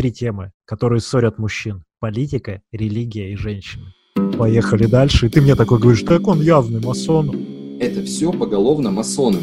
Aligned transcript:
три 0.00 0.12
темы, 0.12 0.52
которые 0.64 1.02
ссорят 1.02 1.38
мужчин. 1.38 1.84
Политика, 2.00 2.62
религия 2.72 3.34
и 3.34 3.36
женщины. 3.36 3.92
Поехали 4.38 4.86
дальше. 4.86 5.26
И 5.26 5.28
ты 5.28 5.42
мне 5.42 5.54
такой 5.54 5.78
говоришь, 5.78 6.04
так 6.04 6.26
он 6.26 6.40
явный 6.40 6.80
масон. 6.80 7.78
Это 7.78 8.02
все 8.02 8.32
поголовно 8.32 8.90
масоны. 8.90 9.40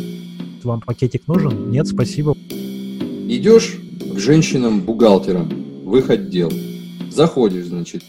Вам 0.64 0.82
пакетик 0.82 1.28
нужен? 1.28 1.70
Нет, 1.70 1.86
спасибо. 1.86 2.36
Идешь 2.50 3.78
к 4.16 4.18
женщинам-бухгалтерам 4.18 5.48
в 5.86 5.96
их 5.96 6.10
отдел. 6.10 6.52
Заходишь, 7.12 7.66
значит. 7.66 8.04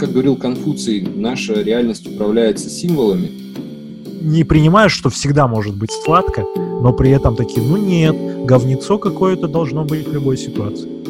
Как 0.00 0.10
говорил 0.10 0.34
Конфуций, 0.34 1.06
наша 1.14 1.62
реальность 1.62 2.08
управляется 2.08 2.70
символами. 2.70 3.30
Не 4.20 4.42
принимаешь, 4.42 4.90
что 4.90 5.10
всегда 5.10 5.46
может 5.46 5.76
быть 5.76 5.92
сладко, 5.92 6.44
но 6.56 6.92
при 6.92 7.10
этом 7.10 7.36
такие, 7.36 7.64
ну 7.64 7.76
нет, 7.76 8.16
говнецо 8.46 8.98
какое-то 8.98 9.46
должно 9.46 9.84
быть 9.84 10.08
в 10.08 10.12
любой 10.12 10.36
ситуации. 10.36 11.02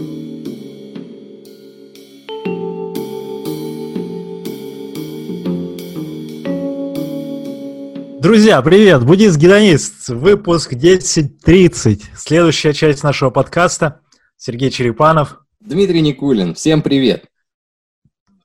Друзья, 8.33 8.63
привет! 8.63 9.05
Буддист-гедонист, 9.05 10.09
выпуск 10.09 10.73
10.30. 10.73 12.03
Следующая 12.17 12.73
часть 12.73 13.03
нашего 13.03 13.29
подкаста. 13.29 14.01
Сергей 14.39 14.71
Черепанов. 14.71 15.41
Дмитрий 15.61 16.01
Никулин. 16.01 16.55
Всем 16.55 16.81
привет! 16.81 17.27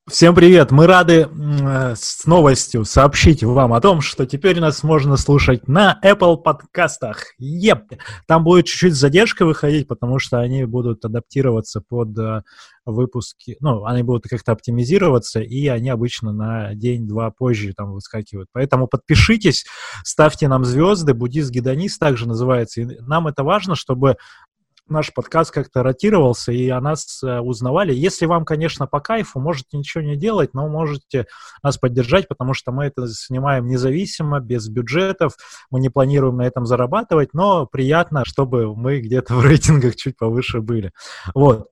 Всем 0.10 0.34
привет! 0.34 0.72
Мы 0.72 0.88
рады 0.88 1.28
э, 1.28 1.94
с 1.98 2.26
новостью 2.26 2.86
сообщить 2.86 3.44
вам 3.44 3.74
о 3.74 3.82
том, 3.82 4.00
что 4.00 4.26
теперь 4.26 4.62
нас 4.62 4.82
можно 4.82 5.18
слушать 5.18 5.68
на 5.68 6.00
Apple 6.02 6.38
подкастах. 6.38 7.34
Еп! 7.38 7.92
Там 8.26 8.46
будет 8.46 8.68
чуть-чуть 8.68 8.94
задержка 8.94 9.46
выходить, 9.46 9.86
потому 9.86 10.18
что 10.18 10.40
они 10.40 10.64
будут 10.64 11.04
адаптироваться 11.04 11.82
под 11.82 12.18
э, 12.18 12.44
выпуски, 12.86 13.58
ну, 13.60 13.84
они 13.84 14.02
будут 14.02 14.24
как-то 14.30 14.54
оптимизироваться, 14.54 15.42
и 15.42 15.68
они 15.68 15.90
обычно 15.90 16.32
на 16.32 16.74
день-два 16.74 17.32
позже 17.32 17.74
там 17.76 17.92
выскакивают. 17.92 18.48
Поэтому 18.54 18.88
подпишитесь, 18.88 19.66
ставьте 20.06 20.48
нам 20.48 20.64
звезды, 20.64 21.14
буддист-гедонист 21.14 22.00
также 22.00 22.30
называется. 22.30 22.82
И 22.82 22.86
нам 23.02 23.28
это 23.28 23.44
важно, 23.44 23.76
чтобы 23.76 24.16
наш 24.90 25.14
подкаст 25.14 25.52
как-то 25.52 25.84
ротировался, 25.84 26.52
и 26.52 26.70
о 26.70 26.82
нас 26.82 27.22
э, 27.24 27.40
узнавали. 27.40 27.94
Если 27.94 28.26
вам, 28.26 28.46
конечно, 28.46 28.88
по 28.88 29.00
кайфу, 29.00 29.40
можете 29.40 29.78
ничего 29.78 30.04
не 30.04 30.16
делать, 30.16 30.54
но 30.54 30.68
можете 30.68 31.28
нас 31.64 31.78
поддержать, 31.78 32.28
потому 32.28 32.54
что 32.54 32.72
мы 32.72 32.86
это 32.86 33.08
снимаем 33.08 33.68
независимо, 33.68 34.40
без 34.40 34.68
бюджетов, 34.70 35.34
мы 35.70 35.80
не 35.80 35.90
планируем 35.90 36.38
на 36.38 36.48
этом 36.48 36.66
зарабатывать, 36.66 37.34
но 37.34 37.66
приятно, 37.66 38.24
чтобы 38.26 38.76
мы 38.76 39.00
где-то 39.00 39.36
в 39.36 39.46
рейтингах 39.46 39.96
чуть 39.96 40.18
повыше 40.18 40.62
были. 40.62 40.92
Вот. 41.34 41.70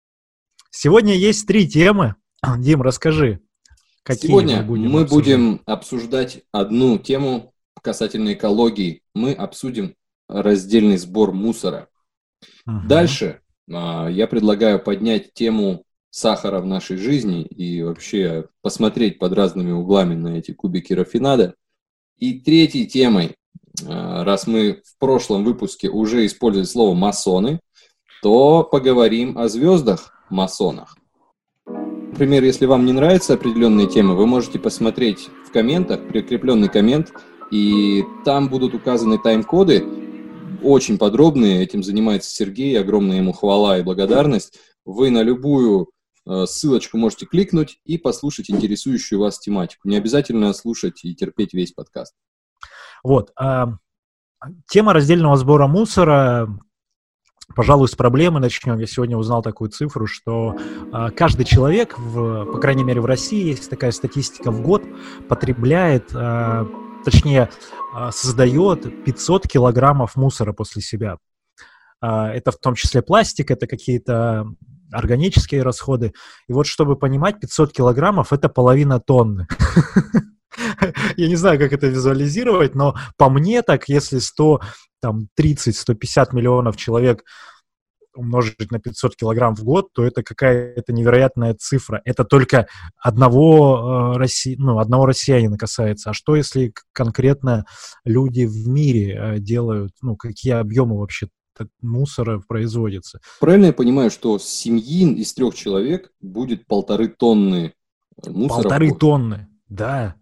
Сегодня 0.72 1.16
есть 1.16 1.48
три 1.48 1.68
темы. 1.68 2.16
Дим, 2.58 2.82
расскажи, 2.82 3.40
какие 4.04 4.30
Сегодня 4.30 4.58
мы 4.58 4.64
будем, 4.64 4.90
мы 4.92 5.02
обсуждать? 5.02 5.26
будем 5.26 5.62
обсуждать 5.66 6.42
одну 6.52 6.98
тему 6.98 7.54
касательно 7.82 8.34
экологии. 8.34 9.02
Мы 9.14 9.34
обсудим 9.34 9.96
раздельный 10.28 10.98
сбор 10.98 11.32
мусора. 11.32 11.88
Угу. 12.67 12.88
Дальше 12.88 13.41
а, 13.72 14.08
я 14.09 14.28
предлагаю 14.28 14.80
поднять 14.80 15.33
тему 15.33 15.83
сахара 16.09 16.61
в 16.61 16.66
нашей 16.66 16.97
жизни 16.97 17.44
и 17.44 17.81
вообще 17.83 18.47
посмотреть 18.61 19.19
под 19.19 19.33
разными 19.33 19.72
углами 19.72 20.16
на 20.16 20.38
эти 20.38 20.52
кубики 20.52 20.94
рафинада. 20.94 21.56
И 22.17 22.39
третьей 22.39 22.86
темой, 22.88 23.36
а, 23.86 24.23
раз 24.23 24.47
мы 24.47 24.81
в 24.86 24.97
прошлом 25.00 25.44
выпуске 25.44 25.89
уже 25.89 26.25
использовали 26.25 26.66
слово 26.66 26.94
масоны, 26.94 27.59
то 28.22 28.63
поговорим 28.63 29.38
о 29.38 29.50
звездах 29.50 30.13
масонах. 30.30 30.97
Например, 31.67 32.44
если 32.45 32.66
вам 32.66 32.86
не 32.86 32.94
нравятся 32.94 33.33
определенные 33.33 33.88
темы, 33.88 34.16
вы 34.16 34.25
можете 34.25 34.58
посмотреть 34.58 35.30
в 35.45 35.52
комментах, 35.52 36.08
прикрепленный 36.08 36.69
коммент, 36.69 37.11
и 37.52 38.06
там 38.23 38.47
будут 38.47 38.74
указаны 38.74 39.19
тайм-коды, 39.19 40.05
очень 40.64 40.98
подробные, 40.98 41.64
этим 41.64 41.84
занимается 41.84 42.30
Сергей, 42.30 42.80
огромная 42.80 43.18
ему 43.18 43.34
хвала 43.34 43.78
и 43.78 43.84
благодарность. 43.84 44.60
Вы 44.86 45.10
на 45.10 45.24
любую 45.24 45.90
э, 46.28 46.46
ссылочку 46.46 46.98
можете 46.98 47.26
кликнуть 47.26 47.80
и 47.86 47.98
послушать 47.98 48.50
интересующую 48.50 49.20
вас 49.20 49.40
тематику. 49.40 49.88
Не 49.88 49.98
обязательно 49.98 50.54
слушать 50.54 51.04
и 51.04 51.16
терпеть 51.16 51.54
весь 51.54 51.72
подкаст. 51.72 52.14
Вот. 53.04 53.32
Э, 53.42 53.66
тема 54.70 54.94
раздельного 54.94 55.38
сбора 55.38 55.68
мусора, 55.68 56.48
Пожалуй, 57.54 57.88
с 57.88 57.96
проблемы 57.96 58.40
начнем. 58.40 58.80
Я 58.80 58.88
сегодня 58.88 59.18
узнал 59.18 59.44
такую 59.44 59.70
цифру, 59.70 60.08
что 60.08 60.58
э, 60.92 61.10
каждый 61.16 61.46
человек, 61.46 61.98
в, 61.98 62.46
по 62.46 62.58
крайней 62.58 62.84
мере 62.84 63.02
в 63.02 63.06
России, 63.06 63.50
есть 63.50 63.70
такая 63.70 63.92
статистика 63.92 64.50
в 64.50 64.62
год, 64.62 64.84
потребляет 65.30 66.10
э, 66.14 66.66
точнее, 67.06 67.50
а, 67.94 68.12
создает 68.12 69.06
500 69.06 69.48
килограммов 69.48 70.16
мусора 70.16 70.52
после 70.52 70.82
себя. 70.82 71.18
А, 72.02 72.30
это 72.32 72.52
в 72.52 72.58
том 72.58 72.76
числе 72.76 73.02
пластик, 73.02 73.52
это 73.52 73.68
какие-то 73.68 74.46
органические 74.92 75.64
расходы. 75.64 76.14
И 76.48 76.54
вот, 76.54 76.68
чтобы 76.68 76.98
понимать, 76.98 77.40
500 77.40 77.72
килограммов– 77.72 78.28
это 78.34 78.50
половина 78.50 79.00
тонны. 79.00 79.48
Я 81.18 81.28
не 81.28 81.36
знаю, 81.36 81.60
как 81.60 81.74
это 81.74 81.88
визуализировать, 81.88 82.76
но 82.76 82.96
по 83.18 83.30
мне 83.30 83.62
так, 83.62 83.90
если 83.90 84.20
100, 84.20 84.62
там, 85.02 85.28
30-150 85.40 86.34
миллионов 86.34 86.78
человек 86.78 87.24
умножить 88.16 88.72
на 88.72 88.80
500 88.80 89.16
килограмм 89.16 89.56
в 89.56 89.64
год, 89.64 89.94
то 89.94 90.03
это 90.03 90.24
какая-то 90.24 90.94
невероятная 90.94 91.53
цифра. 91.53 92.02
Это 92.06 92.24
только 92.24 92.68
одного, 92.98 94.14
э, 94.16 94.18
Росси... 94.18 94.56
ну, 94.58 94.80
одного 94.80 95.06
россиянина 95.06 95.58
касается. 95.58 96.09
А 96.09 96.14
что, 96.14 96.36
если 96.36 96.74
конкретно 96.94 97.66
люди 98.04 98.46
в 98.46 98.68
мире 98.68 99.16
э, 99.16 99.40
делают, 99.40 99.92
ну, 100.02 100.16
какие 100.16 100.54
объемы 100.54 100.98
вообще 100.98 101.28
мусора 101.81 102.42
производится? 102.48 103.20
Правильно 103.40 103.68
я 103.68 103.74
понимаю, 103.74 104.12
что 104.12 104.38
семьи 104.40 105.14
из 105.14 105.34
трех 105.34 105.56
человек 105.56 106.12
будет 106.22 106.68
полторы 106.68 107.08
тонны 107.08 107.74
мусора? 108.25 108.64
Полторы 108.64 108.92
тонны, 108.94 109.48
да. 109.70 110.16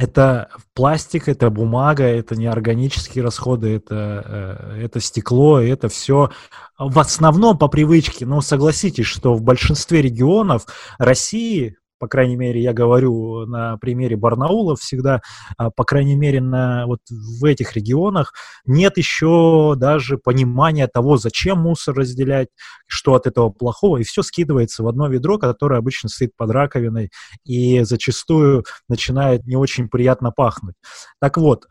Это 0.00 0.48
пластик, 0.72 1.28
это 1.28 1.50
бумага, 1.50 2.04
это 2.04 2.34
неорганические 2.34 3.22
расходы, 3.22 3.76
это, 3.76 4.24
э, 4.72 4.84
это 4.86 4.98
стекло, 4.98 5.60
это 5.60 5.90
все 5.90 6.30
в 6.78 6.98
основном 6.98 7.58
по 7.58 7.68
привычке. 7.68 8.24
Но 8.24 8.40
согласитесь, 8.40 9.04
что 9.04 9.34
в 9.34 9.42
большинстве 9.42 10.00
регионов 10.00 10.64
России, 10.96 11.76
по 12.00 12.08
крайней 12.08 12.36
мере, 12.36 12.60
я 12.60 12.72
говорю 12.72 13.46
на 13.46 13.76
примере 13.76 14.16
Барнаула 14.16 14.74
всегда, 14.74 15.20
а, 15.58 15.70
по 15.70 15.84
крайней 15.84 16.16
мере, 16.16 16.40
на, 16.40 16.86
вот 16.86 17.00
в 17.08 17.44
этих 17.44 17.74
регионах 17.74 18.32
нет 18.64 18.96
еще 18.96 19.74
даже 19.76 20.16
понимания 20.16 20.88
того, 20.88 21.18
зачем 21.18 21.58
мусор 21.58 21.94
разделять, 21.94 22.48
что 22.86 23.14
от 23.14 23.26
этого 23.26 23.50
плохого, 23.50 23.98
и 23.98 24.02
все 24.02 24.22
скидывается 24.22 24.82
в 24.82 24.88
одно 24.88 25.08
ведро, 25.08 25.38
которое 25.38 25.78
обычно 25.78 26.08
стоит 26.08 26.34
под 26.36 26.50
раковиной 26.50 27.10
и 27.44 27.82
зачастую 27.82 28.64
начинает 28.88 29.46
не 29.46 29.56
очень 29.56 29.88
приятно 29.88 30.30
пахнуть. 30.30 30.76
Так 31.20 31.36
вот, 31.36 31.66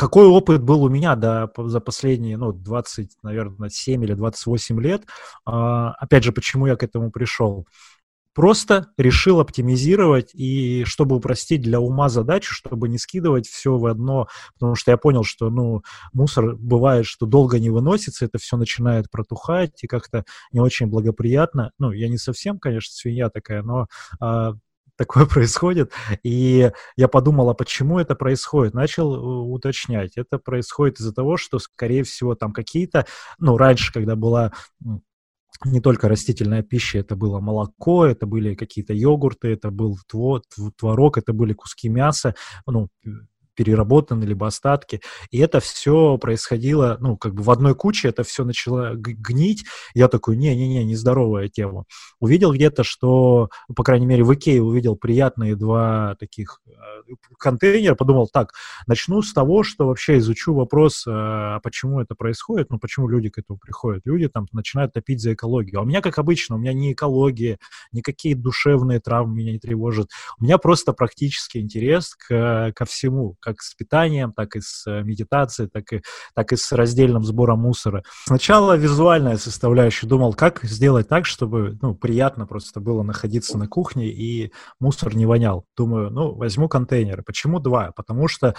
какой 0.00 0.26
опыт 0.26 0.62
был 0.62 0.84
у 0.84 0.88
меня 0.88 1.14
да, 1.14 1.50
за 1.58 1.80
последние, 1.80 2.38
ну, 2.38 2.52
20, 2.52 3.18
наверное, 3.22 3.68
7 3.68 4.02
или 4.02 4.14
28 4.14 4.80
лет. 4.80 5.02
Опять 5.44 6.24
же, 6.24 6.32
почему 6.32 6.66
я 6.66 6.76
к 6.76 6.82
этому 6.82 7.10
пришел? 7.10 7.66
Просто 8.34 8.88
решил 8.96 9.40
оптимизировать 9.40 10.30
и 10.34 10.84
чтобы 10.84 11.16
упростить 11.16 11.62
для 11.62 11.80
ума 11.80 12.08
задачу, 12.08 12.54
чтобы 12.54 12.88
не 12.88 12.98
скидывать 12.98 13.46
все 13.46 13.76
в 13.76 13.86
одно, 13.86 14.28
потому 14.54 14.74
что 14.76 14.90
я 14.90 14.96
понял, 14.96 15.24
что, 15.24 15.50
ну, 15.50 15.82
мусор 16.12 16.56
бывает, 16.56 17.06
что 17.06 17.26
долго 17.26 17.58
не 17.58 17.70
выносится, 17.70 18.24
это 18.24 18.38
все 18.38 18.56
начинает 18.56 19.10
протухать 19.10 19.82
и 19.82 19.86
как-то 19.86 20.24
не 20.52 20.60
очень 20.60 20.86
благоприятно. 20.86 21.72
Ну, 21.78 21.92
я 21.92 22.08
не 22.08 22.18
совсем, 22.18 22.58
конечно, 22.58 22.92
свинья 22.92 23.30
такая, 23.30 23.62
но 23.62 23.86
а, 24.20 24.54
такое 25.00 25.24
происходит. 25.26 25.92
И 26.22 26.70
я 26.96 27.08
подумал, 27.08 27.48
а 27.48 27.54
почему 27.54 27.98
это 27.98 28.14
происходит? 28.14 28.74
Начал 28.74 29.14
э, 29.14 29.18
уточнять. 29.18 30.12
Это 30.16 30.38
происходит 30.38 31.00
из-за 31.00 31.12
того, 31.14 31.38
что, 31.38 31.58
скорее 31.58 32.04
всего, 32.04 32.34
там 32.34 32.52
какие-то, 32.52 33.06
ну, 33.38 33.56
раньше, 33.56 33.92
когда 33.92 34.14
была 34.14 34.52
не 35.64 35.80
только 35.80 36.08
растительная 36.08 36.62
пища, 36.62 36.98
это 36.98 37.16
было 37.16 37.40
молоко, 37.40 38.06
это 38.06 38.26
были 38.26 38.54
какие-то 38.54 38.94
йогурты, 38.94 39.48
это 39.48 39.70
был 39.70 39.98
творог, 40.76 41.18
это 41.18 41.32
были 41.32 41.52
куски 41.52 41.88
мяса, 41.88 42.34
ну, 42.66 42.88
переработаны, 43.60 44.24
либо 44.24 44.46
остатки. 44.46 45.02
И 45.30 45.38
это 45.38 45.60
все 45.60 46.16
происходило, 46.16 46.96
ну, 46.98 47.18
как 47.18 47.34
бы 47.34 47.42
в 47.42 47.50
одной 47.50 47.74
куче, 47.74 48.08
это 48.08 48.22
все 48.22 48.42
начало 48.42 48.94
гнить. 48.94 49.66
Я 49.92 50.08
такой, 50.08 50.38
не-не-не, 50.38 50.82
нездоровая 50.82 51.48
тема. 51.48 51.84
Увидел 52.20 52.54
где-то, 52.54 52.84
что, 52.84 53.50
по 53.76 53.84
крайней 53.84 54.06
мере, 54.06 54.24
в 54.24 54.32
Икее 54.32 54.62
увидел 54.62 54.96
приятные 54.96 55.56
два 55.56 56.16
таких 56.18 56.62
э, 56.66 56.70
контейнера, 57.38 57.94
подумал, 57.94 58.30
так, 58.32 58.52
начну 58.86 59.20
с 59.20 59.34
того, 59.34 59.62
что 59.62 59.86
вообще 59.86 60.16
изучу 60.16 60.54
вопрос, 60.54 61.04
а 61.06 61.60
почему 61.60 62.00
это 62.00 62.14
происходит, 62.14 62.70
ну, 62.70 62.78
почему 62.78 63.08
люди 63.08 63.28
к 63.28 63.36
этому 63.36 63.58
приходят. 63.58 64.00
Люди 64.06 64.26
там 64.28 64.46
начинают 64.52 64.94
топить 64.94 65.20
за 65.20 65.34
экологию. 65.34 65.80
А 65.80 65.82
у 65.82 65.86
меня, 65.86 66.00
как 66.00 66.18
обычно, 66.18 66.56
у 66.56 66.58
меня 66.58 66.72
не 66.72 66.94
экология, 66.94 67.58
никакие 67.92 68.34
душевные 68.34 69.00
травмы 69.00 69.36
меня 69.36 69.52
не 69.52 69.58
тревожат. 69.58 70.08
У 70.38 70.44
меня 70.44 70.56
просто 70.56 70.94
практический 70.94 71.60
интерес 71.60 72.14
к, 72.14 72.72
ко 72.74 72.84
всему, 72.86 73.36
как 73.50 73.62
с 73.62 73.74
питанием, 73.74 74.32
так 74.32 74.56
и 74.56 74.60
с 74.60 74.86
э, 74.86 75.02
медитацией, 75.02 75.68
так 75.68 75.92
и, 75.92 76.02
так 76.34 76.52
и 76.52 76.56
с 76.56 76.72
раздельным 76.72 77.24
сбором 77.24 77.60
мусора. 77.60 78.04
Сначала 78.26 78.76
визуальная 78.76 79.36
составляющая. 79.36 80.06
Думал, 80.06 80.34
как 80.34 80.62
сделать 80.62 81.08
так, 81.08 81.26
чтобы 81.26 81.78
ну, 81.82 81.94
приятно 81.94 82.46
просто 82.46 82.80
было 82.80 83.02
находиться 83.02 83.58
на 83.58 83.66
кухне 83.66 84.08
и 84.08 84.52
мусор 84.78 85.14
не 85.14 85.26
вонял. 85.26 85.64
Думаю, 85.76 86.10
ну, 86.10 86.34
возьму 86.34 86.68
контейнеры. 86.68 87.22
Почему 87.22 87.58
два? 87.58 87.92
Потому 87.92 88.28
что 88.28 88.54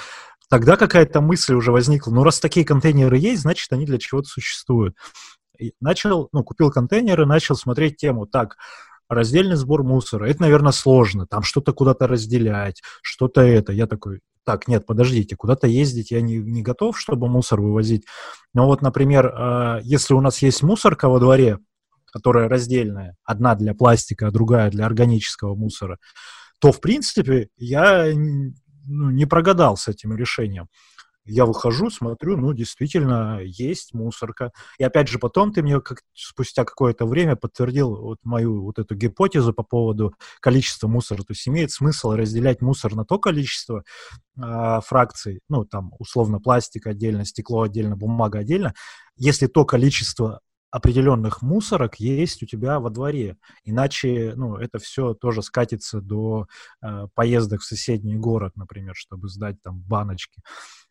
тогда 0.49 0.75
какая-то 0.75 1.21
мысль 1.21 1.53
уже 1.53 1.71
возникла. 1.71 2.11
Ну, 2.11 2.23
раз 2.23 2.39
такие 2.39 2.65
контейнеры 2.65 3.17
есть, 3.17 3.43
значит, 3.43 3.71
они 3.71 3.85
для 3.85 3.97
чего-то 3.97 4.27
существуют. 4.27 4.95
И 5.57 5.73
начал, 5.79 6.27
ну, 6.33 6.43
купил 6.43 6.71
контейнеры, 6.71 7.25
начал 7.25 7.55
смотреть 7.55 7.97
тему. 7.97 8.25
Так, 8.25 8.57
раздельный 9.11 9.55
сбор 9.55 9.83
мусора. 9.83 10.25
Это, 10.29 10.41
наверное, 10.41 10.71
сложно. 10.71 11.27
Там 11.27 11.43
что-то 11.43 11.73
куда-то 11.73 12.07
разделять, 12.07 12.81
что-то 13.01 13.41
это. 13.41 13.73
Я 13.73 13.85
такой, 13.85 14.21
так, 14.43 14.67
нет, 14.67 14.85
подождите, 14.85 15.35
куда-то 15.35 15.67
ездить 15.67 16.11
я 16.11 16.21
не, 16.21 16.37
не 16.37 16.61
готов, 16.61 16.99
чтобы 16.99 17.27
мусор 17.27 17.61
вывозить. 17.61 18.05
Но 18.53 18.65
вот, 18.65 18.81
например, 18.81 19.27
э, 19.27 19.79
если 19.83 20.13
у 20.13 20.21
нас 20.21 20.41
есть 20.41 20.63
мусорка 20.63 21.09
во 21.09 21.19
дворе, 21.19 21.59
которая 22.11 22.49
раздельная, 22.49 23.15
одна 23.23 23.55
для 23.55 23.73
пластика, 23.73 24.27
а 24.27 24.31
другая 24.31 24.69
для 24.69 24.85
органического 24.85 25.55
мусора, 25.55 25.97
то, 26.59 26.71
в 26.71 26.81
принципе, 26.81 27.49
я 27.57 28.07
ну, 28.13 29.09
не 29.09 29.25
прогадал 29.25 29.77
с 29.77 29.87
этим 29.87 30.15
решением. 30.15 30.67
Я 31.25 31.45
выхожу, 31.45 31.91
смотрю, 31.91 32.35
ну, 32.35 32.51
действительно, 32.53 33.39
есть 33.43 33.93
мусорка. 33.93 34.51
И 34.79 34.83
опять 34.83 35.07
же, 35.07 35.19
потом 35.19 35.53
ты 35.53 35.61
мне 35.61 35.79
как, 35.79 36.01
спустя 36.13 36.65
какое-то 36.65 37.05
время 37.05 37.35
подтвердил 37.35 37.95
вот 37.95 38.17
мою 38.23 38.63
вот 38.63 38.79
эту 38.79 38.95
гипотезу 38.95 39.53
по 39.53 39.61
поводу 39.61 40.15
количества 40.39 40.87
мусора. 40.87 41.19
То 41.19 41.33
есть 41.33 41.47
имеет 41.47 41.71
смысл 41.71 42.13
разделять 42.13 42.61
мусор 42.61 42.95
на 42.95 43.05
то 43.05 43.19
количество 43.19 43.83
э, 44.35 44.79
фракций, 44.83 45.41
ну, 45.47 45.63
там, 45.63 45.93
условно, 45.99 46.39
пластик 46.39 46.87
отдельно, 46.87 47.23
стекло 47.23 47.61
отдельно, 47.61 47.95
бумага 47.95 48.39
отдельно, 48.39 48.73
если 49.15 49.45
то 49.45 49.63
количество 49.63 50.41
определенных 50.71 51.41
мусорок 51.41 51.99
есть 51.99 52.41
у 52.41 52.45
тебя 52.45 52.79
во 52.79 52.89
дворе. 52.89 53.37
Иначе, 53.65 54.33
ну, 54.35 54.55
это 54.55 54.79
все 54.79 55.13
тоже 55.13 55.43
скатится 55.43 55.99
до 55.99 56.47
э, 56.81 57.07
поездок 57.13 57.59
в 57.59 57.65
соседний 57.65 58.15
город, 58.15 58.53
например, 58.55 58.95
чтобы 58.95 59.27
сдать 59.27 59.61
там 59.61 59.81
баночки. 59.81 60.41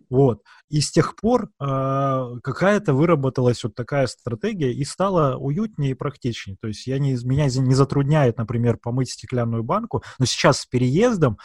Вот. 0.08 0.42
И 0.68 0.80
с 0.80 0.90
тех 0.90 1.14
пор 1.16 1.50
э, 1.60 2.36
какая-то 2.42 2.94
выработалась 2.94 3.62
вот 3.64 3.74
такая 3.74 4.06
стратегия 4.06 4.72
и 4.72 4.84
стала 4.84 5.36
уютнее 5.36 5.92
и 5.92 5.94
практичнее. 5.94 6.56
То 6.60 6.68
есть 6.68 6.86
я 6.86 6.98
не, 6.98 7.12
меня 7.24 7.44
не 7.46 7.74
затрудняет, 7.74 8.38
например, 8.38 8.76
помыть 8.76 9.10
стеклянную 9.10 9.62
банку, 9.62 10.02
но 10.18 10.26
сейчас 10.26 10.60
с 10.60 10.66
переездом 10.66 11.38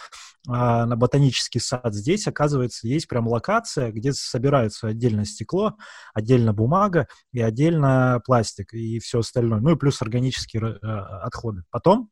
э, 0.48 0.52
на 0.52 0.96
ботанический 0.96 1.60
сад 1.60 1.94
здесь, 1.94 2.28
оказывается, 2.28 2.88
есть 2.88 3.08
прям 3.08 3.28
локация, 3.28 3.92
где 3.92 4.14
собираются 4.14 4.88
отдельно 4.88 5.26
стекло, 5.26 5.76
отдельно 6.14 6.54
бумага 6.54 7.08
и 7.32 7.42
отдельно 7.42 8.22
пластик 8.26 8.74
и 8.74 9.00
все 9.00 9.20
остальное. 9.20 9.60
Ну 9.60 9.72
и 9.72 9.76
плюс 9.76 10.02
органические 10.02 10.64
э, 10.64 10.88
отходы. 10.88 11.64
Потом, 11.70 12.10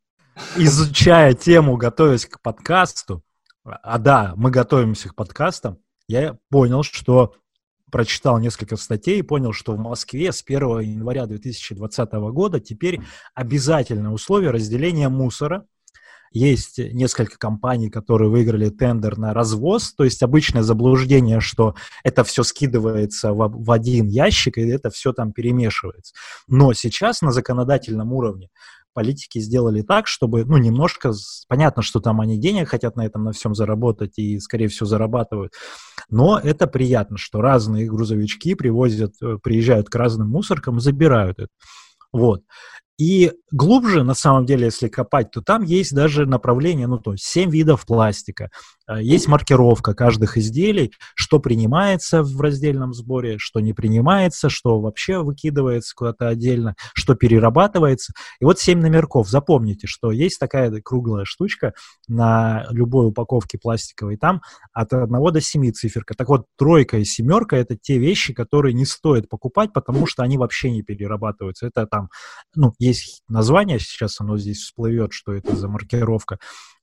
изучая 0.55 1.33
тему, 1.33 1.77
готовясь 1.77 2.25
к 2.25 2.41
подкасту, 2.41 3.23
а 3.63 3.97
да, 3.97 4.33
мы 4.35 4.51
готовимся 4.51 5.09
к 5.09 5.15
подкастам, 5.15 5.79
я 6.07 6.37
понял, 6.49 6.83
что 6.83 7.33
прочитал 7.93 8.39
несколько 8.39 8.75
статей 8.75 9.19
и 9.19 9.23
понял, 9.23 9.53
что 9.53 9.73
в 9.73 9.77
Москве 9.77 10.31
с 10.31 10.43
1 10.43 10.79
января 10.79 11.27
2020 11.27 12.11
года 12.31 12.59
теперь 12.59 13.01
обязательное 13.35 14.09
условие 14.09 14.49
разделения 14.49 15.09
мусора. 15.09 15.65
Есть 16.31 16.79
несколько 16.79 17.37
компаний, 17.37 17.91
которые 17.91 18.31
выиграли 18.31 18.69
тендер 18.69 19.19
на 19.19 19.35
развоз, 19.35 19.93
то 19.93 20.03
есть 20.03 20.23
обычное 20.23 20.63
заблуждение, 20.63 21.39
что 21.39 21.75
это 22.03 22.23
все 22.23 22.41
скидывается 22.41 23.33
в, 23.33 23.63
в 23.63 23.71
один 23.71 24.07
ящик, 24.07 24.57
и 24.57 24.67
это 24.67 24.89
все 24.89 25.13
там 25.13 25.31
перемешивается. 25.31 26.15
Но 26.47 26.73
сейчас 26.73 27.21
на 27.21 27.31
законодательном 27.31 28.11
уровне 28.13 28.49
политики 28.93 29.39
сделали 29.39 29.81
так, 29.81 30.07
чтобы, 30.07 30.45
ну, 30.45 30.57
немножко, 30.57 31.11
понятно, 31.47 31.81
что 31.81 31.99
там 31.99 32.21
они 32.21 32.37
денег 32.39 32.69
хотят 32.69 32.95
на 32.95 33.05
этом 33.05 33.23
на 33.23 33.31
всем 33.31 33.55
заработать 33.55 34.17
и, 34.17 34.39
скорее 34.39 34.67
всего, 34.67 34.85
зарабатывают, 34.85 35.53
но 36.09 36.39
это 36.39 36.67
приятно, 36.67 37.17
что 37.17 37.41
разные 37.41 37.87
грузовички 37.87 38.55
привозят, 38.55 39.13
э, 39.21 39.37
приезжают 39.41 39.89
к 39.89 39.95
разным 39.95 40.29
мусоркам 40.29 40.77
и 40.77 40.81
забирают 40.81 41.39
это. 41.39 41.49
Вот. 42.11 42.43
И 42.99 43.31
глубже, 43.51 44.03
на 44.03 44.13
самом 44.13 44.45
деле, 44.45 44.65
если 44.65 44.87
копать, 44.87 45.31
то 45.31 45.41
там 45.41 45.63
есть 45.63 45.95
даже 45.95 46.27
направление, 46.27 46.85
ну, 46.85 46.99
то 46.99 47.13
есть 47.13 47.25
7 47.25 47.49
видов 47.49 47.85
пластика. 47.87 48.49
Э, 48.87 49.01
есть 49.01 49.27
маркировка 49.27 49.93
каждых 49.93 50.37
изделий, 50.37 50.93
что 51.15 51.39
принимается 51.39 52.23
в 52.23 52.39
раздельном 52.41 52.93
сборе, 52.93 53.37
что 53.37 53.59
не 53.59 53.73
принимается, 53.73 54.49
что 54.49 54.79
вообще 54.79 55.19
выкидывается 55.21 55.93
куда-то 55.95 56.27
отдельно, 56.27 56.75
что 56.93 57.15
перерабатывается. 57.15 58.13
И 58.39 58.45
вот 58.45 58.59
7 58.59 58.79
номерков. 58.79 59.29
Запомните, 59.29 59.87
что 59.87 60.11
есть 60.11 60.39
такая 60.39 60.71
круглая 60.81 61.25
штучка 61.25 61.73
на 62.07 62.65
любой 62.69 63.07
упаковке 63.07 63.57
пластиковой, 63.57 64.17
там 64.17 64.41
от 64.73 64.93
1 64.93 65.09
до 65.09 65.41
7 65.41 65.71
циферка. 65.71 66.13
Так 66.15 66.29
вот, 66.29 66.45
тройка 66.57 66.97
и 66.97 67.05
семерка– 67.05 67.55
это 67.57 67.77
те 67.77 67.97
вещи, 67.97 68.33
которые 68.33 68.73
не 68.73 68.85
стоит 68.85 69.29
покупать, 69.29 69.71
потому 69.73 70.05
что 70.07 70.23
они 70.23 70.37
вообще 70.37 70.71
не 70.71 70.83
перерабатываются. 70.83 71.67
Это 71.67 71.87
там, 71.87 72.09
ну, 72.55 72.73
есть 72.79 73.23
название, 73.27 73.79
сейчас 73.79 74.19
оно 74.19 74.37
здесь 74.37 74.59
всплывет, 74.59 75.13
что 75.13 75.33
это 75.33 75.55
за 75.55 75.67
маркировка. 75.67 76.39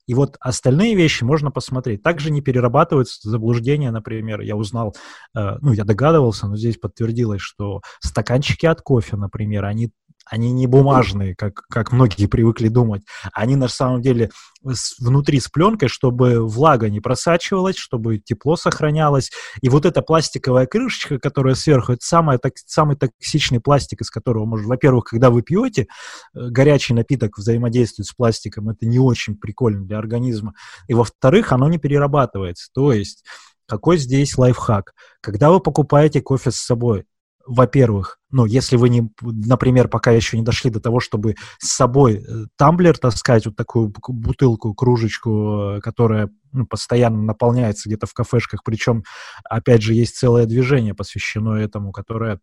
И 0.07 0.13
вот 0.13 0.37
остальные 0.39 0.95
вещи 0.95 1.23
можно 1.23 1.51
посмотреть. 1.51 2.03
Также 2.03 2.31
не 2.31 2.41
перерабатываются 2.41 3.29
заблуждения, 3.29 3.91
например, 3.91 4.41
я 4.41 4.55
узнал, 4.55 4.95
э, 5.35 5.57
ну, 5.61 5.73
я 5.73 5.83
догадывался, 5.83 6.47
но 6.47 6.57
здесь 6.57 6.77
подтвердилось, 6.77 7.41
что 7.41 7.81
стаканчики 7.99 8.65
от 8.65 8.81
кофе, 8.81 9.15
например, 9.17 9.65
они 9.65 9.91
они 10.25 10.51
не 10.51 10.67
бумажные, 10.67 11.35
как, 11.35 11.63
как 11.69 11.91
многие 11.91 12.27
привыкли 12.27 12.67
думать. 12.67 13.03
Они 13.33 13.55
на 13.55 13.67
самом 13.67 14.01
деле 14.01 14.29
с, 14.65 14.99
внутри 14.99 15.39
с 15.39 15.47
пленкой, 15.47 15.89
чтобы 15.89 16.45
влага 16.47 16.89
не 16.89 16.99
просачивалась, 16.99 17.75
чтобы 17.75 18.19
тепло 18.19 18.55
сохранялось. 18.55 19.31
И 19.61 19.69
вот 19.69 19.85
эта 19.85 20.01
пластиковая 20.01 20.67
крышечка, 20.67 21.19
которая 21.19 21.55
сверху, 21.55 21.93
это 21.93 22.05
самый, 22.05 22.37
так, 22.37 22.53
самый 22.65 22.95
токсичный 22.95 23.59
пластик, 23.59 24.01
из 24.01 24.09
которого 24.09 24.45
можно... 24.45 24.67
Во-первых, 24.67 25.05
когда 25.05 25.29
вы 25.29 25.41
пьете, 25.41 25.87
э, 26.33 26.49
горячий 26.49 26.93
напиток 26.93 27.37
взаимодействует 27.37 28.07
с 28.07 28.13
пластиком, 28.13 28.69
это 28.69 28.85
не 28.85 28.99
очень 28.99 29.35
прикольно 29.35 29.85
для 29.85 29.97
организма. 29.97 30.53
И 30.87 30.93
во-вторых, 30.93 31.51
оно 31.51 31.67
не 31.67 31.77
перерабатывается. 31.77 32.69
То 32.73 32.93
есть 32.93 33.23
какой 33.67 33.97
здесь 33.97 34.37
лайфхак? 34.37 34.93
Когда 35.21 35.49
вы 35.49 35.59
покупаете 35.59 36.21
кофе 36.21 36.51
с 36.51 36.57
собой, 36.57 37.05
во-первых, 37.45 38.17
ну, 38.31 38.45
если 38.45 38.77
вы 38.77 38.89
не, 38.89 39.11
например, 39.21 39.87
пока 39.87 40.11
еще 40.11 40.37
не 40.37 40.43
дошли 40.43 40.71
до 40.71 40.79
того, 40.79 40.99
чтобы 40.99 41.35
с 41.59 41.69
собой 41.69 42.15
э, 42.15 42.45
тамблер 42.57 42.97
таскать, 42.97 43.45
вот 43.45 43.55
такую 43.55 43.93
бутылку, 44.07 44.73
кружечку, 44.73 45.77
э, 45.77 45.81
которая 45.81 46.29
ну, 46.53 46.65
постоянно 46.65 47.21
наполняется 47.21 47.89
где-то 47.89 48.07
в 48.07 48.13
кафешках, 48.13 48.63
причем, 48.63 49.03
опять 49.49 49.81
же, 49.81 49.93
есть 49.93 50.15
целое 50.15 50.45
движение, 50.45 50.93
посвященное 50.93 51.63
этому, 51.63 51.91
которое 51.91 52.39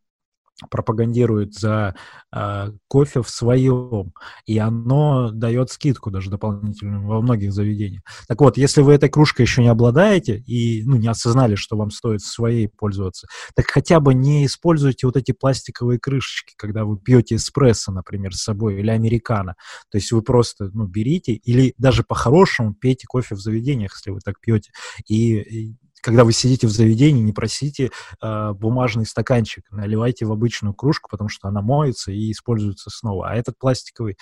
пропагандирует 0.71 1.55
за 1.55 1.95
э, 2.35 2.73
кофе 2.89 3.23
в 3.23 3.31
своем, 3.31 4.13
и 4.45 4.59
оно 4.59 5.31
дает 5.31 5.71
скидку 5.71 6.11
даже 6.11 6.31
дополнительную 6.31 7.07
во 7.07 7.21
многих 7.21 7.53
заведениях. 7.53 8.03
Так 8.27 8.41
вот, 8.41 8.57
если 8.57 8.83
вы 8.83 8.95
этой 8.95 9.09
кружкой 9.09 9.45
еще 9.45 9.63
не 9.63 9.69
обладаете 9.69 10.39
и 10.39 10.83
ну, 10.85 10.97
не 10.97 11.09
осознали, 11.09 11.55
что 11.55 11.77
вам 11.77 11.91
стоит 11.91 12.23
своей 12.23 12.69
пользоваться, 12.69 13.29
так 13.55 13.67
хотя 13.67 14.01
бы 14.01 14.15
не 14.15 14.47
используйте 14.47 15.07
вот 15.07 15.17
эти 15.17 15.33
пластиковые 15.33 16.01
крышечки, 16.01 16.55
когда 16.57 16.85
вы 16.85 16.99
пьете 16.99 17.37
эспрессо, 17.37 17.93
например, 17.93 18.35
с 18.35 18.43
собой, 18.43 18.81
или 18.81 18.91
американо. 18.91 19.55
То 19.91 19.99
есть 19.99 20.11
вы 20.11 20.23
просто 20.23 20.71
ну, 20.75 20.87
берите, 20.87 21.35
или 21.35 21.75
даже 21.79 22.03
по-хорошему 22.03 22.75
пейте 22.75 23.07
кофе 23.07 23.37
в 23.37 23.41
заведениях, 23.41 23.93
если 23.95 24.11
вы 24.11 24.21
так 24.21 24.41
пьете, 24.41 24.73
и 25.07 25.75
когда 26.01 26.25
вы 26.25 26.33
сидите 26.33 26.67
в 26.67 26.71
заведении, 26.71 27.23
не 27.23 27.33
просите 27.33 27.91
э, 28.23 28.53
бумажный 28.53 29.07
стаканчик, 29.07 29.65
наливайте 29.71 30.27
в 30.27 30.33
обычную 30.33 30.75
кружку, 30.75 31.09
потому 31.11 31.29
что 31.29 31.49
она 31.49 31.63
моется 31.63 32.13
и 32.13 32.31
используется 32.31 32.91
снова. 32.91 33.31
А 33.31 33.35
этот 33.35 33.59
пластиковый 33.59 34.17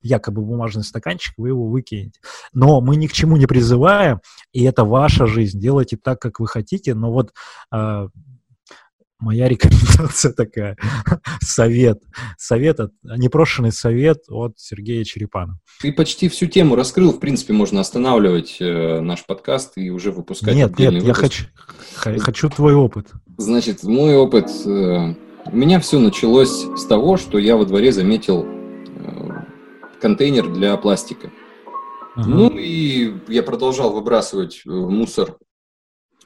якобы 0.00 0.42
бумажный 0.42 0.84
стаканчик, 0.84 1.34
вы 1.36 1.48
его 1.48 1.68
выкинете. 1.68 2.20
Но 2.52 2.80
мы 2.80 2.96
ни 2.96 3.06
к 3.06 3.12
чему 3.12 3.36
не 3.36 3.46
призываем, 3.46 4.20
и 4.52 4.62
это 4.64 4.84
ваша 4.84 5.26
жизнь. 5.26 5.60
Делайте 5.60 5.96
так, 5.96 6.20
как 6.20 6.40
вы 6.40 6.46
хотите, 6.46 6.94
но 6.94 7.12
вот 7.12 7.32
э, 7.72 8.08
моя 9.18 9.48
рекомендация 9.48 10.32
такая, 10.36 10.76
совет, 11.40 12.00
совет, 12.36 12.80
от, 12.80 12.92
непрошенный 13.02 13.72
совет 13.72 14.22
от 14.28 14.58
Сергея 14.58 15.04
Черепана. 15.04 15.58
Ты 15.80 15.92
почти 15.92 16.28
всю 16.28 16.46
тему 16.46 16.76
раскрыл, 16.76 17.12
в 17.12 17.20
принципе, 17.20 17.52
можно 17.52 17.80
останавливать 17.80 18.56
э, 18.60 19.00
наш 19.00 19.24
подкаст 19.26 19.72
и 19.76 19.90
уже 19.90 20.12
выпускать 20.12 20.54
Нет, 20.54 20.78
нет, 20.78 20.94
выпуск. 20.94 21.06
я 21.06 21.14
хочу, 21.14 21.44
хочу 22.20 22.48
твой 22.50 22.74
опыт. 22.74 23.08
Значит, 23.36 23.82
мой 23.82 24.16
опыт, 24.16 24.48
э, 24.64 25.14
у 25.46 25.56
меня 25.56 25.80
все 25.80 25.98
началось 25.98 26.66
с 26.76 26.84
того, 26.86 27.16
что 27.16 27.38
я 27.38 27.56
во 27.56 27.64
дворе 27.64 27.92
заметил 27.92 28.44
э, 28.46 29.28
контейнер 30.00 30.48
для 30.52 30.76
пластика. 30.76 31.30
Uh-huh. 32.16 32.24
Ну 32.24 32.50
и 32.56 33.14
я 33.28 33.42
продолжал 33.42 33.92
выбрасывать 33.92 34.62
мусор, 34.64 35.38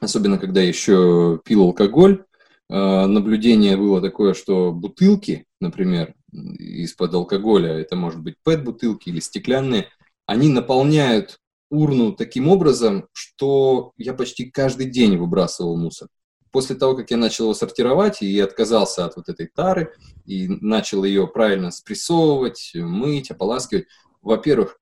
особенно 0.00 0.38
когда 0.38 0.62
еще 0.62 1.40
пил 1.44 1.62
алкоголь. 1.62 2.25
Э, 2.69 3.07
наблюдение 3.07 3.76
было 3.76 4.00
такое, 4.00 4.35
что 4.35 4.73
бутылки, 4.73 5.47
например, 5.61 6.14
из-под 6.33 7.14
алкоголя, 7.14 7.73
это 7.73 7.97
может 7.97 8.21
быть 8.21 8.37
пэт-бутылки 8.42 9.09
или 9.09 9.21
стеклянные, 9.21 9.88
они 10.26 10.49
наполняют 10.49 11.38
урну 11.71 12.12
таким 12.12 12.49
образом, 12.49 13.09
что 13.12 13.92
я 13.97 14.14
почти 14.14 14.50
каждый 14.50 14.87
день 14.87 15.16
выбрасывал 15.16 15.76
мусор. 15.76 16.09
После 16.50 16.76
того, 16.76 16.95
как 16.95 17.11
я 17.11 17.16
начал 17.16 17.45
его 17.47 17.54
сортировать 17.54 18.21
и 18.21 18.38
отказался 18.38 19.07
от 19.07 19.16
вот 19.16 19.31
этой 19.31 19.47
тары, 19.47 19.95
и 20.26 20.49
начал 20.49 21.02
ее 21.04 21.26
правильно 21.26 21.71
спрессовывать, 21.71 22.73
мыть, 22.75 23.31
ополаскивать, 23.31 23.87
во-первых, 24.21 24.78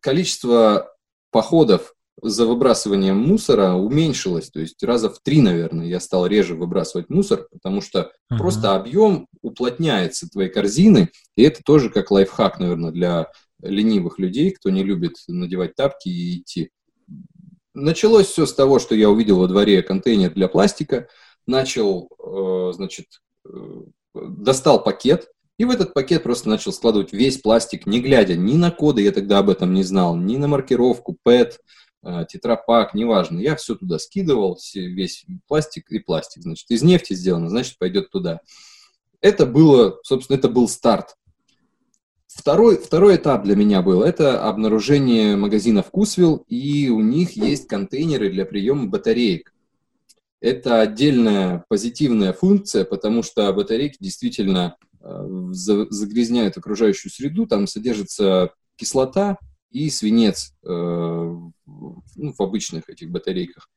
количество 0.00 0.92
походов 1.30 1.94
за 2.22 2.46
выбрасыванием 2.46 3.18
мусора 3.18 3.74
уменьшилось, 3.74 4.50
то 4.50 4.60
есть 4.60 4.82
раза 4.82 5.10
в 5.10 5.18
три, 5.20 5.40
наверное, 5.40 5.86
я 5.86 6.00
стал 6.00 6.26
реже 6.26 6.54
выбрасывать 6.54 7.10
мусор, 7.10 7.48
потому 7.50 7.80
что 7.80 8.12
uh-huh. 8.32 8.38
просто 8.38 8.74
объем 8.74 9.26
уплотняется 9.42 10.28
твоей 10.28 10.48
корзины, 10.48 11.10
и 11.36 11.42
это 11.42 11.62
тоже 11.64 11.90
как 11.90 12.10
лайфхак, 12.10 12.60
наверное, 12.60 12.92
для 12.92 13.32
ленивых 13.60 14.18
людей, 14.18 14.52
кто 14.52 14.70
не 14.70 14.84
любит 14.84 15.14
надевать 15.26 15.74
тапки 15.74 16.08
и 16.08 16.38
идти. 16.38 16.70
Началось 17.74 18.26
все 18.26 18.46
с 18.46 18.54
того, 18.54 18.78
что 18.78 18.94
я 18.94 19.10
увидел 19.10 19.40
во 19.40 19.48
дворе 19.48 19.82
контейнер 19.82 20.32
для 20.32 20.48
пластика, 20.48 21.08
начал, 21.46 22.08
э, 22.24 22.72
значит, 22.74 23.06
э, 23.48 23.82
достал 24.14 24.82
пакет, 24.82 25.28
и 25.58 25.64
в 25.64 25.70
этот 25.70 25.94
пакет 25.94 26.22
просто 26.22 26.48
начал 26.48 26.72
складывать 26.72 27.12
весь 27.12 27.38
пластик, 27.38 27.86
не 27.86 28.00
глядя 28.00 28.36
ни 28.36 28.56
на 28.56 28.70
коды, 28.70 29.02
я 29.02 29.12
тогда 29.12 29.38
об 29.38 29.50
этом 29.50 29.74
не 29.74 29.82
знал, 29.82 30.16
ни 30.16 30.36
на 30.36 30.46
маркировку, 30.46 31.16
PET, 31.26 31.54
Э, 31.54 31.83
тетрапак, 32.28 32.94
неважно. 32.94 33.38
Я 33.38 33.56
все 33.56 33.74
туда 33.74 33.98
скидывал, 33.98 34.58
весь 34.74 35.24
пластик 35.46 35.90
и 35.90 35.98
пластик. 35.98 36.42
Значит, 36.42 36.70
из 36.70 36.82
нефти 36.82 37.14
сделано, 37.14 37.48
значит, 37.48 37.78
пойдет 37.78 38.10
туда. 38.10 38.40
Это 39.20 39.46
было, 39.46 39.98
собственно, 40.02 40.36
это 40.36 40.48
был 40.48 40.68
старт. 40.68 41.16
Второй, 42.26 42.78
второй 42.78 43.16
этап 43.16 43.44
для 43.44 43.54
меня 43.54 43.80
был, 43.80 44.02
это 44.02 44.46
обнаружение 44.46 45.36
магазина 45.36 45.82
Вкусвилл, 45.84 46.44
и 46.48 46.88
у 46.88 47.00
них 47.00 47.36
есть 47.36 47.68
контейнеры 47.68 48.28
для 48.28 48.44
приема 48.44 48.88
батареек. 48.88 49.54
Это 50.40 50.80
отдельная 50.80 51.64
позитивная 51.68 52.32
функция, 52.32 52.84
потому 52.84 53.22
что 53.22 53.50
батарейки 53.52 53.96
действительно 54.00 54.76
э, 55.00 55.26
загрязняют 55.52 56.58
окружающую 56.58 57.10
среду, 57.10 57.46
там 57.46 57.68
содержится 57.68 58.50
кислота, 58.76 59.38
и 59.74 59.90
свинец 59.90 60.54
э, 60.62 60.68
ну, 60.68 61.52
в 62.16 62.40
обычных 62.40 62.88
этих 62.88 63.10
батарейках. 63.10 63.68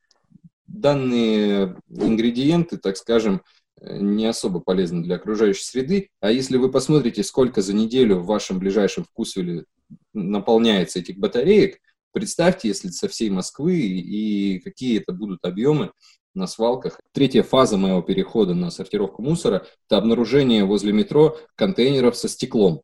Данные 0.68 1.75
ингредиенты, 1.89 2.77
так 2.77 2.98
скажем, 2.98 3.42
не 3.82 4.27
особо 4.27 4.60
полезны 4.60 5.04
для 5.04 5.16
окружающей 5.16 5.63
среды. 5.63 6.10
А 6.20 6.32
если 6.32 6.58
вы 6.58 6.72
посмотрите, 6.72 7.24
сколько 7.24 7.62
за 7.62 7.74
неделю 7.74 8.20
в 8.20 8.27
вашем 8.27 8.60
ближайшем 8.60 9.06
вкусвиле 9.06 9.66
наполняется 10.13 11.00
этих 11.00 11.18
батареек, 11.18 11.80
представьте, 12.12 12.68
если 12.68 12.89
со 12.89 13.08
всей 13.08 13.32
Москвы 13.32 13.80
и 13.80 14.60
какие 14.60 15.00
это 15.00 15.13
будут 15.13 15.46
объемы 15.46 15.92
на 16.36 16.46
свалках. 16.46 17.00
Третья 17.12 17.42
фаза 17.42 17.77
моего 17.77 18.04
перехода 18.04 18.54
на 18.54 18.70
сортировку 18.70 19.24
мусора– 19.24 19.66
это 19.88 19.98
обнаружение 19.98 20.63
возле 20.63 20.94
метро 20.94 21.38
контейнеров 21.56 22.16
со 22.16 22.27
стеклом. 22.30 22.82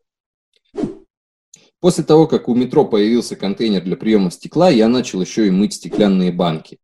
После 1.83 2.05
того, 2.05 2.27
как 2.27 2.47
у 2.47 2.55
метро 2.55 2.85
появился 2.85 3.35
контейнер 3.35 3.83
для 3.83 3.97
приема 3.97 4.31
стекла, 4.31 4.69
я 4.69 4.87
начал 4.87 5.19
еще 5.19 5.47
и 5.47 5.51
мыть 5.51 5.73
стеклянные 5.73 6.31
банки. 6.31 6.79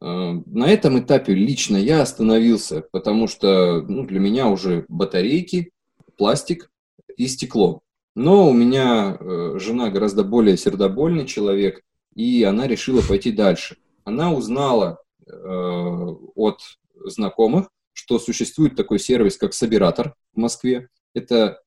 Э, 0.00 0.34
на 0.46 0.68
этом 0.68 1.00
этапе 1.00 1.34
лично 1.34 1.76
я 1.76 2.02
остановился, 2.02 2.84
потому 2.92 3.26
что 3.26 3.82
ну, 3.82 4.06
для 4.06 4.20
меня 4.20 4.46
уже 4.46 4.84
батарейки, 4.86 5.72
пластик 6.16 6.70
и 7.16 7.26
стекло. 7.26 7.80
Но 8.14 8.48
у 8.48 8.52
меня 8.52 9.16
э, 9.18 9.58
жена 9.58 9.90
гораздо 9.90 10.22
более 10.22 10.56
сердобольный 10.56 11.26
человек, 11.26 11.82
и 12.14 12.44
она 12.44 12.68
решила 12.68 13.02
пойти 13.02 13.32
дальше. 13.32 13.76
Она 14.04 14.32
узнала 14.32 15.02
э, 15.26 15.32
от 15.32 16.60
знакомых, 17.06 17.70
что 17.92 18.20
существует 18.20 18.76
такой 18.76 19.00
сервис, 19.00 19.36
как 19.36 19.52
Собиратор 19.52 20.14
в 20.32 20.38
Москве. 20.38 20.90
Это 21.12 21.58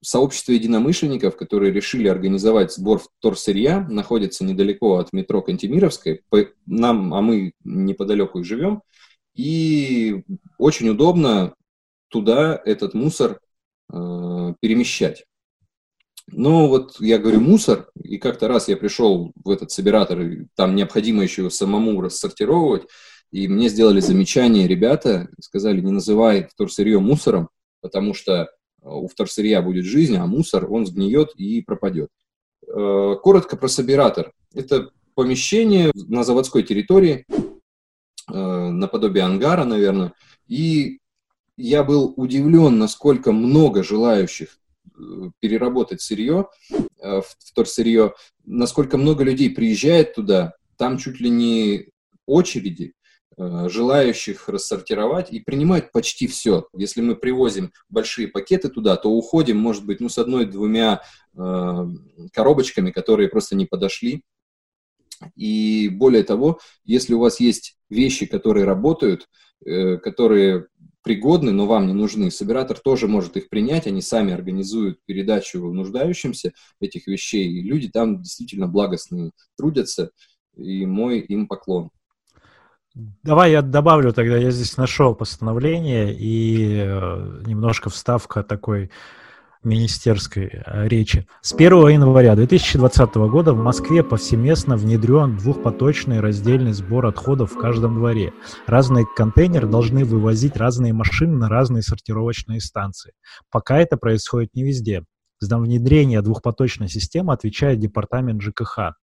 сообщество 0.00 0.52
единомышленников, 0.52 1.36
которые 1.36 1.72
решили 1.72 2.08
организовать 2.08 2.72
сбор 2.72 3.00
вторсырья, 3.00 3.80
находится 3.88 4.44
недалеко 4.44 4.98
от 4.98 5.12
метро 5.12 5.42
Кантемировской. 5.42 6.22
Нам, 6.66 7.14
а 7.14 7.20
мы 7.20 7.52
неподалеку 7.64 8.40
и 8.40 8.44
живем. 8.44 8.82
И 9.34 10.22
очень 10.58 10.88
удобно 10.88 11.54
туда 12.08 12.60
этот 12.64 12.94
мусор 12.94 13.40
э, 13.92 14.54
перемещать. 14.60 15.24
Но 16.30 16.68
вот 16.68 17.00
я 17.00 17.18
говорю 17.18 17.40
мусор, 17.40 17.90
и 18.02 18.18
как-то 18.18 18.48
раз 18.48 18.68
я 18.68 18.76
пришел 18.76 19.32
в 19.42 19.50
этот 19.50 19.70
собиратор, 19.70 20.20
и 20.20 20.46
там 20.54 20.74
необходимо 20.74 21.22
еще 21.22 21.48
самому 21.50 22.00
рассортировывать, 22.00 22.86
и 23.30 23.48
мне 23.48 23.68
сделали 23.68 24.00
замечание 24.00 24.66
ребята, 24.66 25.28
сказали, 25.40 25.80
не 25.80 25.92
называй 25.92 26.46
вторсырье 26.50 26.98
мусором, 26.98 27.48
потому 27.80 28.12
что 28.12 28.50
у 28.88 29.08
вторсырья 29.08 29.62
будет 29.62 29.84
жизнь, 29.84 30.16
а 30.16 30.26
мусор, 30.26 30.70
он 30.70 30.86
сгниет 30.86 31.34
и 31.36 31.62
пропадет. 31.62 32.10
Э, 32.66 33.16
коротко 33.22 33.56
про 33.56 33.68
собиратор. 33.68 34.32
Это 34.54 34.90
помещение 35.14 35.90
на 35.94 36.22
заводской 36.22 36.62
территории, 36.62 37.24
э, 37.28 38.32
наподобие 38.32 39.24
ангара, 39.24 39.64
наверное, 39.64 40.12
и 40.46 40.98
я 41.56 41.82
был 41.82 42.12
удивлен, 42.16 42.78
насколько 42.78 43.32
много 43.32 43.82
желающих 43.82 44.58
э, 44.96 45.30
переработать 45.40 46.00
сырье, 46.00 46.48
вторсырье, 47.00 48.14
насколько 48.44 48.98
много 48.98 49.22
людей 49.22 49.50
приезжает 49.50 50.14
туда, 50.14 50.54
там 50.76 50.98
чуть 50.98 51.20
ли 51.20 51.30
не 51.30 51.90
очереди, 52.26 52.92
желающих 53.38 54.48
рассортировать 54.48 55.32
и 55.32 55.40
принимать 55.40 55.92
почти 55.92 56.26
все. 56.26 56.66
Если 56.76 57.00
мы 57.00 57.14
привозим 57.14 57.72
большие 57.88 58.26
пакеты 58.28 58.68
туда, 58.68 58.96
то 58.96 59.10
уходим, 59.10 59.58
может 59.58 59.86
быть, 59.86 60.00
ну, 60.00 60.08
с 60.08 60.18
одной-двумя 60.18 61.02
э, 61.36 61.86
коробочками, 62.32 62.90
которые 62.90 63.28
просто 63.28 63.54
не 63.54 63.66
подошли. 63.66 64.24
И 65.36 65.88
более 65.88 66.24
того, 66.24 66.58
если 66.84 67.14
у 67.14 67.20
вас 67.20 67.38
есть 67.40 67.76
вещи, 67.88 68.26
которые 68.26 68.64
работают, 68.64 69.28
э, 69.64 69.98
которые 69.98 70.66
пригодны, 71.02 71.52
но 71.52 71.66
вам 71.66 71.86
не 71.86 71.94
нужны, 71.94 72.30
собиратор 72.30 72.78
тоже 72.78 73.06
может 73.06 73.36
их 73.36 73.48
принять, 73.48 73.86
они 73.86 74.02
сами 74.02 74.32
организуют 74.32 74.98
передачу 75.06 75.72
нуждающимся 75.72 76.52
этих 76.80 77.06
вещей, 77.06 77.48
и 77.48 77.62
люди 77.62 77.88
там 77.88 78.20
действительно 78.20 78.66
благостные 78.66 79.30
трудятся, 79.56 80.10
и 80.56 80.84
мой 80.86 81.20
им 81.20 81.46
поклон. 81.46 81.90
Давай 83.22 83.52
я 83.52 83.62
добавлю 83.62 84.12
тогда, 84.12 84.36
я 84.36 84.50
здесь 84.50 84.76
нашел 84.76 85.14
постановление 85.14 86.12
и 86.12 86.82
э, 86.84 87.42
немножко 87.46 87.90
вставка 87.90 88.42
такой 88.42 88.90
министерской 89.62 90.46
э, 90.46 90.88
речи. 90.88 91.28
С 91.40 91.52
1 91.52 91.70
января 91.90 92.34
2020 92.34 93.14
года 93.14 93.52
в 93.52 93.62
Москве 93.62 94.02
повсеместно 94.02 94.76
внедрен 94.76 95.36
двухпоточный 95.36 96.18
раздельный 96.18 96.72
сбор 96.72 97.06
отходов 97.06 97.52
в 97.52 97.58
каждом 97.58 97.94
дворе. 97.94 98.32
Разные 98.66 99.06
контейнеры 99.06 99.68
должны 99.68 100.04
вывозить 100.04 100.56
разные 100.56 100.92
машины 100.92 101.36
на 101.36 101.48
разные 101.48 101.82
сортировочные 101.82 102.60
станции. 102.60 103.12
Пока 103.48 103.78
это 103.78 103.96
происходит 103.96 104.56
не 104.56 104.64
везде. 104.64 105.04
За 105.38 105.58
внедрение 105.58 106.20
двухпоточной 106.20 106.88
системы 106.88 107.32
отвечает 107.32 107.78
департамент 107.78 108.42
ЖКХ. 108.42 108.94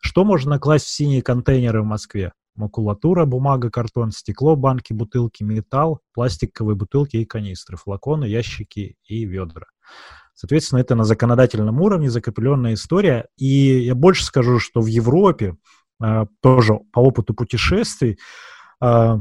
Что 0.00 0.24
можно 0.24 0.58
класть 0.58 0.86
в 0.86 0.90
синие 0.90 1.22
контейнеры 1.22 1.82
в 1.82 1.86
Москве? 1.86 2.32
Макулатура, 2.58 3.24
бумага, 3.24 3.70
картон, 3.70 4.10
стекло, 4.10 4.56
банки, 4.56 4.92
бутылки, 4.92 5.42
металл, 5.42 6.00
пластиковые 6.12 6.76
бутылки 6.76 7.16
и 7.16 7.24
канистры, 7.24 7.76
флаконы, 7.76 8.24
ящики 8.24 8.96
и 9.06 9.24
ведра. 9.24 9.66
Соответственно, 10.34 10.80
это 10.80 10.94
на 10.94 11.04
законодательном 11.04 11.80
уровне 11.80 12.10
закрепленная 12.10 12.74
история. 12.74 13.26
И 13.36 13.80
я 13.80 13.94
больше 13.94 14.24
скажу, 14.24 14.60
что 14.60 14.80
в 14.80 14.86
Европе 14.86 15.56
э, 16.02 16.26
тоже 16.40 16.74
по 16.92 17.00
опыту 17.00 17.34
путешествий 17.34 18.18
э, 18.80 19.16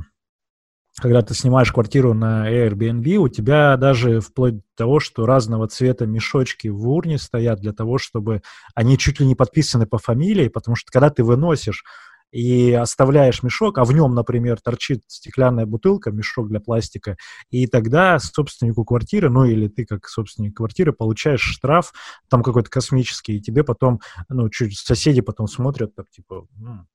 когда 1.00 1.22
ты 1.22 1.36
снимаешь 1.36 1.72
квартиру 1.72 2.14
на 2.14 2.52
Airbnb, 2.52 3.18
у 3.18 3.30
тебя 3.30 3.78
даже 3.78 4.20
вплоть 4.20 4.56
до 4.56 4.64
того, 4.76 5.00
что 5.00 5.26
разного 5.26 5.68
цвета 5.68 6.08
мешочки 6.08 6.70
в 6.70 6.90
урне 6.90 7.20
стоят 7.20 7.60
для 7.60 7.72
того, 7.72 8.00
чтобы 8.00 8.42
они 8.74 8.98
чуть 8.98 9.20
ли 9.20 9.28
не 9.28 9.36
подписаны 9.36 9.86
по 9.86 10.00
фамилии, 10.00 10.48
потому 10.48 10.76
что 10.76 10.92
когда 10.92 11.10
ты 11.10 11.24
выносишь 11.24 11.84
и 12.32 12.72
оставляешь 12.74 13.44
мешок, 13.44 13.78
а 13.78 13.84
в 13.84 13.94
нем, 13.94 14.14
например, 14.14 14.60
торчит 14.62 15.04
стеклянная 15.08 15.66
бутылка, 15.66 16.12
мешок 16.12 16.50
для 16.50 16.60
пластика, 16.60 17.18
и 17.50 17.68
тогда 17.68 18.20
собственнику 18.20 18.86
квартиры, 18.86 19.30
ну 19.30 19.46
или 19.46 19.68
ты 19.68 19.86
как 19.86 20.08
собственник 20.08 20.58
квартиры 20.58 20.94
получаешь 20.94 21.42
штраф, 21.42 21.94
там 22.30 22.44
какой-то 22.44 22.70
космический, 22.70 23.38
и 23.38 23.42
тебе 23.42 23.64
потом, 23.64 24.02
ну, 24.30 24.50
чуть 24.50 24.78
соседи 24.78 25.22
потом 25.22 25.48
смотрят, 25.48 25.96
так 25.96 26.10
типа, 26.10 26.48
ну, 26.58 26.86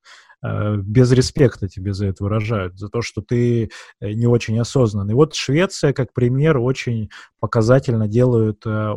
Э, 0.43 0.77
без 0.77 1.13
респекта 1.13 1.69
тебе 1.69 1.93
за 1.95 2.07
это 2.07 2.25
выражают, 2.25 2.79
за 2.79 2.89
то, 2.89 3.01
что 3.01 3.23
ты 3.23 3.71
э, 4.01 4.13
не 4.13 4.27
очень 4.27 4.59
осознанный. 4.59 5.15
Вот 5.15 5.35
Швеция, 5.35 5.93
как 5.93 6.13
пример, 6.13 6.59
очень 6.59 7.11
показательно 7.39 8.09
делают, 8.09 8.67
э, 8.67 8.93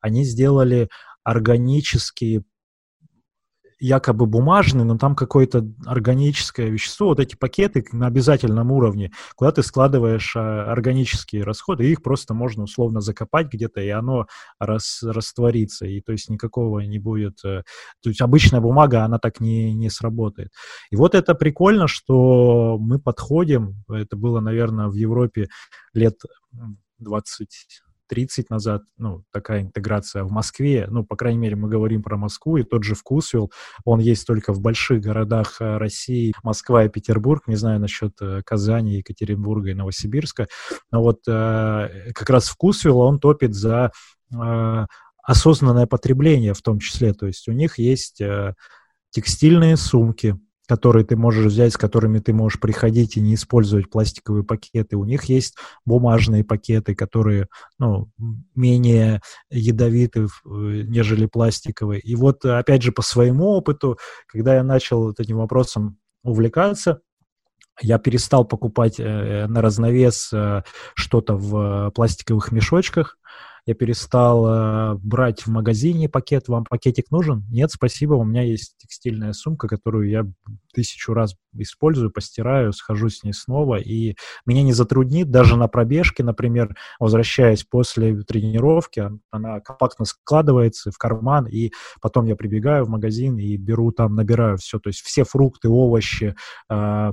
они 0.00 0.24
сделали 0.24 0.88
органические 1.22 2.44
якобы 3.78 4.26
бумажный, 4.26 4.84
но 4.84 4.96
там 4.96 5.14
какое-то 5.14 5.66
органическое 5.84 6.68
вещество, 6.68 7.08
вот 7.08 7.20
эти 7.20 7.36
пакеты 7.36 7.84
на 7.92 8.06
обязательном 8.06 8.72
уровне, 8.72 9.12
куда 9.34 9.52
ты 9.52 9.62
складываешь 9.62 10.34
а, 10.36 10.70
органические 10.72 11.44
расходы, 11.44 11.90
их 11.90 12.02
просто 12.02 12.34
можно 12.34 12.64
условно 12.64 13.00
закопать 13.00 13.48
где-то, 13.52 13.80
и 13.80 13.88
оно 13.88 14.26
рас, 14.58 15.02
растворится, 15.02 15.86
и 15.86 16.00
то 16.00 16.12
есть 16.12 16.30
никакого 16.30 16.80
не 16.80 16.98
будет, 16.98 17.44
э, 17.44 17.62
то 18.02 18.08
есть 18.08 18.20
обычная 18.20 18.60
бумага, 18.60 19.04
она 19.04 19.18
так 19.18 19.40
не, 19.40 19.74
не 19.74 19.90
сработает. 19.90 20.50
И 20.90 20.96
вот 20.96 21.14
это 21.14 21.34
прикольно, 21.34 21.86
что 21.86 22.78
мы 22.80 22.98
подходим, 22.98 23.84
это 23.88 24.16
было, 24.16 24.40
наверное, 24.40 24.88
в 24.88 24.94
Европе 24.94 25.48
лет 25.92 26.20
20 26.98 27.48
30 28.08 28.50
назад, 28.50 28.82
ну, 28.96 29.24
такая 29.32 29.62
интеграция 29.62 30.24
в 30.24 30.30
Москве, 30.30 30.86
ну, 30.88 31.04
по 31.04 31.16
крайней 31.16 31.38
мере, 31.38 31.56
мы 31.56 31.68
говорим 31.68 32.02
про 32.02 32.16
Москву, 32.16 32.56
и 32.56 32.62
тот 32.62 32.84
же 32.84 32.94
вкусвилл, 32.94 33.52
он 33.84 34.00
есть 34.00 34.26
только 34.26 34.52
в 34.52 34.60
больших 34.60 35.00
городах 35.00 35.60
э, 35.60 35.76
России, 35.78 36.34
Москва 36.42 36.84
и 36.84 36.88
Петербург, 36.88 37.46
не 37.46 37.56
знаю 37.56 37.80
насчет 37.80 38.12
э, 38.20 38.42
Казани, 38.44 38.98
Екатеринбурга 38.98 39.70
и 39.70 39.74
Новосибирска, 39.74 40.48
но 40.90 41.02
вот 41.02 41.20
э, 41.28 42.12
как 42.14 42.30
раз 42.30 42.48
вкусвилл, 42.48 43.00
он 43.00 43.18
топит 43.20 43.54
за 43.54 43.90
э, 44.32 44.86
осознанное 45.22 45.86
потребление 45.86 46.54
в 46.54 46.62
том 46.62 46.78
числе, 46.78 47.12
то 47.12 47.26
есть 47.26 47.48
у 47.48 47.52
них 47.52 47.78
есть 47.78 48.20
э, 48.20 48.54
текстильные 49.10 49.76
сумки, 49.76 50.38
которые 50.66 51.04
ты 51.04 51.16
можешь 51.16 51.46
взять, 51.46 51.72
с 51.72 51.76
которыми 51.76 52.18
ты 52.18 52.32
можешь 52.32 52.60
приходить 52.60 53.16
и 53.16 53.20
не 53.20 53.34
использовать 53.34 53.90
пластиковые 53.90 54.44
пакеты. 54.44 54.96
У 54.96 55.04
них 55.04 55.24
есть 55.24 55.56
бумажные 55.84 56.44
пакеты, 56.44 56.94
которые 56.94 57.48
ну, 57.78 58.10
менее 58.54 59.20
ядовиты, 59.50 60.24
э, 60.24 60.26
нежели 60.44 61.26
пластиковые. 61.26 62.00
И 62.00 62.14
вот, 62.16 62.44
опять 62.44 62.82
же, 62.82 62.92
по 62.92 63.02
своему 63.02 63.50
опыту, 63.50 63.98
когда 64.26 64.56
я 64.56 64.62
начал 64.62 65.12
этим 65.12 65.38
вопросом 65.38 65.98
увлекаться, 66.24 67.00
я 67.80 67.98
перестал 67.98 68.44
покупать 68.44 68.98
э, 68.98 69.46
на 69.46 69.60
разновес 69.62 70.32
э, 70.32 70.62
что-то 70.94 71.36
в 71.36 71.90
пластиковых 71.94 72.52
мешочках, 72.52 73.18
я 73.66 73.74
перестал 73.74 74.46
э, 74.46 74.94
брать 75.02 75.42
в 75.42 75.48
магазине 75.48 76.08
пакет. 76.08 76.46
Вам 76.46 76.64
пакетик 76.64 77.10
нужен? 77.10 77.44
Нет, 77.50 77.72
спасибо, 77.72 78.14
у 78.14 78.22
меня 78.22 78.42
есть 78.42 78.76
текстильная 78.78 79.32
сумка, 79.32 79.66
которую 79.66 80.08
я 80.08 80.24
тысячу 80.72 81.14
раз 81.14 81.34
использую, 81.52 82.12
постираю, 82.12 82.72
схожу 82.72 83.08
с 83.08 83.24
ней 83.24 83.32
снова, 83.32 83.76
и 83.76 84.14
меня 84.46 84.62
не 84.62 84.72
затруднит 84.72 85.32
даже 85.32 85.56
на 85.56 85.66
пробежке, 85.66 86.22
например, 86.22 86.76
возвращаясь 87.00 87.64
после 87.64 88.22
тренировки, 88.22 89.10
она 89.32 89.58
компактно 89.58 90.04
складывается 90.04 90.92
в 90.92 90.98
карман, 90.98 91.48
и 91.48 91.72
потом 92.00 92.26
я 92.26 92.36
прибегаю 92.36 92.84
в 92.84 92.88
магазин 92.88 93.36
и 93.36 93.56
беру 93.56 93.90
там, 93.90 94.14
набираю 94.14 94.58
все, 94.58 94.78
то 94.78 94.90
есть 94.90 95.00
все 95.00 95.24
фрукты, 95.24 95.68
овощи, 95.68 96.36
э, 96.70 97.12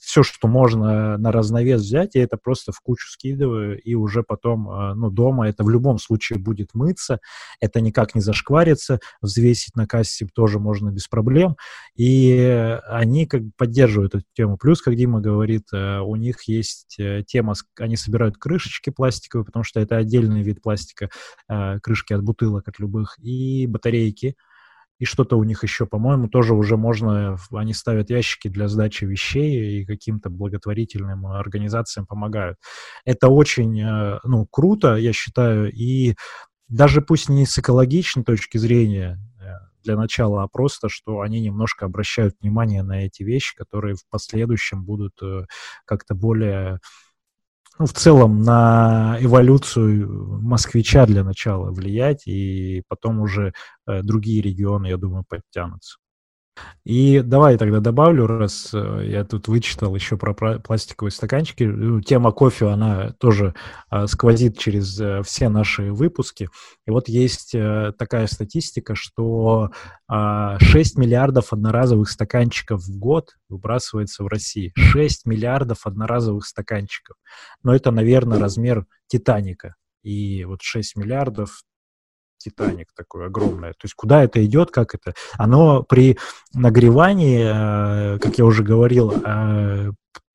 все, 0.00 0.22
что 0.22 0.48
можно 0.48 1.16
на 1.18 1.32
разновес 1.32 1.82
взять, 1.82 2.14
я 2.14 2.22
это 2.22 2.36
просто 2.36 2.72
в 2.72 2.80
кучу 2.80 3.08
скидываю, 3.08 3.80
и 3.80 3.94
уже 3.94 4.22
потом, 4.22 4.70
э, 4.70 4.94
ну, 4.94 5.10
дома 5.10 5.48
это 5.48 5.64
в 5.64 5.70
любом 5.70 5.98
случае 5.98 6.38
будет 6.38 6.74
мыться, 6.74 7.20
это 7.60 7.80
никак 7.80 8.14
не 8.14 8.20
зашкварится, 8.20 9.00
взвесить 9.20 9.76
на 9.76 9.86
кассе 9.86 10.26
тоже 10.32 10.58
можно 10.58 10.90
без 10.90 11.08
проблем, 11.08 11.56
и 11.96 12.78
они 12.88 13.26
как 13.26 13.42
бы 13.42 13.50
поддерживают 13.56 14.14
эту 14.14 14.24
тему. 14.34 14.56
Плюс, 14.58 14.82
как 14.82 14.96
Дима 14.96 15.20
говорит, 15.20 15.68
э, 15.72 16.00
у 16.00 16.16
них 16.16 16.42
есть 16.44 16.96
э, 16.98 17.22
тема, 17.26 17.54
они 17.78 17.96
собирают 17.96 18.36
крышечки 18.38 18.90
пластиковые, 18.90 19.44
потому 19.44 19.64
что 19.64 19.80
это 19.80 19.96
отдельный 19.96 20.42
вид 20.42 20.62
пластика, 20.62 21.10
крышки 21.82 22.12
от 22.12 22.22
бутылок, 22.22 22.68
от 22.68 22.78
любых, 22.78 23.18
и 23.18 23.66
батарейки, 23.66 24.36
и 24.98 25.04
что-то 25.04 25.36
у 25.36 25.44
них 25.44 25.62
еще, 25.62 25.86
по-моему, 25.86 26.28
тоже 26.28 26.54
уже 26.54 26.76
можно, 26.76 27.36
они 27.52 27.72
ставят 27.72 28.10
ящики 28.10 28.48
для 28.48 28.68
сдачи 28.68 29.04
вещей 29.04 29.80
и 29.80 29.86
каким-то 29.86 30.30
благотворительным 30.30 31.26
организациям 31.26 32.06
помогают. 32.06 32.58
Это 33.04 33.28
очень, 33.28 33.80
э, 33.80 34.18
ну, 34.24 34.46
круто, 34.46 34.96
я 34.96 35.12
считаю, 35.12 35.72
и 35.72 36.14
даже 36.68 37.00
пусть 37.00 37.28
не 37.28 37.46
с 37.46 37.58
экологичной 37.58 38.24
точки 38.24 38.58
зрения, 38.58 39.18
э, 39.40 39.68
для 39.84 39.96
начала, 39.96 40.42
а 40.42 40.48
просто, 40.48 40.88
что 40.88 41.20
они 41.20 41.40
немножко 41.40 41.86
обращают 41.86 42.34
внимание 42.40 42.82
на 42.82 43.06
эти 43.06 43.22
вещи, 43.22 43.56
которые 43.56 43.94
в 43.94 44.06
последующем 44.10 44.84
будут 44.84 45.14
э, 45.22 45.46
как-то 45.84 46.14
более 46.14 46.80
ну, 47.78 47.86
в 47.86 47.92
целом 47.92 48.42
на 48.42 49.16
эволюцию 49.20 50.40
москвича 50.42 51.06
для 51.06 51.24
начала 51.24 51.70
влиять, 51.70 52.26
и 52.26 52.82
потом 52.88 53.20
уже 53.20 53.52
э, 53.86 54.02
другие 54.02 54.42
регионы, 54.42 54.86
я 54.88 54.96
думаю, 54.96 55.24
подтянутся. 55.28 55.98
И 56.84 57.20
давай 57.20 57.58
тогда 57.58 57.80
добавлю, 57.80 58.26
раз 58.26 58.70
э, 58.72 59.02
я 59.04 59.24
тут 59.24 59.46
вычитал 59.48 59.94
еще 59.94 60.16
про 60.16 60.32
пластиковые 60.32 61.12
стаканчики. 61.12 61.64
Ну, 61.64 62.00
тема 62.00 62.32
кофе, 62.32 62.68
она 62.68 63.12
тоже 63.18 63.54
а, 63.90 64.06
сквозит 64.06 64.56
через 64.56 64.98
а, 64.98 65.22
все 65.22 65.50
наши 65.50 65.92
выпуски. 65.92 66.48
И 66.86 66.90
вот 66.90 67.08
есть 67.08 67.54
а, 67.54 67.92
такая 67.92 68.26
статистика, 68.26 68.94
что 68.94 69.70
а, 70.06 70.58
6 70.60 70.96
миллиардов 70.96 71.52
одноразовых 71.52 72.08
стаканчиков 72.08 72.80
в 72.80 72.98
год 72.98 73.36
выбрасывается 73.50 74.24
в 74.24 74.28
России. 74.28 74.72
6 74.74 75.26
миллиардов 75.26 75.86
одноразовых 75.86 76.46
стаканчиков. 76.46 77.16
Но 77.62 77.74
это, 77.74 77.90
наверное, 77.90 78.38
размер 78.38 78.86
Титаника. 79.08 79.74
И 80.02 80.44
вот 80.44 80.62
6 80.62 80.96
миллиардов 80.96 81.62
Титаник 82.38 82.88
такое 82.96 83.26
огромное. 83.26 83.72
То 83.72 83.84
есть 83.84 83.94
куда 83.94 84.22
это 84.24 84.44
идет, 84.44 84.70
как 84.70 84.94
это? 84.94 85.14
Оно 85.36 85.82
при 85.82 86.18
нагревании, 86.54 88.14
э, 88.14 88.18
как 88.18 88.38
я 88.38 88.44
уже 88.44 88.62
говорил, 88.62 89.12
э, 89.12 89.90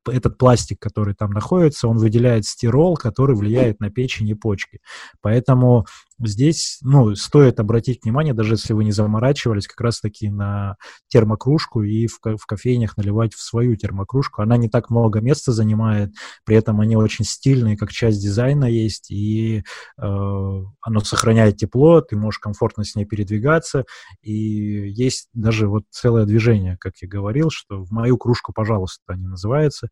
этот 0.06 0.38
пластик, 0.38 0.80
который 0.80 1.14
там 1.14 1.32
находится, 1.32 1.88
он 1.88 1.98
выделяет 1.98 2.46
стирол, 2.46 2.98
который 2.98 3.36
влияет 3.36 3.80
на 3.80 3.90
печень 3.90 4.28
и 4.28 4.34
почки. 4.34 4.80
Поэтому 5.22 5.86
здесь, 6.20 6.80
ну, 6.82 7.16
стоит 7.16 7.60
обратить 7.60 8.04
внимание, 8.04 8.34
даже 8.34 8.54
если 8.54 8.74
вы 8.74 8.84
не 8.84 8.92
заморачивались, 8.92 9.68
как 9.68 9.82
раз-таки 9.82 10.30
на 10.30 10.76
термокружку 11.08 11.84
и 11.84 12.08
в, 12.08 12.20
в 12.24 12.46
кофейнях 12.46 12.98
наливать 12.98 13.34
в 13.34 13.42
свою 13.42 13.76
термокружку. 13.76 14.42
Она 14.42 14.58
не 14.58 14.70
так 14.70 14.90
много 14.90 15.22
места 15.22 15.52
занимает, 15.52 16.12
при 16.46 16.56
этом 16.56 16.82
они 16.82 16.96
очень 16.96 17.26
стильные, 17.26 17.78
как 17.78 17.92
часть 17.92 18.22
дизайна 18.22 18.66
есть, 18.66 19.12
и 19.12 19.60
э, 19.60 19.62
оно 20.02 21.00
сохраняет 21.02 21.58
тепло, 21.58 22.02
ты 22.02 22.16
можешь 22.16 22.40
комфортно 22.40 22.84
с 22.84 22.96
ней 22.96 23.06
передвигаться, 23.06 23.86
и 24.22 24.34
есть 24.34 25.30
даже 25.34 25.68
вот 25.68 25.84
целое 25.90 26.26
движение, 26.26 26.78
как 26.80 26.94
я 27.02 27.08
говорил, 27.08 27.50
что 27.50 27.84
в 27.84 27.92
мою 27.92 28.18
кружку, 28.18 28.54
пожалуйста, 28.54 29.02
они 29.08 29.28
называются, 29.28 29.90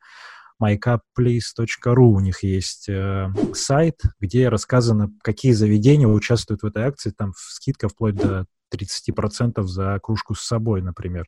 mycupplace.ru 0.61 2.05
у 2.05 2.19
них 2.19 2.43
есть 2.43 2.89
э, 2.89 3.29
сайт, 3.53 4.01
где 4.19 4.49
рассказано, 4.49 5.11
какие 5.23 5.53
заведения 5.53 6.07
участвуют 6.07 6.61
в 6.61 6.65
этой 6.65 6.83
акции. 6.83 7.11
Там 7.11 7.33
скидка 7.35 7.89
вплоть 7.89 8.15
до 8.15 8.45
30% 8.73 9.61
за 9.63 9.99
кружку 10.01 10.35
с 10.35 10.41
собой, 10.41 10.81
например. 10.81 11.27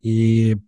И 0.00 0.58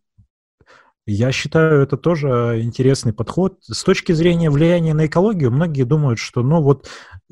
я 1.09 1.31
считаю, 1.31 1.83
это 1.83 1.96
тоже 1.96 2.61
интересный 2.62 3.12
подход. 3.12 3.59
С 3.62 3.85
точки 3.85 4.12
зрения 4.12 4.50
влияния 4.50 4.92
на 4.92 5.07
экологию, 5.07 5.52
многие 5.52 5.85
думают, 5.85 6.18
что, 6.18 6.42
ну 6.42 6.61
вот, 6.61 6.88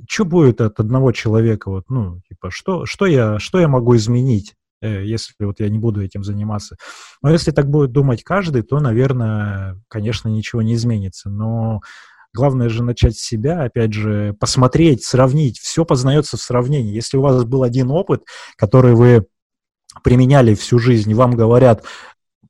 что 0.09 0.25
будет 0.25 0.61
от 0.61 0.79
одного 0.79 1.11
человека, 1.11 1.71
вот, 1.71 1.91
ну, 1.91 2.21
типа, 2.29 2.51
что, 2.51 2.87
что, 2.87 3.07
я, 3.07 3.41
что 3.41 3.59
я 3.59 3.67
могу 3.67 3.97
изменить? 3.97 4.55
Э, 4.85 5.05
если 5.05 5.33
вот 5.41 5.61
я 5.61 5.69
не 5.71 5.79
буду 5.79 6.03
этим 6.03 6.23
заниматься. 6.23 6.77
Но 7.23 7.31
если 7.31 7.51
так 7.51 7.71
будет 7.71 7.93
думать 7.93 8.23
каждый, 8.23 8.63
то, 8.63 8.79
наверное, 8.81 9.81
конечно, 9.89 10.29
ничего 10.29 10.63
не 10.63 10.75
изменится. 10.75 11.31
Но 11.31 11.81
Главное 12.37 12.69
же 12.69 12.83
начать 12.83 13.17
с 13.17 13.23
себя, 13.23 13.63
опять 13.63 13.93
же, 13.93 14.35
посмотреть, 14.41 15.05
сравнить. 15.05 15.61
Все 15.61 15.85
познается 15.85 16.37
в 16.37 16.41
сравнении. 16.41 16.93
Если 16.93 17.17
у 17.17 17.23
вас 17.23 17.45
был 17.45 17.63
один 17.63 17.93
опыт, 17.93 18.25
который 18.57 18.95
вы 18.95 19.27
применяли 20.03 20.57
всю 20.57 20.81
жизнь, 20.81 21.15
вам 21.15 21.37
говорят, 21.37 21.85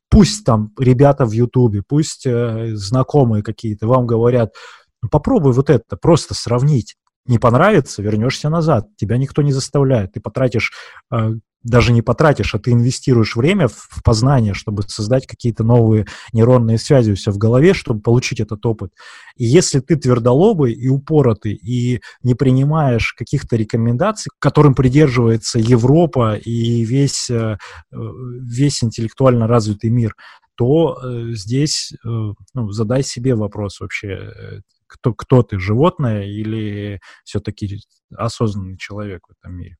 пусть 0.08 0.46
там 0.46 0.72
ребята 0.78 1.26
в 1.26 1.32
Ютубе, 1.32 1.82
пусть 1.86 2.24
э, 2.24 2.70
знакомые 2.74 3.42
какие-то 3.42 3.86
вам 3.86 4.06
говорят, 4.06 4.54
«Ну, 5.02 5.10
попробуй 5.10 5.52
вот 5.52 5.68
это, 5.68 5.98
просто 5.98 6.32
сравнить. 6.32 6.96
Не 7.26 7.38
понравится, 7.38 8.00
вернешься 8.00 8.48
назад. 8.48 8.86
Тебя 8.96 9.18
никто 9.18 9.42
не 9.42 9.52
заставляет. 9.52 10.12
Ты 10.12 10.20
потратишь 10.20 10.72
э, 11.12 11.32
даже 11.64 11.92
не 11.92 12.02
потратишь, 12.02 12.54
а 12.54 12.58
ты 12.58 12.72
инвестируешь 12.72 13.34
время 13.34 13.68
в 13.68 14.02
познание, 14.04 14.54
чтобы 14.54 14.82
создать 14.82 15.26
какие-то 15.26 15.64
новые 15.64 16.06
нейронные 16.32 16.78
связи 16.78 17.10
у 17.10 17.16
себя 17.16 17.32
в 17.32 17.38
голове, 17.38 17.72
чтобы 17.72 18.00
получить 18.00 18.38
этот 18.38 18.64
опыт. 18.66 18.92
И 19.36 19.44
если 19.44 19.80
ты 19.80 19.96
твердолобый 19.96 20.74
и 20.74 20.88
упоротый, 20.88 21.54
и 21.54 22.00
не 22.22 22.34
принимаешь 22.34 23.14
каких-то 23.14 23.56
рекомендаций, 23.56 24.30
которым 24.38 24.74
придерживается 24.74 25.58
Европа 25.58 26.36
и 26.36 26.84
весь, 26.84 27.30
э, 27.30 27.56
весь 27.90 28.84
интеллектуально 28.84 29.46
развитый 29.46 29.90
мир, 29.90 30.14
то 30.56 31.00
э, 31.02 31.32
здесь 31.32 31.94
ну, 32.04 32.70
задай 32.70 33.02
себе 33.02 33.34
вопрос 33.34 33.80
вообще, 33.80 34.62
кто, 34.86 35.14
кто 35.14 35.42
ты, 35.42 35.58
животное 35.58 36.24
или 36.26 37.00
все-таки 37.24 37.80
осознанный 38.14 38.76
человек 38.76 39.26
в 39.26 39.32
этом 39.32 39.56
мире. 39.56 39.76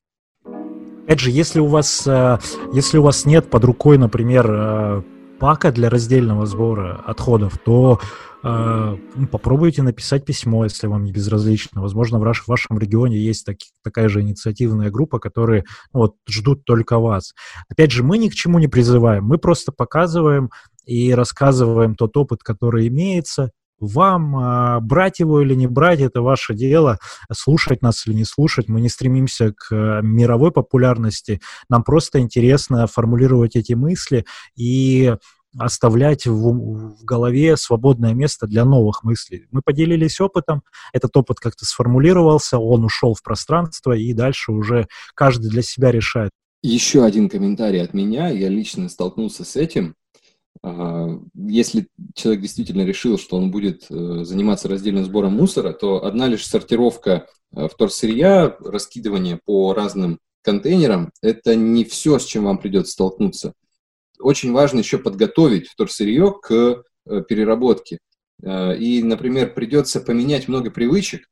Опять 1.05 1.19
же, 1.19 1.29
если 1.29 1.59
у 1.59 1.67
вас, 1.67 2.07
э, 2.07 2.39
если 2.73 2.97
у 2.97 3.03
вас 3.03 3.25
нет 3.25 3.47
под 3.47 3.63
рукой, 3.63 3.99
например, 3.99 4.47
э, 4.49 5.01
пака 5.39 5.71
для 5.71 5.91
раздельного 5.91 6.47
сбора 6.47 6.99
отходов, 7.05 7.59
то 7.63 7.99
э, 8.43 8.97
ну, 9.15 9.27
попробуйте 9.27 9.83
написать 9.83 10.25
письмо, 10.25 10.63
если 10.63 10.87
вам 10.87 11.03
не 11.03 11.11
безразлично. 11.11 11.83
Возможно, 11.83 12.17
в, 12.17 12.23
ваш, 12.23 12.41
в 12.41 12.47
вашем 12.47 12.79
регионе 12.79 13.19
есть 13.19 13.45
таки, 13.45 13.67
такая 13.83 14.09
же 14.09 14.21
инициативная 14.21 14.89
группа, 14.89 15.19
которые 15.19 15.65
ну, 15.93 15.99
вот, 15.99 16.15
ждут 16.27 16.65
только 16.65 16.97
вас. 16.97 17.35
Опять 17.69 17.91
же, 17.91 18.01
мы 18.01 18.17
ни 18.17 18.29
к 18.29 18.33
чему 18.33 18.57
не 18.57 18.67
призываем, 18.67 19.25
мы 19.25 19.37
просто 19.37 19.71
показываем 19.71 20.49
и 20.87 21.13
рассказываем 21.13 21.93
тот 21.93 22.17
опыт, 22.17 22.41
который 22.41 22.87
имеется, 22.87 23.51
вам 23.79 24.35
а, 24.35 24.79
брать 24.79 25.19
его 25.19 25.41
или 25.41 25.53
не 25.55 25.67
брать, 25.67 25.99
это 25.99 26.21
ваше 26.21 26.53
дело. 26.53 26.99
Слушать 27.31 27.81
нас 27.81 28.05
или 28.07 28.13
не 28.13 28.25
слушать. 28.25 28.67
Мы 28.67 28.81
не 28.81 28.89
стремимся 28.89 29.53
к 29.53 29.71
а, 29.71 30.01
мировой 30.01 30.51
популярности. 30.51 31.41
Нам 31.69 31.83
просто 31.83 32.19
интересно 32.19 32.87
формулировать 32.87 33.55
эти 33.55 33.73
мысли 33.73 34.25
и 34.55 35.15
оставлять 35.57 36.25
в, 36.25 36.33
в 36.33 37.05
голове 37.05 37.55
свободное 37.57 38.13
место 38.13 38.47
для 38.47 38.65
новых 38.65 39.03
мыслей. 39.03 39.47
Мы 39.51 39.61
поделились 39.61 40.19
опытом, 40.19 40.63
этот 40.91 41.15
опыт 41.15 41.39
как-то 41.39 41.65
сформулировался, 41.65 42.57
он 42.57 42.83
ушел 42.83 43.13
в 43.13 43.23
пространство, 43.23 43.93
и 43.93 44.13
дальше 44.13 44.51
уже 44.51 44.87
каждый 45.13 45.49
для 45.49 45.61
себя 45.61 45.91
решает. 45.91 46.31
Еще 46.61 47.05
один 47.05 47.29
комментарий 47.29 47.81
от 47.81 47.93
меня. 47.93 48.29
Я 48.29 48.49
лично 48.49 48.89
столкнулся 48.89 49.45
с 49.45 49.55
этим. 49.55 49.95
А, 50.67 51.19
если 51.35 51.89
человек 52.15 52.41
действительно 52.41 52.81
решил, 52.81 53.19
что 53.19 53.37
он 53.37 53.51
будет 53.51 53.85
э, 53.91 54.23
заниматься 54.23 54.67
раздельным 54.67 55.05
сбором 55.05 55.33
мусора, 55.33 55.73
то 55.73 56.03
одна 56.03 56.27
лишь 56.27 56.47
сортировка 56.47 57.27
э, 57.55 57.67
вторсырья, 57.67 58.57
раскидывание 58.59 59.39
по 59.45 59.75
разным 59.75 60.17
контейнерам, 60.41 61.11
это 61.21 61.55
не 61.55 61.83
все, 61.83 62.17
с 62.17 62.25
чем 62.25 62.45
вам 62.45 62.57
придется 62.57 62.93
столкнуться. 62.93 63.53
Очень 64.19 64.53
важно 64.53 64.79
еще 64.79 64.97
подготовить 64.97 65.67
вторсырье 65.67 66.33
к 66.41 66.51
э, 67.05 67.21
переработке. 67.29 67.99
И, 68.43 69.01
например, 69.01 69.53
придется 69.53 70.01
поменять 70.01 70.49
много 70.49 70.69
привычек. 70.69 71.25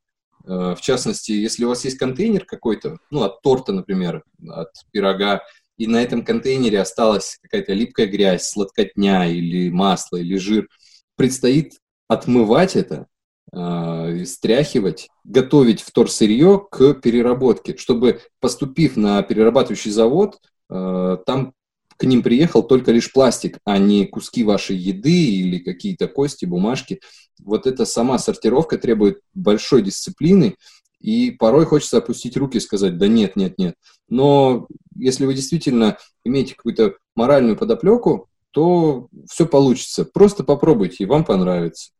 В 0.45 0.77
частности, 0.79 1.33
если 1.33 1.65
у 1.65 1.67
вас 1.67 1.83
есть 1.83 1.97
контейнер 1.97 2.45
какой-то, 2.45 2.97
ну, 3.11 3.23
от 3.23 3.41
торта, 3.41 3.73
например, 3.73 4.23
от 4.47 4.69
пирога, 4.91 5.41
и 5.83 5.87
на 5.87 6.01
этом 6.01 6.23
контейнере 6.23 6.79
осталась 6.79 7.37
какая-то 7.41 7.73
липкая 7.73 8.05
грязь, 8.07 8.47
сладкотня 8.47 9.29
или 9.29 9.69
масло, 9.69 10.15
или 10.15 10.37
жир, 10.37 10.69
предстоит 11.17 11.73
отмывать 12.07 12.77
это, 12.77 13.07
э, 13.51 14.23
стряхивать, 14.25 15.09
готовить 15.25 15.81
вторсырье 15.81 16.65
к 16.71 16.93
переработке, 16.93 17.75
чтобы, 17.75 18.21
поступив 18.39 18.95
на 18.95 19.21
перерабатывающий 19.23 19.91
завод, 19.91 20.39
э, 20.69 21.17
там 21.25 21.51
к 21.97 22.05
ним 22.05 22.23
приехал 22.23 22.63
только 22.63 22.93
лишь 22.93 23.11
пластик, 23.11 23.59
а 23.65 23.77
не 23.77 24.05
куски 24.05 24.45
вашей 24.45 24.77
еды 24.77 25.11
или 25.11 25.57
какие-то 25.57 26.07
кости, 26.07 26.45
бумажки. 26.45 27.01
Вот 27.41 27.67
эта 27.67 27.83
сама 27.83 28.19
сортировка 28.19 28.77
требует 28.77 29.19
большой 29.33 29.81
дисциплины, 29.81 30.55
и 31.01 31.31
порой 31.31 31.65
хочется 31.65 31.97
опустить 31.97 32.37
руки 32.37 32.57
и 32.57 32.61
сказать, 32.61 32.97
да 32.97 33.09
нет, 33.09 33.35
нет, 33.35 33.57
нет. 33.57 33.75
Но 34.07 34.67
если 34.95 35.25
вы 35.25 35.33
действительно 35.33 35.97
имеете 36.23 36.55
какую-то 36.55 36.95
моральную 37.15 37.57
подоплеку, 37.57 38.29
то 38.51 39.07
все 39.29 39.45
получится. 39.45 40.05
Просто 40.05 40.43
попробуйте, 40.43 41.03
и 41.03 41.07
вам 41.07 41.25
понравится. 41.25 41.91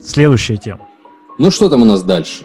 Следующая 0.00 0.56
тема. 0.56 0.88
Ну 1.38 1.50
что 1.50 1.68
там 1.68 1.82
у 1.82 1.86
нас 1.86 2.02
дальше? 2.02 2.44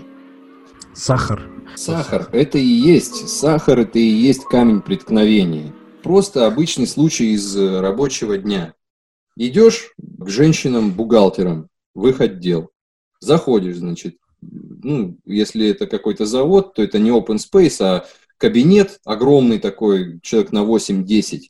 Сахар. 0.94 1.50
Сахар. 1.76 2.30
Это 2.32 2.58
и 2.58 2.66
есть. 2.66 3.28
Сахар 3.30 3.80
это 3.80 4.00
и 4.00 4.04
есть 4.04 4.46
камень 4.46 4.82
преткновения. 4.82 5.74
Просто 6.02 6.48
обычный 6.48 6.88
случай 6.88 7.34
из 7.34 7.58
рабочего 7.58 8.38
дня. 8.38 8.74
Идешь 9.36 9.94
к 9.98 10.30
женщинам-бухгалтерам 10.30 11.68
в 11.94 12.08
их 12.08 12.22
отдел. 12.22 12.70
Заходишь, 13.20 13.78
значит, 13.78 14.18
ну, 14.42 15.18
если 15.26 15.68
это 15.68 15.88
какой-то 15.88 16.26
завод, 16.26 16.74
то 16.74 16.84
это 16.84 17.00
не 17.00 17.10
open 17.10 17.38
space, 17.38 17.82
а 17.82 18.06
кабинет 18.38 19.00
огромный 19.06 19.60
такой, 19.60 20.20
человек 20.22 20.52
на 20.52 20.64
8-10. 20.64 21.50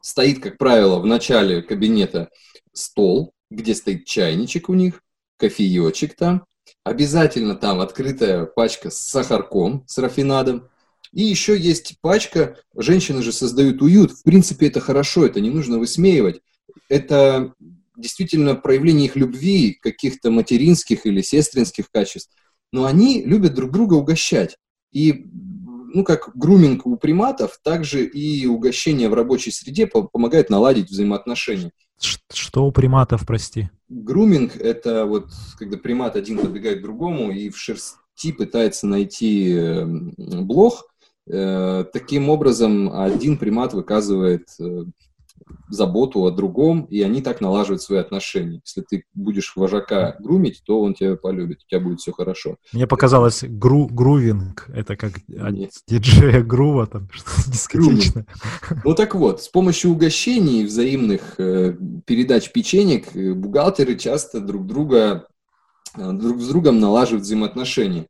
Стоит, 0.00 0.40
как 0.40 0.58
правило, 0.58 0.98
в 0.98 1.06
начале 1.06 1.62
кабинета 1.62 2.30
стол, 2.72 3.32
где 3.50 3.74
стоит 3.74 4.04
чайничек 4.04 4.68
у 4.68 4.74
них, 4.74 5.02
кофеечек 5.38 6.16
там. 6.16 6.44
Обязательно 6.84 7.54
там 7.54 7.80
открытая 7.80 8.46
пачка 8.46 8.90
с 8.90 8.98
сахарком, 8.98 9.84
с 9.86 9.98
рафинадом. 9.98 10.68
И 11.12 11.22
еще 11.22 11.56
есть 11.56 11.96
пачка, 12.00 12.56
женщины 12.76 13.22
же 13.22 13.32
создают 13.32 13.82
уют. 13.82 14.12
В 14.12 14.22
принципе, 14.22 14.66
это 14.66 14.80
хорошо, 14.80 15.26
это 15.26 15.40
не 15.40 15.50
нужно 15.50 15.78
высмеивать. 15.78 16.40
Это 16.88 17.54
действительно 17.96 18.54
проявление 18.54 19.06
их 19.06 19.16
любви, 19.16 19.78
каких-то 19.80 20.30
материнских 20.30 21.06
или 21.06 21.22
сестринских 21.22 21.90
качеств. 21.90 22.30
Но 22.72 22.84
они 22.84 23.22
любят 23.22 23.54
друг 23.54 23.70
друга 23.70 23.94
угощать. 23.94 24.56
И 24.92 25.26
ну, 25.92 26.04
как 26.04 26.30
груминг 26.34 26.86
у 26.86 26.96
приматов, 26.96 27.58
также 27.62 28.04
и 28.04 28.46
угощение 28.46 29.08
в 29.08 29.14
рабочей 29.14 29.50
среде 29.50 29.86
помогает 29.86 30.50
наладить 30.50 30.90
взаимоотношения. 30.90 31.72
Что 32.32 32.66
у 32.66 32.72
приматов, 32.72 33.26
прости? 33.26 33.70
Груминг– 33.88 34.56
это 34.58 35.06
вот 35.06 35.30
когда 35.58 35.76
примат 35.76 36.16
один 36.16 36.38
подбегает 36.38 36.80
к 36.80 36.82
другому 36.82 37.30
и 37.30 37.50
в 37.50 37.58
шерсти 37.58 38.32
пытается 38.36 38.86
найти 38.86 39.52
эм, 39.52 40.14
блох. 40.16 40.86
Э, 41.28 41.84
таким 41.92 42.28
образом, 42.28 42.92
один 42.92 43.38
примат 43.38 43.72
выказывает 43.72 44.48
э, 44.60 44.84
заботу 45.68 46.24
о 46.24 46.30
другом, 46.30 46.82
и 46.84 47.02
они 47.02 47.22
так 47.22 47.40
налаживают 47.40 47.82
свои 47.82 47.98
отношения. 47.98 48.60
Если 48.64 48.82
ты 48.82 49.04
будешь 49.14 49.54
вожака 49.56 50.16
грумить, 50.20 50.62
то 50.64 50.80
он 50.80 50.94
тебя 50.94 51.16
полюбит, 51.16 51.58
у 51.64 51.68
тебя 51.68 51.80
будет 51.80 52.00
все 52.00 52.12
хорошо. 52.12 52.56
Мне 52.72 52.86
показалось, 52.86 53.44
гру 53.44 53.86
грувинг, 53.86 54.68
это 54.72 54.96
как 54.96 55.26
Нет. 55.28 55.72
диджея 55.88 56.42
грува, 56.42 56.86
там 56.86 57.08
что-то 57.12 57.50
дискотечное. 57.50 58.26
Ну 58.84 58.94
так 58.94 59.14
вот, 59.14 59.42
с 59.42 59.48
помощью 59.48 59.90
угощений 59.90 60.64
взаимных 60.64 61.38
э, 61.38 61.76
передач 62.04 62.50
печенек 62.52 63.14
э, 63.14 63.32
бухгалтеры 63.34 63.96
часто 63.96 64.40
друг 64.40 64.66
друга 64.66 65.26
э, 65.96 66.12
друг 66.12 66.40
с 66.40 66.48
другом 66.48 66.78
налаживают 66.78 67.24
взаимоотношения. 67.24 68.06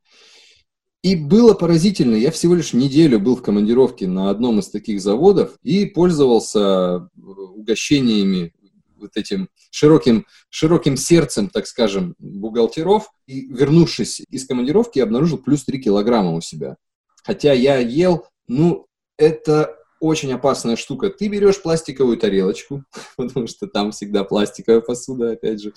И 1.03 1.15
было 1.15 1.55
поразительно, 1.55 2.17
я 2.17 2.31
всего 2.31 2.55
лишь 2.55 2.73
неделю 2.73 3.21
был 3.21 3.37
в 3.37 3.43
командировке 3.43 4.09
на 4.09 4.31
одном 4.31 4.59
из 4.59 4.69
таких 4.69 5.01
заводов 5.01 5.57
и 5.63 5.87
пользовался 5.87 6.59
э, 6.61 7.21
угощениями 7.21 8.53
вот 8.99 9.17
этим 9.17 9.49
широким, 9.71 10.27
широким 10.49 10.97
сердцем, 10.97 11.49
так 11.49 11.67
скажем, 11.67 12.15
бухгалтеров. 12.19 13.11
И 13.27 13.47
вернувшись 13.47 14.23
из 14.31 14.47
командировки, 14.47 14.99
я 14.99 15.05
обнаружил 15.05 15.39
плюс 15.39 15.65
3 15.65 15.81
килограмма 15.81 16.33
у 16.33 16.41
себя. 16.41 16.77
Хотя 17.23 17.53
я 17.53 17.79
ел, 17.79 18.27
ну, 18.49 18.87
это 19.19 19.77
очень 20.01 20.33
опасная 20.33 20.77
штука. 20.77 21.11
Ты 21.11 21.29
берешь 21.29 21.63
пластиковую 21.63 22.17
тарелочку, 22.17 22.85
потому 23.17 23.47
что 23.47 23.67
там 23.67 23.93
всегда 23.93 24.25
пластиковая 24.25 24.81
посуда, 24.81 25.33
опять 25.33 25.63
же. 25.63 25.73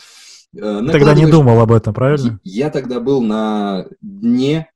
Э, 0.55 0.82
тогда 0.91 1.13
не 1.13 1.27
думал 1.27 1.60
об 1.60 1.71
этом, 1.71 1.93
правильно? 1.93 2.39
Я 2.43 2.69
тогда 2.69 2.99
был 2.99 3.21
на 3.21 3.88
дне 4.01 4.71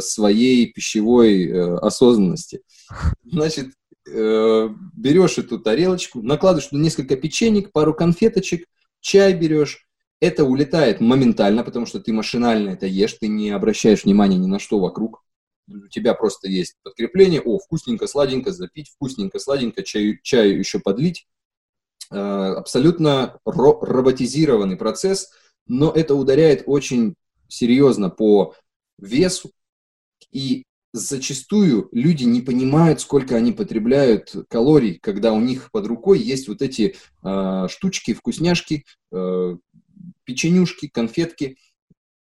своей 0.00 0.72
пищевой 0.72 1.46
э, 1.46 1.76
осознанности. 1.76 2.62
Значит, 3.24 3.68
э, 4.08 4.68
берешь 4.94 5.38
эту 5.38 5.58
тарелочку, 5.58 6.22
накладываешь 6.22 6.68
туда 6.68 6.82
несколько 6.82 7.16
печенек, 7.16 7.72
пару 7.72 7.94
конфеточек, 7.94 8.66
чай 9.00 9.34
берешь, 9.34 9.86
это 10.20 10.44
улетает 10.44 11.00
моментально, 11.00 11.64
потому 11.64 11.86
что 11.86 11.98
ты 11.98 12.12
машинально 12.12 12.70
это 12.70 12.86
ешь, 12.86 13.14
ты 13.14 13.28
не 13.28 13.50
обращаешь 13.50 14.04
внимания 14.04 14.36
ни 14.36 14.46
на 14.46 14.58
что 14.58 14.78
вокруг. 14.78 15.24
У 15.66 15.88
тебя 15.88 16.14
просто 16.14 16.48
есть 16.48 16.76
подкрепление, 16.82 17.40
о, 17.40 17.58
вкусненько, 17.58 18.06
сладенько 18.06 18.52
запить, 18.52 18.90
вкусненько, 18.90 19.38
сладенько, 19.38 19.82
чаю, 19.82 20.18
чаю 20.22 20.58
еще 20.58 20.78
подлить. 20.80 21.26
Э, 22.10 22.54
абсолютно 22.58 23.38
ро- 23.46 23.78
роботизированный 23.80 24.76
процесс, 24.76 25.30
но 25.66 25.90
это 25.90 26.14
ударяет 26.14 26.64
очень 26.66 27.14
серьезно 27.48 28.10
по 28.10 28.54
весу. 28.98 29.52
И 30.32 30.64
зачастую 30.92 31.88
люди 31.92 32.24
не 32.24 32.40
понимают, 32.40 33.00
сколько 33.00 33.36
они 33.36 33.52
потребляют 33.52 34.34
калорий, 34.48 34.98
когда 35.00 35.32
у 35.32 35.40
них 35.40 35.70
под 35.70 35.86
рукой 35.86 36.18
есть 36.18 36.48
вот 36.48 36.62
эти 36.62 36.96
э, 37.22 37.66
штучки, 37.68 38.14
вкусняшки, 38.14 38.84
э, 39.12 39.56
печенюшки, 40.24 40.88
конфетки. 40.88 41.56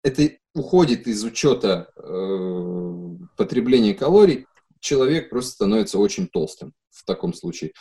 Это 0.03 0.31
уходит 0.55 1.07
из 1.07 1.25
учета 1.25 1.91
э, 1.97 3.17
потребления 3.37 3.95
калорий, 3.95 4.47
человек 4.81 5.31
просто 5.31 5.53
становится 5.53 5.99
очень 5.99 6.29
толстым 6.29 6.73
в 6.91 7.05
таком 7.05 7.33
случае. 7.33 7.73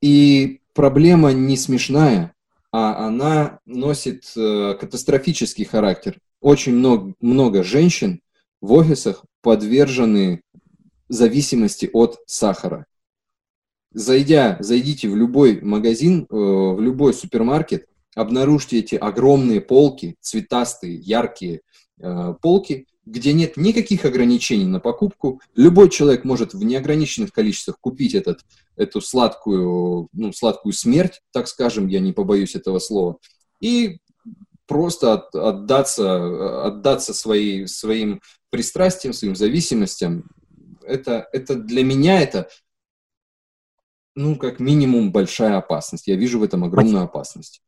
И 0.00 0.60
проблема 0.74 1.32
не 1.32 1.56
смешная, 1.56 2.34
а 2.72 3.06
она 3.06 3.60
носит 3.64 4.30
э, 4.36 4.76
катастрофический 4.78 5.64
характер. 5.64 6.18
Очень 6.40 6.74
много, 6.74 7.14
много 7.20 7.62
женщин 7.62 8.20
в 8.60 8.72
офисах 8.72 9.24
подвержены 9.42 10.42
зависимости 11.08 11.88
от 11.92 12.18
сахара. 12.26 12.86
Зайдя, 13.92 14.56
зайдите 14.60 15.08
в 15.08 15.16
любой 15.16 15.60
магазин, 15.62 16.26
э, 16.28 16.34
в 16.34 16.80
любой 16.80 17.14
супермаркет, 17.14 17.86
обнаружьте 18.14 18.78
эти 18.78 18.94
огромные 18.94 19.60
полки, 19.60 20.16
цветастые, 20.20 20.96
яркие 20.96 21.60
э, 21.98 22.34
полки, 22.42 22.86
где 23.06 23.32
нет 23.32 23.56
никаких 23.56 24.04
ограничений 24.04 24.66
на 24.66 24.80
покупку. 24.80 25.40
Любой 25.54 25.88
человек 25.88 26.24
может 26.24 26.52
в 26.52 26.62
неограниченных 26.64 27.32
количествах 27.32 27.78
купить 27.80 28.14
этот, 28.14 28.40
эту 28.74 29.00
сладкую, 29.00 30.08
ну, 30.12 30.32
сладкую 30.32 30.72
смерть, 30.72 31.20
так 31.32 31.46
скажем, 31.46 31.86
я 31.86 32.00
не 32.00 32.12
побоюсь 32.12 32.56
этого 32.56 32.80
слова, 32.80 33.18
и 33.60 34.00
просто 34.66 35.14
от, 35.14 35.34
отдаться, 35.34 36.66
отдаться 36.66 37.14
своей, 37.14 37.66
своим 37.66 38.20
пристрастиям, 38.50 39.12
своим 39.12 39.36
зависимостям. 39.36 40.24
Это, 40.82 41.28
это 41.32 41.56
для 41.56 41.84
меня 41.84 42.20
это, 42.20 42.48
ну, 44.14 44.36
как 44.36 44.60
минимум, 44.60 45.12
большая 45.12 45.56
опасность. 45.56 46.06
Я 46.06 46.16
вижу 46.16 46.38
в 46.38 46.44
этом 46.44 46.64
огромную 46.64 47.04
опасность 47.04 47.62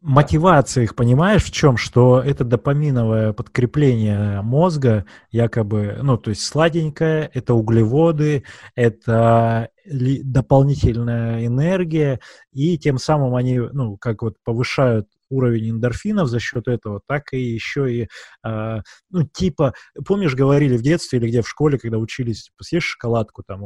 мотивация 0.00 0.84
их, 0.84 0.94
понимаешь, 0.94 1.44
в 1.44 1.52
чем? 1.52 1.76
Что 1.76 2.20
это 2.20 2.44
допаминовое 2.44 3.32
подкрепление 3.32 4.40
мозга, 4.42 5.04
якобы, 5.30 5.98
ну, 6.02 6.16
то 6.16 6.30
есть 6.30 6.42
сладенькое, 6.42 7.30
это 7.32 7.54
углеводы, 7.54 8.44
это 8.74 9.68
дополнительная 9.84 11.46
энергия, 11.46 12.20
и 12.52 12.78
тем 12.78 12.98
самым 12.98 13.36
они, 13.36 13.58
ну, 13.58 13.96
как 13.98 14.22
вот 14.22 14.36
повышают 14.42 15.08
уровень 15.30 15.70
эндорфинов 15.70 16.28
за 16.28 16.40
счет 16.40 16.68
этого, 16.68 17.00
так 17.06 17.32
и 17.32 17.40
еще 17.40 17.92
и, 17.92 18.08
э, 18.46 18.80
ну, 19.10 19.22
типа, 19.32 19.74
помнишь, 20.06 20.34
говорили 20.34 20.76
в 20.76 20.82
детстве 20.82 21.18
или 21.18 21.28
где 21.28 21.42
в 21.42 21.48
школе, 21.48 21.78
когда 21.78 21.98
учились, 21.98 22.44
типа, 22.44 22.64
съешь 22.64 22.84
шоколадку, 22.84 23.42
там, 23.46 23.62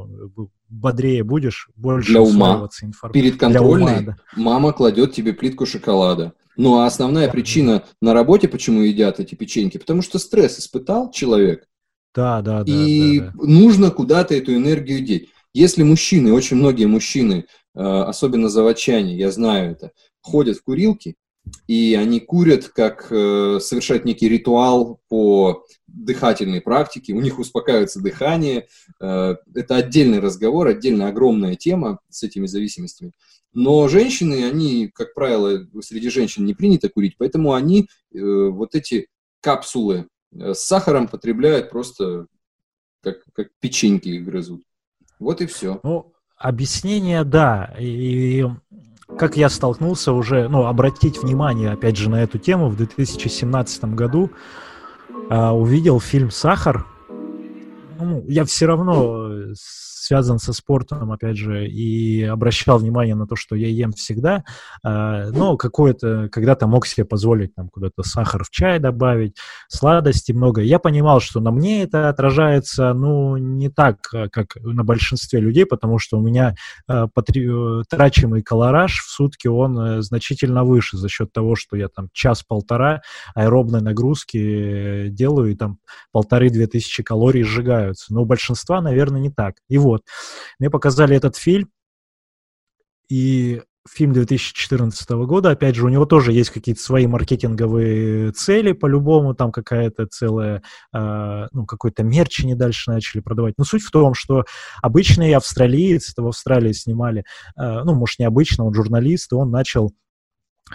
бодрее 0.68 1.24
будешь, 1.24 1.68
больше 1.74 2.12
Для 2.12 2.22
ума. 2.22 2.68
Информ... 2.82 3.12
Перед 3.12 3.38
контрольной 3.38 3.98
ума, 3.98 4.02
да. 4.02 4.16
мама 4.36 4.72
кладет 4.72 5.12
тебе 5.12 5.32
плитку 5.32 5.66
шоколада. 5.66 6.34
Ну, 6.56 6.78
а 6.78 6.86
основная 6.86 7.26
да, 7.26 7.32
причина 7.32 7.84
на 8.00 8.14
работе, 8.14 8.48
почему 8.48 8.82
едят 8.82 9.18
эти 9.18 9.34
печеньки, 9.34 9.78
потому 9.78 10.02
что 10.02 10.18
стресс 10.18 10.58
испытал 10.58 11.10
человек. 11.10 11.66
Да, 12.14 12.42
да, 12.42 12.62
да. 12.62 12.72
И 12.72 13.18
да, 13.18 13.32
да. 13.34 13.44
нужно 13.44 13.90
куда-то 13.90 14.34
эту 14.34 14.54
энергию 14.54 15.04
деть. 15.04 15.28
Если 15.52 15.82
мужчины, 15.82 16.32
очень 16.32 16.56
многие 16.56 16.86
мужчины, 16.86 17.46
э, 17.74 17.80
особенно 17.80 18.48
заводчане, 18.48 19.16
я 19.16 19.30
знаю 19.30 19.72
это, 19.72 19.90
ходят 20.20 20.58
в 20.58 20.62
курилки, 20.62 21.16
и 21.66 21.94
они 21.94 22.20
курят, 22.20 22.68
как 22.68 23.08
э, 23.10 23.58
совершать 23.60 24.04
некий 24.04 24.28
ритуал 24.28 25.00
по 25.08 25.64
дыхательной 25.86 26.60
практике, 26.60 27.12
у 27.12 27.20
них 27.20 27.38
успокаивается 27.38 28.00
дыхание. 28.00 28.66
Э, 29.00 29.36
это 29.54 29.76
отдельный 29.76 30.20
разговор, 30.20 30.68
отдельная 30.68 31.08
огромная 31.08 31.54
тема 31.54 32.00
с 32.10 32.22
этими 32.22 32.46
зависимостями. 32.46 33.12
Но 33.52 33.88
женщины, 33.88 34.44
они, 34.44 34.88
как 34.88 35.14
правило, 35.14 35.66
среди 35.80 36.10
женщин 36.10 36.44
не 36.44 36.54
принято 36.54 36.88
курить, 36.88 37.14
поэтому 37.16 37.54
они 37.54 37.88
э, 38.12 38.18
вот 38.20 38.74
эти 38.74 39.06
капсулы 39.40 40.08
э, 40.32 40.54
с 40.54 40.60
сахаром 40.60 41.08
потребляют 41.08 41.70
просто 41.70 42.26
как, 43.02 43.18
как 43.32 43.48
печеньки 43.60 44.18
грызут. 44.18 44.62
Вот 45.18 45.40
и 45.40 45.46
все. 45.46 45.78
Ну, 45.84 46.12
объяснение, 46.36 47.24
да. 47.24 47.74
И 47.78 48.44
как 49.18 49.36
я 49.36 49.48
столкнулся 49.48 50.12
уже, 50.12 50.48
ну, 50.48 50.66
обратить 50.66 51.22
внимание, 51.22 51.70
опять 51.70 51.96
же, 51.96 52.10
на 52.10 52.22
эту 52.22 52.38
тему 52.38 52.68
в 52.68 52.76
2017 52.76 53.84
году, 53.94 54.30
э, 55.30 55.48
увидел 55.48 56.00
фильм 56.00 56.30
«Сахар». 56.30 56.86
Ну, 58.00 58.24
я 58.26 58.44
все 58.44 58.66
равно 58.66 59.30
связан 60.04 60.38
со 60.38 60.52
спортом, 60.52 61.12
опять 61.12 61.36
же, 61.36 61.66
и 61.66 62.22
обращал 62.22 62.78
внимание 62.78 63.14
на 63.14 63.26
то, 63.26 63.36
что 63.36 63.56
я 63.56 63.68
ем 63.68 63.92
всегда, 63.92 64.44
э, 64.84 65.30
но 65.30 65.56
какое-то, 65.56 66.28
когда-то 66.30 66.66
мог 66.66 66.86
себе 66.86 67.04
позволить 67.04 67.54
там 67.54 67.68
куда-то 67.68 68.02
сахар 68.02 68.44
в 68.44 68.50
чай 68.50 68.78
добавить, 68.78 69.36
сладости 69.68 70.32
много. 70.32 70.60
Я 70.60 70.78
понимал, 70.78 71.20
что 71.20 71.40
на 71.40 71.50
мне 71.50 71.84
это 71.84 72.08
отражается, 72.08 72.92
ну, 72.92 73.36
не 73.36 73.70
так, 73.70 73.98
а, 74.12 74.28
как 74.28 74.56
на 74.56 74.84
большинстве 74.84 75.40
людей, 75.40 75.64
потому 75.64 75.98
что 75.98 76.18
у 76.18 76.22
меня 76.22 76.54
э, 76.88 77.06
потри... 77.12 77.48
трачимый 77.88 78.42
колораж 78.42 78.98
в 78.98 79.10
сутки, 79.10 79.48
он 79.48 79.78
э, 79.78 80.02
значительно 80.02 80.64
выше 80.64 80.98
за 80.98 81.08
счет 81.08 81.32
того, 81.32 81.56
что 81.56 81.76
я 81.76 81.88
там 81.88 82.08
час-полтора 82.12 83.00
аэробной 83.34 83.80
нагрузки 83.80 85.08
делаю, 85.08 85.52
и 85.52 85.56
там 85.56 85.78
полторы-две 86.12 86.66
тысячи 86.66 87.02
калорий 87.02 87.42
сжигаются. 87.42 88.12
Но 88.12 88.22
у 88.22 88.26
большинства, 88.26 88.80
наверное, 88.80 89.20
не 89.20 89.30
так. 89.30 89.56
И 89.68 89.78
вот, 89.94 90.02
мне 90.58 90.70
показали 90.70 91.16
этот 91.16 91.36
фильм, 91.36 91.70
и 93.08 93.62
фильм 93.88 94.12
2014 94.14 95.10
года, 95.10 95.50
опять 95.50 95.74
же, 95.74 95.84
у 95.84 95.90
него 95.90 96.06
тоже 96.06 96.32
есть 96.32 96.50
какие-то 96.50 96.80
свои 96.80 97.06
маркетинговые 97.06 98.32
цели, 98.32 98.72
по-любому, 98.72 99.34
там 99.34 99.52
какая-то 99.52 100.06
целая, 100.06 100.62
э, 100.94 101.46
ну, 101.52 101.66
какой-то 101.66 102.02
мерч 102.02 102.44
они 102.44 102.54
дальше 102.54 102.90
начали 102.90 103.20
продавать. 103.20 103.54
Но 103.58 103.64
суть 103.64 103.82
в 103.82 103.90
том, 103.90 104.14
что 104.14 104.44
обычный 104.80 105.34
австралиец, 105.34 106.10
это 106.12 106.22
в 106.22 106.28
Австралии 106.28 106.72
снимали, 106.72 107.24
э, 107.58 107.82
ну, 107.84 107.94
может, 107.94 108.18
не 108.18 108.24
обычно, 108.24 108.64
он 108.64 108.74
журналист, 108.74 109.32
и 109.32 109.36
он 109.36 109.50
начал 109.50 109.92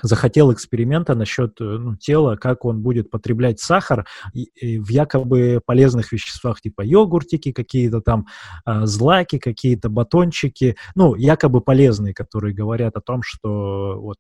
захотел 0.01 0.53
эксперимента 0.53 1.15
насчет 1.15 1.59
э, 1.59 1.63
ну, 1.63 1.95
тела, 1.95 2.35
как 2.35 2.65
он 2.65 2.81
будет 2.81 3.09
потреблять 3.09 3.59
сахар 3.59 4.05
и, 4.33 4.43
и 4.55 4.79
в 4.79 4.89
якобы 4.89 5.61
полезных 5.65 6.11
веществах, 6.11 6.61
типа 6.61 6.81
йогуртики, 6.81 7.51
какие-то 7.51 8.01
там 8.01 8.27
э, 8.65 8.85
злаки, 8.85 9.39
какие-то 9.39 9.89
батончики, 9.89 10.77
ну, 10.95 11.15
якобы 11.15 11.61
полезные, 11.61 12.13
которые 12.13 12.53
говорят 12.53 12.95
о 12.97 13.01
том, 13.01 13.21
что 13.23 13.99
вот 13.99 14.17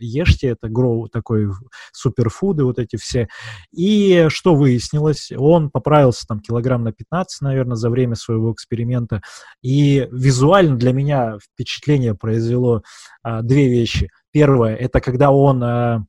ешьте, 0.00 0.48
это 0.48 0.68
гроу, 0.68 1.08
такой 1.08 1.48
суперфуды, 1.92 2.64
вот 2.64 2.80
эти 2.80 2.96
все. 2.96 3.28
И 3.72 4.26
что 4.28 4.56
выяснилось? 4.56 5.30
Он 5.36 5.70
поправился 5.70 6.26
там 6.26 6.40
килограмм 6.40 6.82
на 6.82 6.92
15, 6.92 7.40
наверное, 7.42 7.76
за 7.76 7.90
время 7.90 8.16
своего 8.16 8.52
эксперимента. 8.52 9.22
И 9.62 10.08
визуально 10.10 10.76
для 10.76 10.92
меня 10.92 11.38
впечатление 11.40 12.14
произвело 12.14 12.82
а, 13.22 13.42
две 13.42 13.68
вещи– 13.68 14.10
Первое, 14.34 14.74
это 14.74 15.00
когда 15.00 15.30
он, 15.30 15.62
э, 15.62 16.00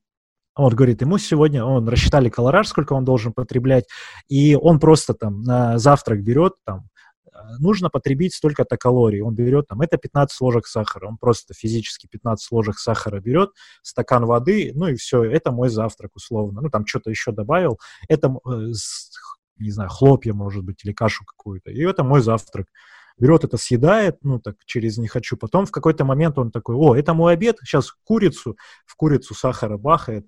он 0.55 0.75
говорит, 0.75 0.99
ему 1.01 1.19
сегодня, 1.19 1.63
он 1.63 1.87
рассчитали 1.87 2.27
колораж, 2.27 2.67
сколько 2.67 2.93
он 2.93 3.05
должен 3.05 3.33
потреблять, 3.33 3.85
и 4.27 4.55
он 4.55 4.79
просто 4.79 5.13
там 5.13 5.43
на 5.43 5.77
завтрак 5.77 6.23
берет, 6.23 6.53
там, 6.65 6.89
э, 7.27 7.29
нужно 7.59 7.91
потребить 7.91 8.33
столько-то 8.33 8.77
калорий. 8.77 9.21
Он 9.21 9.35
берет 9.35 9.67
там, 9.67 9.81
это 9.81 9.97
15 9.97 10.41
ложек 10.41 10.65
сахара. 10.65 11.07
Он 11.07 11.17
просто 11.17 11.53
физически 11.53 12.07
15 12.07 12.51
ложек 12.51 12.79
сахара 12.79 13.19
берет, 13.19 13.51
стакан 13.83 14.25
воды, 14.25 14.71
ну 14.73 14.87
и 14.87 14.95
все, 14.95 15.23
это 15.23 15.51
мой 15.51 15.69
завтрак 15.69 16.15
условно. 16.15 16.61
Ну 16.61 16.69
там 16.71 16.87
что-то 16.87 17.11
еще 17.11 17.31
добавил. 17.31 17.79
Это, 18.09 18.29
э, 18.29 18.71
не 19.59 19.69
знаю, 19.69 19.91
хлопья, 19.91 20.33
может 20.33 20.63
быть, 20.63 20.83
или 20.83 20.93
кашу 20.93 21.25
какую-то. 21.25 21.69
И 21.69 21.79
это 21.83 22.03
мой 22.03 22.21
завтрак 22.21 22.65
берет 23.17 23.43
это, 23.43 23.57
съедает, 23.57 24.17
ну, 24.21 24.39
так, 24.39 24.55
через 24.65 24.97
«не 24.97 25.07
хочу». 25.07 25.37
Потом 25.37 25.65
в 25.65 25.71
какой-то 25.71 26.05
момент 26.05 26.37
он 26.37 26.51
такой, 26.51 26.75
о, 26.75 26.95
это 26.95 27.13
мой 27.13 27.33
обед, 27.33 27.57
сейчас 27.63 27.91
курицу, 28.03 28.57
в 28.85 28.95
курицу 28.95 29.33
сахара 29.33 29.77
бахает 29.77 30.25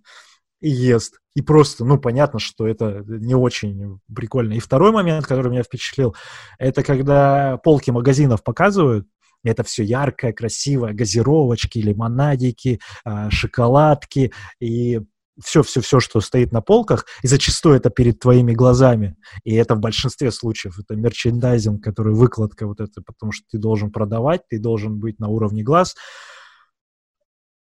и 0.62 0.70
ест. 0.70 1.20
И 1.36 1.42
просто, 1.42 1.86
ну, 1.86 2.00
понятно, 2.00 2.40
что 2.40 2.68
это 2.68 3.04
не 3.06 3.36
очень 3.36 4.00
прикольно. 4.14 4.54
И 4.54 4.60
второй 4.60 4.92
момент, 4.92 5.28
который 5.28 5.52
меня 5.52 5.64
впечатлил, 5.64 6.16
это 6.58 6.84
когда 6.84 7.58
полки 7.58 7.92
магазинов 7.92 8.44
показывают, 8.44 9.08
это 9.44 9.64
все 9.64 9.84
яркое, 9.84 10.34
красивое, 10.34 10.94
газировочки, 10.94 11.78
лимонадики, 11.78 12.80
а, 13.04 13.30
шоколадки, 13.30 14.34
и 14.60 15.02
все-все-все, 15.44 16.00
что 16.00 16.22
стоит 16.22 16.52
на 16.52 16.62
полках, 16.62 17.06
и 17.22 17.28
зачастую 17.28 17.76
это 17.76 17.90
перед 17.90 18.20
твоими 18.20 18.54
глазами, 18.54 19.16
и 19.44 19.54
это 19.56 19.76
в 19.76 19.80
большинстве 19.80 20.32
случаев, 20.32 20.80
это 20.80 20.96
мерчендайзинг, 20.96 21.84
который 21.84 22.14
выкладка 22.14 22.68
вот 22.68 22.80
это, 22.80 23.02
потому 23.02 23.32
что 23.32 23.46
ты 23.50 23.58
должен 23.58 23.92
продавать, 23.92 24.42
ты 24.50 24.60
должен 24.60 25.00
быть 25.00 25.20
на 25.20 25.28
уровне 25.28 25.64
глаз, 25.64 25.96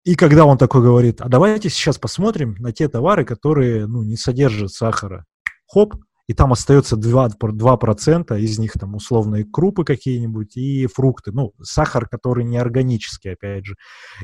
и 0.05 0.17
когда 0.17 0.45
он 0.45 0.59
такой 0.59 0.83
говорит, 0.83 1.23
а 1.23 1.29
давайте 1.29 1.71
сейчас 1.71 1.99
посмотрим 1.99 2.57
на 2.59 2.73
те 2.73 2.89
товары, 2.89 3.25
которые 3.25 3.87
ну, 3.87 4.03
не 4.03 4.17
содержат 4.17 4.71
сахара. 4.71 5.25
Хоп, 5.67 5.95
и 6.27 6.35
там 6.35 6.53
остается 6.53 6.97
2%, 6.97 7.33
2% 7.39 8.41
из 8.41 8.59
них 8.59 8.73
там 8.73 8.95
условные 8.95 9.45
крупы 9.45 9.85
какие-нибудь 9.85 10.57
и 10.57 10.87
фрукты, 10.87 11.33
ну, 11.33 11.53
сахар, 11.63 12.09
который 12.09 12.45
не 12.45 12.57
органический, 12.57 13.33
опять 13.33 13.67
же. 13.67 13.75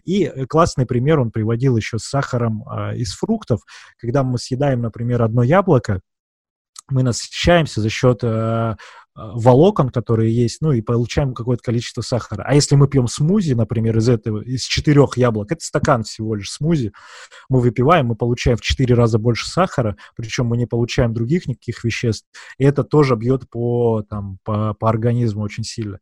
И 0.04 0.24
э, 0.24 0.46
классный 0.46 0.86
пример 0.86 1.20
он 1.20 1.30
приводил 1.30 1.76
еще 1.76 1.98
с 1.98 2.04
сахаром 2.04 2.64
э, 2.68 2.96
из 2.96 3.12
фруктов, 3.12 3.60
когда 3.98 4.22
мы 4.22 4.38
съедаем, 4.38 4.80
например, 4.80 5.22
одно 5.22 5.42
яблоко, 5.42 6.00
мы 6.88 7.02
насыщаемся 7.02 7.80
за 7.80 7.88
счет 7.88 8.24
Э, 8.24 9.10
волокон, 9.35 9.90
которые 9.90 10.35
есть, 10.35 10.61
ну 10.61 10.72
и 10.72 10.80
получаем 10.80 11.35
какое-то 11.35 11.62
количество 11.62 12.00
сахара. 12.02 12.42
А 12.46 12.54
если 12.54 12.74
мы 12.74 12.88
пьем 12.88 13.06
смузи, 13.06 13.54
например, 13.54 13.98
из 13.98 14.09
этого, 14.09 14.42
из 14.42 14.62
четырех 14.62 15.16
яблок, 15.16 15.52
это 15.52 15.64
стакан 15.64 16.04
всего 16.04 16.35
лишь 16.35 16.50
смузи, 16.50 16.92
мы 17.48 17.61
выпиваем, 17.61 18.06
мы 18.06 18.16
получаем 18.16 18.56
в 18.56 18.62
четыре 18.62 18.94
раза 18.94 19.18
больше 19.18 19.48
сахара, 19.48 19.96
причем 20.16 20.46
мы 20.46 20.56
не 20.56 20.66
получаем 20.66 21.12
других 21.12 21.46
никаких 21.46 21.85
веществ, 21.85 22.26
и 22.59 22.64
это 22.64 22.85
тоже 22.85 23.16
бьет 23.16 23.48
по, 23.50 24.02
там, 24.09 24.38
по, 24.44 24.74
по 24.74 24.88
организму 24.88 25.42
очень 25.42 25.64
сильно. 25.64 25.98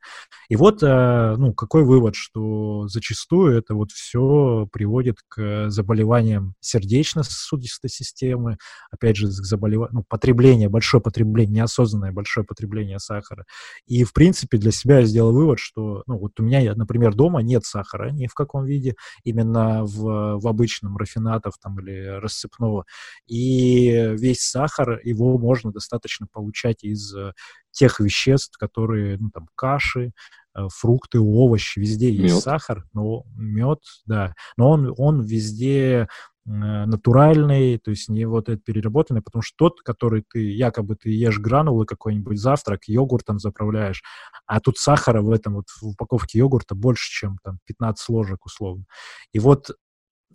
И 0.48 0.56
вот, 0.56 0.82
э, 0.82 1.34
ну, 1.36 1.52
какой 1.52 1.84
вывод, 1.84 2.14
что 2.14 2.86
зачастую 2.88 3.58
это 3.58 3.74
вот 3.74 3.90
все 3.92 4.68
приводит 4.72 5.16
к 5.28 5.70
заболеваниям 5.70 6.54
сердечно-сосудистой 6.60 7.90
системы, 7.90 8.58
опять 8.90 9.16
же, 9.16 9.26
к 9.26 9.30
заболеваниям, 9.30 9.94
ну, 9.94 10.04
потребление, 10.08 10.68
большое 10.68 11.02
потребление, 11.02 11.56
неосознанное 11.56 12.12
большое 12.12 12.46
потребление 12.46 12.98
сахара. 13.08 13.46
И, 13.86 14.04
в 14.04 14.12
принципе, 14.12 14.58
для 14.58 14.70
себя 14.70 15.00
я 15.00 15.06
сделал 15.06 15.32
вывод, 15.32 15.58
что, 15.58 16.02
ну, 16.06 16.18
вот 16.18 16.38
у 16.38 16.42
меня, 16.42 16.74
например, 16.74 17.14
дома 17.14 17.40
нет 17.42 17.64
сахара 17.64 18.10
ни 18.10 18.26
в 18.26 18.34
каком 18.34 18.64
виде, 18.64 18.94
именно 19.24 19.84
в, 19.84 20.38
в 20.38 20.46
обычном 20.46 20.96
рафинатов 20.96 21.54
там 21.60 21.80
или 21.80 22.20
рассыпного. 22.20 22.84
И 23.26 23.90
весь 24.16 24.42
сахар, 24.42 25.00
его 25.02 25.38
можно 25.38 25.72
достаточно 25.72 26.26
получать 26.30 26.84
из 26.84 27.14
э, 27.14 27.32
тех 27.70 28.00
веществ, 28.00 28.58
которые, 28.58 29.18
ну, 29.18 29.30
там, 29.30 29.48
каши, 29.54 30.12
э, 30.54 30.66
фрукты, 30.70 31.20
овощи, 31.20 31.78
везде 31.78 32.12
мед. 32.12 32.20
есть 32.20 32.42
сахар, 32.42 32.84
но 32.92 33.24
мед, 33.36 33.80
да, 34.06 34.34
но 34.56 34.70
он, 34.70 34.94
он 34.96 35.22
везде 35.22 36.08
натуральный, 36.48 37.78
то 37.78 37.90
есть 37.90 38.08
не 38.08 38.24
вот 38.24 38.48
этот 38.48 38.64
переработанный, 38.64 39.22
потому 39.22 39.42
что 39.42 39.54
тот, 39.56 39.80
который 39.82 40.24
ты, 40.28 40.50
якобы 40.50 40.96
ты 40.96 41.10
ешь 41.10 41.38
гранулы 41.38 41.84
какой-нибудь 41.84 42.38
завтрак, 42.38 42.84
йогуртом 42.86 43.38
заправляешь, 43.38 44.02
а 44.46 44.60
тут 44.60 44.78
сахара 44.78 45.20
в 45.20 45.30
этом 45.30 45.54
вот 45.54 45.66
в 45.80 45.88
упаковке 45.88 46.38
йогурта 46.38 46.74
больше, 46.74 47.10
чем 47.10 47.38
там 47.44 47.58
15 47.66 48.08
ложек 48.08 48.46
условно. 48.46 48.84
И 49.32 49.38
вот 49.38 49.70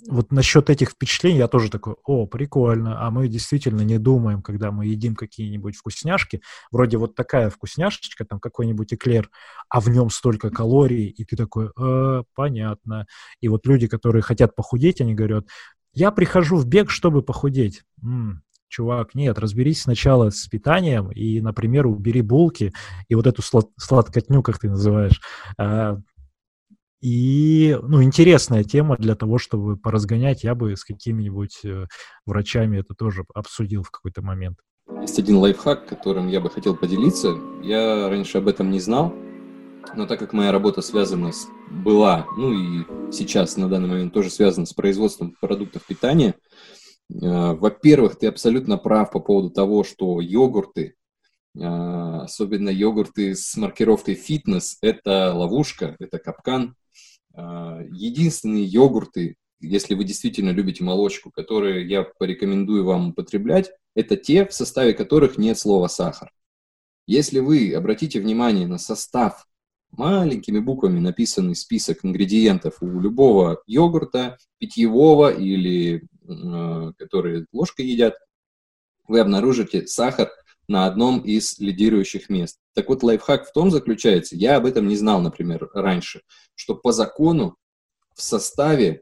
вот 0.10 0.32
насчет 0.32 0.70
этих 0.70 0.92
впечатлений 0.92 1.38
я 1.38 1.48
тоже 1.48 1.70
такой, 1.70 1.96
о, 2.04 2.26
прикольно, 2.26 3.06
а 3.06 3.12
мы 3.12 3.28
действительно 3.28 3.82
не 3.82 4.00
думаем, 4.00 4.42
когда 4.42 4.72
мы 4.72 4.88
едим 4.88 5.16
какие-нибудь 5.16 5.76
вкусняшки, 5.76 6.42
вроде 6.72 6.98
вот 6.98 7.16
такая 7.16 7.50
вкусняшечка, 7.50 8.26
там 8.26 8.40
какой-нибудь 8.40 8.94
эклер, 8.94 9.30
а 9.70 9.80
в 9.80 9.90
нем 9.90 10.10
столько 10.10 10.50
калорий, 10.50 11.08
и 11.08 11.24
ты 11.24 11.36
такой, 11.36 11.70
э, 11.78 12.24
понятно. 12.34 13.06
И 13.40 13.48
вот 13.48 13.66
люди, 13.68 13.88
которые 13.88 14.24
хотят 14.24 14.56
похудеть, 14.56 15.00
они 15.00 15.14
говорят, 15.14 15.46
я 15.94 16.12
прихожу 16.12 16.58
в 16.58 16.66
бег, 16.66 16.90
чтобы 16.90 17.22
похудеть. 17.22 17.84
М-м, 18.02 18.42
чувак, 18.68 19.16
нет, 19.16 19.38
разберись 19.40 19.84
сначала 19.84 20.30
с 20.30 20.48
питанием 20.48 21.12
и, 21.12 21.40
например, 21.42 21.88
убери 21.88 22.22
булки 22.22 22.74
и 23.08 23.16
вот 23.16 23.28
эту 23.28 23.42
слад- 23.42 23.72
сладкотню, 23.78 24.42
как 24.42 24.60
ты 24.60 24.70
называешь. 24.70 25.22
А, 25.58 25.98
и, 27.02 27.78
ну, 27.84 28.02
интересная 28.02 28.64
тема 28.64 28.96
для 28.98 29.16
того, 29.16 29.38
чтобы 29.38 29.76
поразгонять. 29.76 30.44
Я 30.44 30.56
бы 30.56 30.76
с 30.76 30.86
какими-нибудь 30.86 31.60
э, 31.66 31.86
врачами 32.26 32.80
это 32.80 32.94
тоже 32.94 33.26
обсудил 33.34 33.84
в 33.84 33.92
какой-то 33.92 34.22
момент. 34.22 34.58
Есть 35.02 35.20
один 35.20 35.36
лайфхак, 35.38 35.86
которым 35.86 36.30
я 36.30 36.40
бы 36.40 36.50
хотел 36.50 36.78
поделиться. 36.78 37.36
Я 37.62 38.08
раньше 38.10 38.38
об 38.38 38.48
этом 38.48 38.72
не 38.72 38.80
знал, 38.80 39.14
но 39.96 40.06
так 40.06 40.20
как 40.20 40.34
моя 40.34 40.52
работа 40.52 40.82
связана 40.82 41.32
с, 41.32 41.48
была, 41.70 42.26
ну 42.38 42.52
и 42.52 43.12
сейчас 43.12 43.58
на 43.58 43.70
данный 43.70 43.90
момент 43.90 44.14
тоже 44.14 44.30
связана 44.30 44.66
с 44.66 44.74
производством 44.74 45.36
продуктов 45.40 45.86
питания, 45.86 46.34
э, 46.34 46.34
во-первых, 47.12 48.18
ты 48.18 48.28
абсолютно 48.28 48.78
прав 48.78 49.12
по 49.12 49.20
поводу 49.20 49.50
того, 49.50 49.84
что 49.84 50.22
йогурты, 50.22 50.96
э, 51.56 51.60
особенно 51.60 52.70
йогурты 52.70 53.36
с 53.36 53.56
маркировкой 53.58 54.16
фитнес, 54.16 54.78
это 54.82 55.34
ловушка, 55.34 55.96
это 56.00 56.18
капкан. 56.18 56.76
Э, 57.36 57.86
единственные 57.92 58.66
йогурты, 58.66 59.36
если 59.60 59.96
вы 59.96 60.04
действительно 60.04 60.50
любите 60.50 60.84
молочку, 60.84 61.32
которые 61.32 61.88
я 61.88 62.04
порекомендую 62.04 62.86
вам 62.86 63.10
употреблять, 63.10 63.72
это 63.96 64.18
те, 64.18 64.46
в 64.46 64.54
составе 64.54 64.94
которых 64.94 65.38
нет 65.38 65.58
слова 65.58 65.88
сахар. 65.88 66.32
Если 67.06 67.40
вы 67.40 67.74
обратите 67.74 68.20
внимание 68.20 68.66
на 68.66 68.78
состав 68.78 69.46
маленькими 69.98 70.60
буквами 70.60 71.00
написанный 71.00 71.56
список 71.56 72.00
ингредиентов 72.04 72.78
у 72.82 73.00
любого 73.00 73.62
йогурта, 73.68 74.38
питьевого 74.58 75.32
или 75.32 76.08
э, 76.28 76.92
которые 76.98 77.46
ложкой 77.52 77.88
едят, 77.88 78.16
вы 79.08 79.20
обнаружите 79.20 79.88
сахар 79.88 80.30
на 80.68 80.86
одном 80.86 81.20
из 81.20 81.60
лидирующих 81.60 82.30
мест. 82.30 82.58
Так 82.74 82.90
вот, 82.90 83.04
лайфхак 83.04 83.48
в 83.48 83.54
том 83.54 83.70
заключается, 83.70 84.36
я 84.36 84.56
об 84.56 84.66
этом 84.66 84.88
не 84.88 84.96
знал, 84.96 85.22
например, 85.22 85.70
раньше, 85.74 86.22
что 86.56 86.76
по 86.76 86.92
закону 86.92 87.58
в 88.16 88.22
составе 88.22 89.02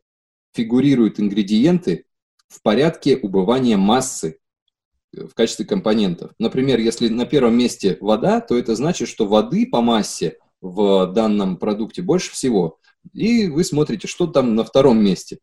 фигурируют 0.53 1.19
ингредиенты 1.19 2.05
в 2.47 2.61
порядке 2.61 3.15
убывания 3.17 3.77
массы 3.77 4.39
в 5.13 5.33
качестве 5.33 5.65
компонентов. 5.65 6.31
Например, 6.39 6.79
если 6.79 7.07
на 7.09 7.25
первом 7.25 7.57
месте 7.57 7.97
вода, 8.01 8.41
то 8.41 8.57
это 8.57 8.75
значит, 8.75 9.07
что 9.07 9.27
воды 9.27 9.67
по 9.67 9.81
массе 9.81 10.37
в 10.61 11.07
данном 11.07 11.57
продукте 11.57 12.01
больше 12.01 12.31
всего, 12.31 12.79
и 13.13 13.47
вы 13.47 13.63
смотрите, 13.63 14.07
что 14.07 14.27
там 14.27 14.55
на 14.55 14.63
втором 14.63 15.03
месте. 15.03 15.39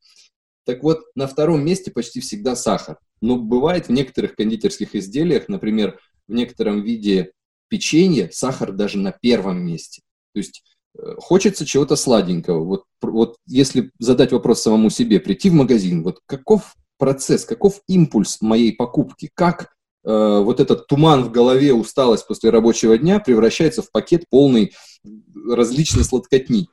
Так 0.64 0.82
вот, 0.82 1.00
на 1.14 1.26
втором 1.26 1.64
месте 1.64 1.90
почти 1.90 2.20
всегда 2.20 2.54
сахар. 2.54 2.98
Но 3.20 3.36
бывает 3.36 3.88
в 3.88 3.92
некоторых 3.92 4.36
кондитерских 4.36 4.94
изделиях, 4.94 5.48
например, 5.48 5.98
в 6.28 6.34
некотором 6.34 6.82
виде 6.82 7.32
печенья, 7.68 8.28
сахар 8.32 8.72
даже 8.72 8.98
на 8.98 9.12
первом 9.12 9.60
месте. 9.64 10.02
То 10.34 10.38
есть 10.38 10.62
э, 10.96 11.14
хочется 11.18 11.66
чего-то 11.66 11.96
сладенького. 11.96 12.64
Вот, 12.64 12.84
вот 13.00 13.36
если 13.46 13.90
задать 13.98 14.32
вопрос 14.32 14.62
самому 14.62 14.90
себе, 14.90 15.20
прийти 15.20 15.50
в 15.50 15.54
магазин, 15.54 16.02
вот 16.02 16.20
каков 16.26 16.74
процесс, 16.98 17.44
каков 17.44 17.80
импульс 17.86 18.40
моей 18.40 18.72
покупки, 18.72 19.30
как 19.34 19.74
э, 20.04 20.40
вот 20.40 20.60
этот 20.60 20.86
туман 20.86 21.24
в 21.24 21.30
голове, 21.30 21.72
усталость 21.72 22.26
после 22.26 22.50
рабочего 22.50 22.98
дня 22.98 23.20
превращается 23.20 23.82
в 23.82 23.90
пакет 23.90 24.24
полный 24.30 24.74
различной 25.34 26.04
сладкотни. 26.04 26.68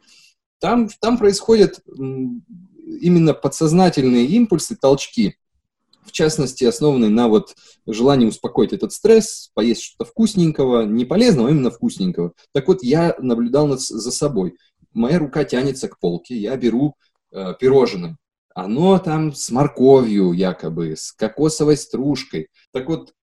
Там, 0.60 0.90
там 1.00 1.18
происходят 1.18 1.80
именно 1.98 3.34
подсознательные 3.34 4.26
импульсы, 4.26 4.76
толчки, 4.76 5.36
в 6.06 6.12
частности, 6.12 6.64
основанные 6.64 7.10
на 7.10 7.28
вот 7.28 7.56
желании 7.88 8.28
успокоить 8.28 8.74
этот 8.74 8.94
стресс, 8.94 9.50
поесть 9.54 9.82
что-то 9.82 10.10
вкусненького, 10.10 10.86
не 10.86 11.04
полезного, 11.04 11.50
а 11.50 11.52
именно 11.52 11.72
вкусненького. 11.72 12.34
Так 12.54 12.68
вот, 12.68 12.84
я 12.84 13.16
наблюдал 13.20 13.78
за 13.78 14.12
собой. 14.12 14.56
Моя 14.94 15.20
рука 15.20 15.44
тянется 15.44 15.88
к 15.88 16.00
полке, 16.00 16.36
я 16.36 16.56
беру 16.56 16.96
э, 17.32 17.54
пирожное. 17.60 18.18
Оно 18.56 18.98
там 19.00 19.34
с 19.34 19.52
морковью 19.52 20.32
якобы, 20.32 20.96
с 20.96 21.12
кокосовой 21.12 21.76
стружкой. 21.76 22.48
Так 22.72 22.88
вот, 22.88 23.14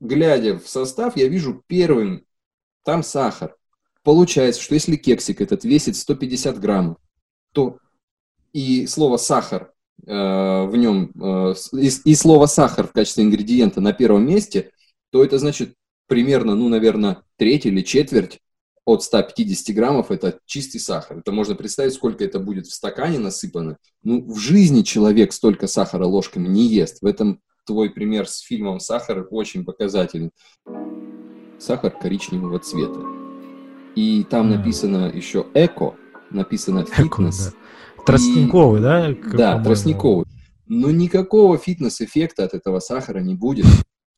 глядя 0.00 0.58
в 0.58 0.68
состав, 0.68 1.16
я 1.16 1.28
вижу 1.28 1.64
первым, 1.66 2.26
там 2.84 3.02
сахар. 3.02 3.56
Получается, 4.02 4.60
что 4.60 4.74
если 4.74 4.96
кексик 4.96 5.40
этот 5.40 5.64
весит 5.64 5.96
150 5.96 6.60
граммов, 6.60 6.98
то 7.52 7.78
и 8.52 8.86
слово 8.86 9.16
«сахар» 9.16 9.72
э, 10.06 10.12
в 10.12 10.76
нем, 10.76 11.10
э, 11.20 11.54
и, 11.72 11.90
и 12.04 12.14
слово 12.14 12.44
«сахар» 12.44 12.86
в 12.86 12.92
качестве 12.92 13.24
ингредиента 13.24 13.80
на 13.80 13.94
первом 13.94 14.26
месте, 14.26 14.72
то 15.10 15.24
это 15.24 15.38
значит 15.38 15.74
примерно, 16.06 16.54
ну, 16.54 16.68
наверное, 16.68 17.22
треть 17.36 17.64
или 17.64 17.80
четверть 17.80 18.40
от 18.86 19.02
150 19.02 19.74
граммов– 19.74 20.10
это 20.12 20.38
чистый 20.46 20.78
сахар. 20.78 21.18
Это 21.18 21.32
можно 21.32 21.56
представить, 21.56 21.92
сколько 21.92 22.24
это 22.24 22.38
будет 22.38 22.66
в 22.66 22.72
стакане 22.72 23.18
насыпано. 23.18 23.78
Ну, 24.04 24.24
в 24.24 24.38
жизни 24.38 24.82
человек 24.82 25.32
столько 25.32 25.66
сахара 25.66 26.06
ложками 26.06 26.46
не 26.46 26.66
ест. 26.68 27.02
В 27.02 27.06
этом 27.06 27.40
твой 27.66 27.90
пример 27.90 28.28
с 28.28 28.38
фильмом 28.38 28.78
«Сахар» 28.78 29.26
очень 29.30 29.64
показательный. 29.64 30.30
Сахар 31.58 31.90
коричневого 31.90 32.60
цвета. 32.60 33.00
И 33.96 34.24
там 34.24 34.52
mm. 34.52 34.56
написано 34.56 35.10
еще 35.12 35.46
эко, 35.54 35.96
написано 36.30 36.84
фитнес. 36.84 37.48
Эко, 37.48 37.56
да. 37.96 38.02
Тростниковый, 38.04 38.80
и... 38.80 38.82
да? 38.82 39.14
Как, 39.14 39.36
да, 39.36 39.64
тростниковый. 39.64 40.26
Но 40.66 40.92
никакого 40.92 41.58
фитнес-эффекта 41.58 42.44
от 42.44 42.54
этого 42.54 42.78
сахара 42.78 43.18
не 43.18 43.34
будет. 43.34 43.66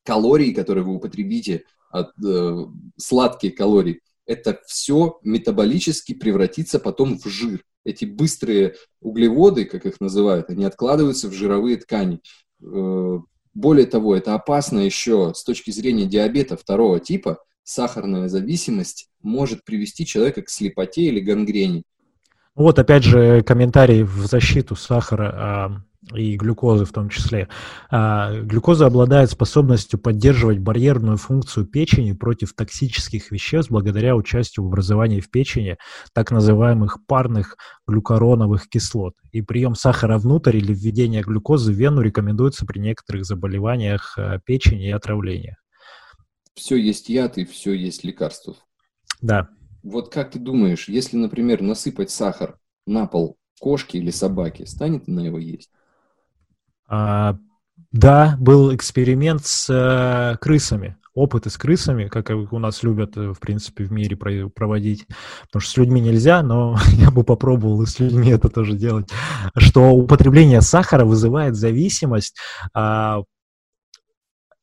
Калории, 0.05 0.51
которые 0.51 0.83
вы 0.83 0.93
употребите, 0.95 1.63
от, 1.89 2.11
э, 2.23 2.65
сладкие 2.97 3.51
калории, 3.51 4.01
это 4.29 4.61
все 4.67 5.19
метаболически 5.23 6.13
превратится 6.13 6.79
потом 6.79 7.17
в 7.17 7.25
жир. 7.25 7.63
Эти 7.83 8.05
быстрые 8.05 8.75
углеводы, 9.01 9.65
как 9.65 9.87
их 9.87 9.99
называют, 9.99 10.51
они 10.51 10.65
откладываются 10.65 11.29
в 11.29 11.33
жировые 11.33 11.77
ткани. 11.77 12.21
Э, 12.61 13.17
более 13.55 13.87
того, 13.87 14.15
это 14.15 14.35
опасно 14.35 14.81
еще 14.81 15.33
с 15.35 15.43
точки 15.43 15.71
зрения 15.71 16.05
диабета 16.05 16.57
второго 16.57 16.99
типа. 16.99 17.39
Сахарная 17.63 18.27
зависимость 18.27 19.09
может 19.23 19.63
привести 19.65 20.05
человека 20.05 20.43
к 20.43 20.49
слепоте 20.49 21.01
или 21.05 21.19
гангрене. 21.19 21.81
Вот 22.59 22.77
опять 22.77 23.05
же 23.05 23.41
комментарий 23.41 24.03
в 24.03 24.25
защиту 24.25 24.75
сахара 24.75 25.33
а, 25.33 25.81
и 26.13 26.35
глюкозы 26.35 26.83
в 26.83 26.91
том 26.91 27.07
числе. 27.07 27.47
А, 27.89 28.37
глюкоза 28.41 28.85
обладает 28.85 29.31
способностью 29.31 29.97
поддерживать 29.97 30.59
барьерную 30.59 31.15
функцию 31.15 31.65
печени 31.65 32.11
против 32.11 32.53
токсических 32.53 33.31
веществ 33.31 33.71
благодаря 33.71 34.13
участию 34.13 34.65
в 34.65 34.67
образовании 34.67 35.21
в 35.21 35.31
печени 35.31 35.77
так 36.13 36.31
называемых 36.31 36.97
парных 37.07 37.55
глюкороновых 37.87 38.67
кислот. 38.67 39.13
И 39.31 39.41
прием 39.41 39.73
сахара 39.73 40.17
внутрь 40.17 40.57
или 40.57 40.73
введение 40.73 41.21
глюкозы 41.21 41.71
в 41.71 41.77
вену 41.77 42.01
рекомендуется 42.01 42.65
при 42.65 42.79
некоторых 42.79 43.23
заболеваниях 43.23 44.17
а, 44.17 44.37
печени 44.39 44.89
и 44.89 44.91
отравлениях. 44.91 45.55
Все 46.55 46.75
есть 46.75 47.07
яд 47.07 47.37
и 47.37 47.45
все 47.45 47.71
есть 47.71 48.03
лекарство. 48.03 48.57
Да. 49.21 49.47
Вот 49.89 50.13
как 50.13 50.29
ты 50.31 50.39
думаешь, 50.39 50.87
если, 50.87 51.17
например, 51.17 51.61
насыпать 51.61 52.11
сахар 52.11 52.59
на 52.85 53.07
пол 53.07 53.37
кошки 53.59 53.97
или 53.97 54.11
собаки, 54.11 54.63
станет 54.63 55.07
она 55.07 55.25
его 55.25 55.39
есть? 55.39 55.71
А, 56.87 57.37
да, 57.91 58.37
был 58.39 58.73
эксперимент 58.75 59.45
с 59.45 59.67
а, 59.71 60.37
крысами. 60.37 60.97
Опыты 61.15 61.49
с 61.49 61.57
крысами, 61.57 62.07
как 62.07 62.29
у 62.29 62.59
нас 62.59 62.83
любят, 62.83 63.17
э, 63.17 63.33
в 63.33 63.39
принципе, 63.39 63.83
в 63.83 63.91
мире 63.91 64.15
проводить. 64.15 65.07
Потому 65.47 65.61
что 65.61 65.71
с 65.71 65.77
людьми 65.77 65.99
нельзя, 65.99 66.43
но 66.43 66.77
я 66.93 67.09
бы 67.09 67.23
попробовал 67.23 67.81
и 67.81 67.87
с 67.87 67.99
людьми 67.99 68.29
это 68.29 68.47
тоже 68.47 68.73
делать. 68.73 69.09
Что 69.57 69.89
употребление 69.89 70.61
сахара 70.61 71.03
вызывает 71.03 71.55
зависимость 71.55 72.37
а, 72.75 73.23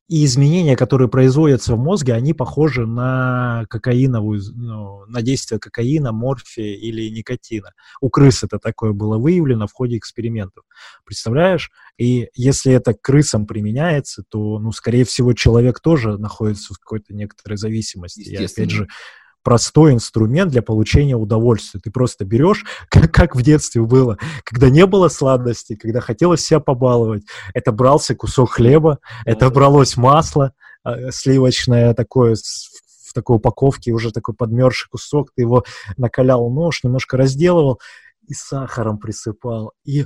и 0.07 0.23
изменения, 0.23 0.77
которые 0.77 1.09
производятся 1.09 1.75
в 1.75 1.79
мозге, 1.79 2.13
они 2.13 2.33
похожи 2.33 2.85
на 2.85 3.65
кокаиновую, 3.69 4.41
ну, 4.55 5.05
на 5.07 5.21
действие 5.21 5.59
кокаина, 5.59 6.13
морфия 6.13 6.75
или 6.75 7.09
никотина. 7.09 7.73
У 7.99 8.09
крыс 8.09 8.43
это 8.43 8.57
такое 8.57 8.93
было 8.93 9.17
выявлено 9.17 9.67
в 9.67 9.73
ходе 9.73 9.97
экспериментов. 9.97 10.63
Представляешь? 11.05 11.71
И 11.97 12.29
если 12.33 12.71
это 12.71 12.93
к 12.93 13.01
крысам 13.01 13.45
применяется, 13.45 14.23
то, 14.29 14.59
ну, 14.59 14.71
скорее 14.71 15.03
всего, 15.03 15.33
человек 15.33 15.81
тоже 15.81 16.17
находится 16.17 16.73
в 16.73 16.79
какой-то 16.79 17.13
некоторой 17.13 17.57
зависимости. 17.57 18.21
И 18.21 18.35
опять 18.35 18.71
же, 18.71 18.87
простой 19.47 19.93
инструмент 19.93 20.51
для 20.51 20.61
получения 20.61 21.15
удовольствия. 21.15 21.79
Ты 21.79 21.89
просто 21.89 22.25
берешь, 22.25 22.65
как, 22.89 23.13
как 23.13 23.33
в 23.33 23.41
детстве 23.41 23.81
было, 23.81 24.17
когда 24.43 24.69
не 24.69 24.85
было 24.85 25.07
сладостей, 25.07 25.77
когда 25.77 26.01
хотелось 26.01 26.41
себя 26.41 26.59
побаловать. 26.59 27.23
Это 27.53 27.71
брался 27.71 28.13
кусок 28.13 28.51
хлеба, 28.51 28.99
это 29.23 29.49
бралось 29.49 29.95
масло 29.95 30.51
э, 30.83 31.11
сливочное 31.11 31.93
такое 31.93 32.35
в 32.35 33.13
такой 33.13 33.37
упаковке, 33.37 33.93
уже 33.93 34.11
такой 34.11 34.35
подмерзший 34.35 34.89
кусок, 34.89 35.31
ты 35.33 35.43
его 35.43 35.63
накалял 35.95 36.49
нож, 36.49 36.83
немножко 36.83 37.15
разделывал 37.15 37.79
и 38.27 38.33
сахаром 38.33 38.97
присыпал. 38.97 39.71
И... 39.85 40.05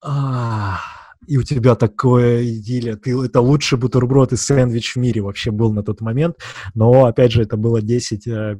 А, 0.00 0.78
и 1.26 1.36
у 1.38 1.42
тебя 1.42 1.74
такое 1.74 2.44
идиллия. 2.44 2.96
Ты, 2.96 3.18
это 3.24 3.40
лучший 3.40 3.78
бутерброд 3.78 4.32
и 4.32 4.36
сэндвич 4.36 4.94
в 4.94 4.96
мире 4.96 5.22
вообще 5.22 5.50
был 5.50 5.72
на 5.72 5.82
тот 5.82 6.00
момент. 6.00 6.36
Но, 6.74 7.06
опять 7.06 7.32
же, 7.32 7.42
это 7.42 7.56
было 7.56 7.80
10-12 7.80 8.20
э, 8.28 8.56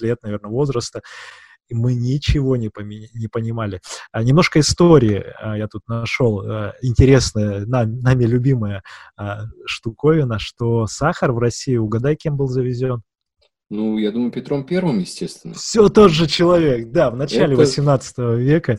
лет, 0.00 0.18
наверное, 0.22 0.50
возраста. 0.50 1.02
И 1.68 1.74
мы 1.74 1.94
ничего 1.94 2.56
не, 2.56 2.70
не 3.14 3.28
понимали. 3.28 3.80
А, 4.10 4.24
немножко 4.24 4.58
истории 4.58 5.24
а, 5.40 5.56
я 5.56 5.68
тут 5.68 5.82
нашел. 5.86 6.40
А, 6.40 6.74
интересная, 6.82 7.64
нам, 7.64 8.00
нами 8.00 8.24
любимая 8.24 8.82
а, 9.16 9.44
штуковина, 9.66 10.40
что 10.40 10.86
сахар 10.86 11.30
в 11.30 11.38
России, 11.38 11.76
угадай, 11.76 12.16
кем 12.16 12.36
был 12.36 12.48
завезен? 12.48 13.02
Ну, 13.70 13.98
я 13.98 14.10
думаю, 14.10 14.32
Петром 14.32 14.64
Первым, 14.64 14.98
естественно. 14.98 15.54
Все 15.54 15.88
тот 15.88 16.10
же 16.10 16.26
человек, 16.26 16.90
да, 16.90 17.10
в 17.10 17.16
начале 17.16 17.52
Это... 17.52 17.62
18 17.62 18.18
века 18.18 18.78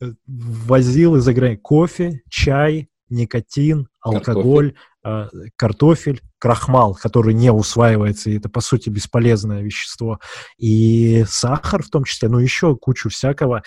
э, 0.00 0.06
возил 0.26 1.16
из-за 1.16 1.34
границы 1.34 1.60
кофе, 1.60 2.22
чай, 2.30 2.88
никотин, 3.10 3.88
алкоголь, 4.00 4.72
картофель. 4.72 4.76
Э, 5.02 5.28
картофель, 5.56 6.20
крахмал, 6.38 6.94
который 6.94 7.34
не 7.34 7.52
усваивается, 7.52 8.30
и 8.30 8.38
это, 8.38 8.48
по 8.48 8.62
сути, 8.62 8.88
бесполезное 8.88 9.62
вещество, 9.62 10.20
и 10.58 11.24
сахар 11.28 11.82
в 11.82 11.90
том 11.90 12.04
числе, 12.04 12.28
ну, 12.28 12.38
еще 12.38 12.76
кучу 12.76 13.10
всякого. 13.10 13.62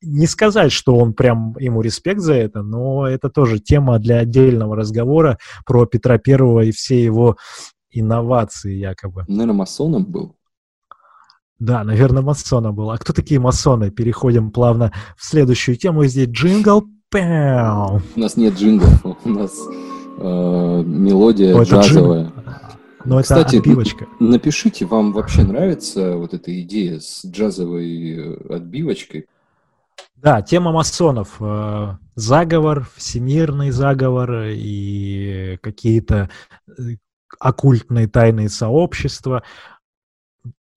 Не 0.00 0.26
сказать, 0.26 0.72
что 0.72 0.96
он 0.96 1.14
прям, 1.14 1.54
ему 1.58 1.80
респект 1.80 2.20
за 2.20 2.34
это, 2.34 2.62
но 2.62 3.06
это 3.06 3.30
тоже 3.30 3.58
тема 3.58 3.98
для 3.98 4.18
отдельного 4.18 4.76
разговора 4.76 5.38
про 5.64 5.86
Петра 5.86 6.18
Первого 6.18 6.60
и 6.60 6.72
все 6.72 7.02
его 7.02 7.36
инновации 7.94 8.74
якобы. 8.74 9.24
Наверное, 9.28 9.54
масоном 9.54 10.04
был. 10.04 10.36
Да, 11.58 11.84
наверное, 11.84 12.22
масоном 12.22 12.74
был. 12.74 12.90
А 12.90 12.98
кто 12.98 13.12
такие 13.12 13.40
масоны? 13.40 13.90
Переходим 13.90 14.50
плавно 14.50 14.92
в 15.16 15.24
следующую 15.24 15.76
тему. 15.76 16.04
Здесь 16.04 16.28
джингл. 16.28 16.84
Пэу. 17.10 18.02
У 18.16 18.20
нас 18.20 18.36
нет 18.36 18.54
джингла, 18.54 18.88
у 19.24 19.28
нас 19.28 19.52
э, 20.18 20.82
мелодия 20.84 21.54
О, 21.54 21.62
джазовая. 21.62 22.32
Но 23.04 23.22
Кстати, 23.22 23.56
это 23.56 23.58
отбивочка. 23.58 24.06
напишите, 24.18 24.86
вам 24.86 25.12
вообще 25.12 25.42
нравится 25.42 26.16
вот 26.16 26.34
эта 26.34 26.60
идея 26.62 26.98
с 26.98 27.24
джазовой 27.24 28.16
э, 28.16 28.54
отбивочкой? 28.54 29.26
Да, 30.16 30.40
тема 30.42 30.72
масонов. 30.72 31.36
Э, 31.40 31.96
заговор, 32.14 32.88
всемирный 32.96 33.70
заговор 33.70 34.46
и 34.48 35.58
какие-то 35.62 36.30
э, 36.66 36.96
оккультные 37.38 38.08
тайные 38.08 38.48
сообщества. 38.48 39.42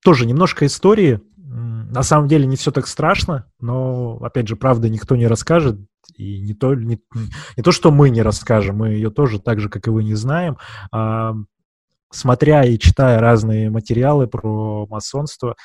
Тоже 0.03 0.26
немножко 0.26 0.66
истории. 0.66 1.22
На 1.38 2.03
самом 2.03 2.28
деле 2.28 2.45
не 2.45 2.55
все 2.55 2.72
так 2.72 2.88
страшно, 2.88 3.49
но, 3.60 4.18
опять 4.22 4.47
же, 4.47 4.55
правда 4.55 4.89
никто 4.89 5.16
не 5.16 5.28
расскажет. 5.28 5.80
И 6.16 6.39
не 6.39 6.53
то, 6.53 6.74
не, 6.76 6.99
не 7.58 7.64
то, 7.64 7.72
что 7.72 7.91
мы 7.91 8.10
не 8.10 8.22
расскажем, 8.22 8.78
мы 8.78 8.89
ее 8.89 9.10
тоже 9.10 9.39
так 9.39 9.60
же, 9.60 9.70
как 9.70 9.88
и 9.88 9.89
вы, 9.89 10.03
не 10.03 10.16
знаем. 10.16 10.58
А, 10.91 11.34
смотря 12.12 12.64
и 12.64 12.78
читая 12.78 13.20
разные 13.20 13.70
материалы 13.70 14.28
про 14.28 14.86
масонство, 14.88 15.55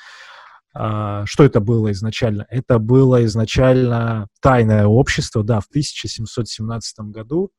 а, 0.74 1.24
что 1.26 1.44
это 1.44 1.60
было 1.60 1.92
изначально? 1.92 2.46
Это 2.48 2.78
было 2.78 3.24
изначально 3.24 4.28
тайное 4.40 4.86
общество, 4.86 5.44
да, 5.44 5.60
в 5.60 5.66
1717 5.68 7.10
году, 7.10 7.50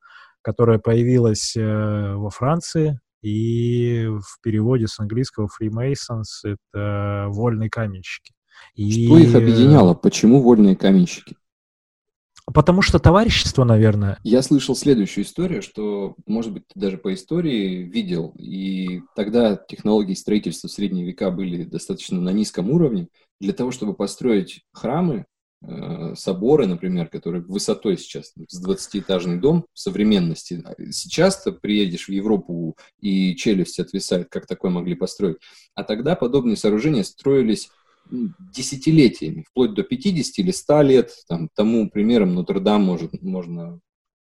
которое 0.41 0.79
появилось 0.79 1.55
э, 1.55 2.13
во 2.15 2.29
Франции, 2.29 2.99
и 3.23 4.05
в 4.05 4.41
переводе 4.43 4.87
с 4.87 4.99
английского 4.99 5.47
Freemasons 5.47 6.43
это 6.43 7.27
вольные 7.29 7.69
каменщики. 7.69 8.33
И... 8.75 9.07
Что 9.07 9.17
их 9.17 9.33
объединяло? 9.35 9.93
Почему 9.93 10.41
вольные 10.41 10.75
каменщики? 10.75 11.35
Потому 12.53 12.81
что 12.81 12.99
товарищество, 12.99 13.63
наверное. 13.63 14.19
Я 14.23 14.41
слышал 14.41 14.75
следующую 14.75 15.23
историю, 15.23 15.61
что, 15.61 16.15
может 16.27 16.51
быть, 16.51 16.63
ты 16.73 16.77
даже 16.77 16.97
по 16.97 17.13
истории 17.13 17.83
видел, 17.83 18.33
и 18.37 19.01
тогда 19.15 19.55
технологии 19.55 20.13
строительства 20.13 20.67
в 20.67 20.71
средние 20.71 21.05
века 21.05 21.31
были 21.31 21.63
достаточно 21.63 22.19
на 22.19 22.31
низком 22.31 22.69
уровне. 22.69 23.07
Для 23.39 23.53
того, 23.53 23.71
чтобы 23.71 23.93
построить 23.93 24.63
храмы, 24.73 25.25
соборы, 26.15 26.67
например, 26.67 27.07
которые 27.07 27.41
высотой 27.43 27.97
сейчас, 27.97 28.33
с 28.49 28.65
20-этажный 28.65 29.39
дом 29.39 29.65
в 29.73 29.79
современности. 29.79 30.63
Сейчас 30.91 31.41
ты 31.41 31.53
приедешь 31.53 32.07
в 32.07 32.11
Европу 32.11 32.75
и 32.99 33.35
челюсть 33.35 33.79
отвисает, 33.79 34.27
как 34.29 34.45
такое 34.45 34.71
могли 34.71 34.95
построить. 34.95 35.37
А 35.73 35.83
тогда 35.83 36.15
подобные 36.15 36.57
сооружения 36.57 37.03
строились 37.03 37.69
десятилетиями, 38.11 39.45
вплоть 39.49 39.73
до 39.73 39.83
50 39.83 40.39
или 40.39 40.51
100 40.51 40.81
лет. 40.81 41.13
Там, 41.27 41.49
тому 41.55 41.89
примером 41.89 42.35
Нотр-Дам 42.35 42.83
может, 42.83 43.21
можно 43.21 43.79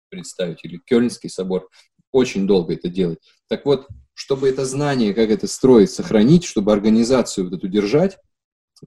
представить, 0.09 0.63
или 0.63 0.79
Кёльнский 0.85 1.29
собор. 1.29 1.67
Очень 2.13 2.47
долго 2.47 2.73
это 2.73 2.87
делать. 2.87 3.19
Так 3.49 3.65
вот, 3.65 3.87
чтобы 4.13 4.47
это 4.47 4.65
знание, 4.65 5.13
как 5.13 5.29
это 5.29 5.47
строить, 5.47 5.91
сохранить, 5.91 6.45
чтобы 6.45 6.71
организацию 6.71 7.49
вот 7.49 7.57
эту 7.57 7.67
держать, 7.67 8.17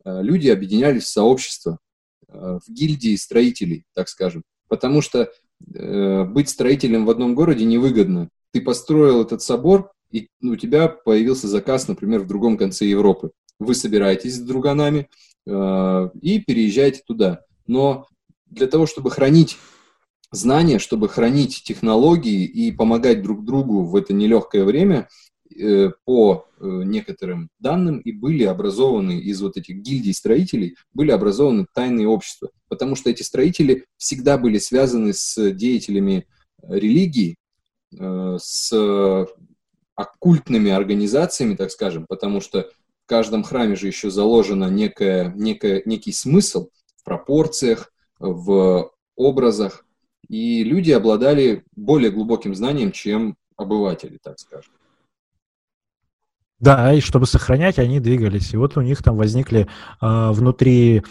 э, 0.04 0.22
люди 0.22 0.48
объединялись 0.48 1.04
в 1.04 1.08
сообщество, 1.08 1.78
Э, 1.80 1.89
в 2.32 2.62
гильдии 2.68 3.16
строителей, 3.16 3.84
так 3.94 4.08
скажем. 4.08 4.42
Потому 4.68 5.02
что 5.02 5.30
э, 5.74 6.24
быть 6.24 6.48
строителем 6.48 7.04
в 7.04 7.10
одном 7.10 7.34
городе 7.34 7.64
невыгодно. 7.64 8.28
Ты 8.52 8.60
построил 8.60 9.22
этот 9.22 9.42
собор, 9.42 9.92
и 10.10 10.28
у 10.42 10.56
тебя 10.56 10.88
появился 10.88 11.48
заказ, 11.48 11.88
например, 11.88 12.20
в 12.20 12.26
другом 12.26 12.56
конце 12.56 12.86
Европы. 12.86 13.30
Вы 13.58 13.74
собираетесь 13.74 14.36
с 14.36 14.40
друганами 14.40 15.08
э, 15.46 16.10
и 16.20 16.40
переезжаете 16.40 17.02
туда. 17.06 17.40
Но 17.66 18.06
для 18.46 18.66
того, 18.66 18.86
чтобы 18.86 19.10
хранить 19.10 19.58
знания, 20.32 20.78
чтобы 20.78 21.08
хранить 21.08 21.62
технологии 21.64 22.44
и 22.44 22.72
помогать 22.72 23.22
друг 23.22 23.44
другу 23.44 23.84
в 23.84 23.96
это 23.96 24.12
нелегкое 24.12 24.64
время 24.64 24.96
э, 24.98 25.06
по 26.04 26.46
э, 26.58 26.64
некоторым 26.84 27.50
данным 27.58 27.98
и 27.98 28.12
были 28.12 28.44
образованы 28.44 29.18
из 29.18 29.40
вот 29.40 29.56
этих 29.56 29.76
гильдий 29.76 30.14
строителей, 30.14 30.76
были 30.92 31.10
образованы 31.10 31.66
тайные 31.74 32.06
общества, 32.06 32.50
потому 32.68 32.94
что 32.94 33.10
эти 33.10 33.22
строители 33.22 33.86
всегда 33.96 34.38
были 34.38 34.58
связаны 34.58 35.12
с 35.12 35.50
деятелями 35.52 36.26
религии, 36.62 37.36
э, 37.98 38.36
с 38.40 39.26
оккультными 39.94 40.70
организациями, 40.70 41.56
так 41.56 41.70
скажем, 41.70 42.06
потому 42.08 42.40
что 42.40 42.70
в 43.04 43.06
каждом 43.06 43.42
храме 43.42 43.76
же 43.76 43.86
еще 43.86 44.10
заложено 44.10 44.70
некое, 44.70 45.32
некое, 45.36 45.82
некий 45.84 46.12
смысл 46.12 46.70
в 46.96 47.04
пропорциях, 47.04 47.92
в 48.18 48.92
образах, 49.16 49.84
и 50.28 50.62
люди 50.62 50.92
обладали 50.92 51.64
более 51.74 52.10
глубоким 52.10 52.54
знанием, 52.54 52.92
чем 52.92 53.36
обыватели, 53.56 54.18
так 54.22 54.38
скажем. 54.38 54.72
Да, 56.60 56.92
и 56.92 57.00
чтобы 57.00 57.26
сохранять, 57.26 57.78
они 57.78 58.00
двигались. 58.00 58.52
И 58.52 58.56
вот 58.56 58.76
у 58.76 58.82
них 58.82 59.02
там 59.02 59.16
возникли 59.16 59.66
э, 60.00 60.30
внутри 60.30 60.98
э, 60.98 61.02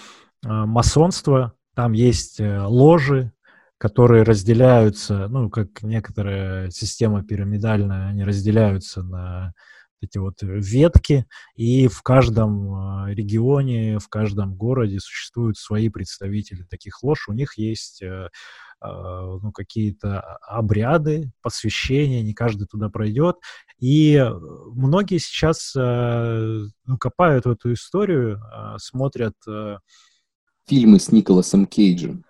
масонства, 0.48 1.54
там 1.76 1.94
есть 1.94 2.40
э, 2.40 2.62
ложи, 2.62 3.32
которые 3.80 4.24
разделяются, 4.24 5.28
ну, 5.30 5.50
как 5.50 5.82
некоторая 5.82 6.70
система 6.70 7.24
пирамидальная, 7.24 8.10
они 8.10 8.24
разделяются 8.24 9.02
на 9.02 9.54
эти 10.02 10.18
вот 10.18 10.36
ветки, 10.42 11.26
и 11.56 11.88
в 11.88 12.02
каждом 12.04 12.74
а, 12.74 13.08
регионе, 13.10 14.00
в 14.00 14.08
каждом 14.08 14.56
городе 14.56 15.00
существуют 15.00 15.58
свои 15.58 15.90
представители 15.90 16.64
таких 16.64 17.04
лож. 17.04 17.28
У 17.28 17.34
них 17.34 17.58
есть 17.58 18.02
э, 18.02 18.30
ну, 18.82 19.52
какие-то 19.52 20.22
обряды, 20.42 21.32
посвящения, 21.42 22.22
не 22.22 22.34
каждый 22.34 22.68
туда 22.68 22.90
пройдет. 22.90 23.38
И 23.80 24.26
многие 24.74 25.18
сейчас 25.18 25.74
э, 25.76 26.60
ну, 26.86 26.98
копают 26.98 27.46
в 27.46 27.52
эту 27.52 27.74
историю, 27.74 28.42
а, 28.52 28.78
смотрят... 28.78 29.36
Э, 29.48 29.78
Фильмы 30.68 31.00
с 31.00 31.12
Николасом 31.12 31.66
Кейджем. 31.66 32.24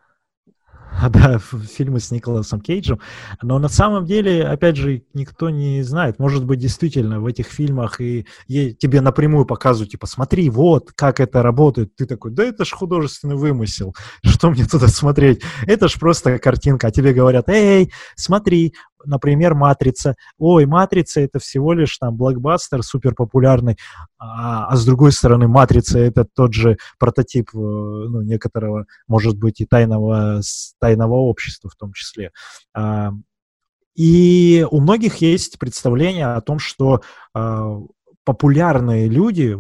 да, 1.10 1.40
фильмы 1.40 2.00
с 2.00 2.12
Николасом 2.12 2.62
Кейджем. 2.62 3.00
Но 3.42 3.60
на 3.60 3.70
самом 3.70 4.06
деле, 4.06 4.46
опять 4.46 4.76
же, 4.76 5.04
никто 5.14 5.50
не 5.50 5.84
знает. 5.84 6.20
Может 6.20 6.46
быть, 6.46 6.60
действительно, 6.60 7.20
в 7.20 7.26
этих 7.26 7.48
фильмах 7.48 8.02
и, 8.02 8.26
тебе 8.48 9.02
напрямую 9.02 9.46
показывают, 9.46 9.92
типа, 9.92 10.08
смотри, 10.08 10.50
вот, 10.50 10.92
как 10.96 11.20
это 11.20 11.42
работает. 11.42 11.96
Ты 11.96 12.06
такой, 12.06 12.32
да 12.32 12.44
это 12.44 12.66
ж 12.66 12.72
художественный 12.72 13.36
вымысел. 13.36 13.96
Что 14.24 14.50
мне 14.50 14.66
туда 14.66 14.88
смотреть? 14.88 15.42
Это 15.66 15.88
ж 15.88 15.94
просто 16.00 16.38
картинка. 16.40 16.88
А 16.88 16.92
тебе 16.92 17.14
говорят, 17.14 17.50
эй, 17.50 17.92
смотри, 18.16 18.74
например, 19.06 19.56
«Матрица». 19.56 20.16
Ой, 20.38 20.66
«Матрица»— 20.66 21.22
это 21.22 21.40
всего 21.40 21.74
лишь 21.74 21.98
там 21.98 22.16
блокбастер 22.16 22.84
супер 22.84 23.16
популярный, 23.16 23.78
а, 24.18 24.68
а 24.68 24.76
с 24.76 24.86
другой 24.86 25.12
стороны, 25.12 25.48
«Матрица»— 25.48 26.00
это 26.00 26.26
тот 26.26 26.54
же 26.54 26.78
прототип 26.98 27.50
э, 27.54 27.58
ну, 27.58 28.22
некоторого, 28.22 28.86
может 29.08 29.38
быть, 29.38 29.62
и 29.62 29.66
тайного, 29.66 30.42
тайного 30.80 31.16
общества 31.16 31.70
в 31.70 31.76
том 31.76 31.94
числе. 31.94 32.32
А, 32.74 33.12
и 33.96 34.66
у 34.70 34.80
многих 34.80 35.18
есть 35.18 35.60
представление 35.60 36.28
о 36.28 36.42
том, 36.42 36.60
что 36.60 37.02
а, 37.34 37.80
популярные 38.24 39.08
люди, 39.08 39.58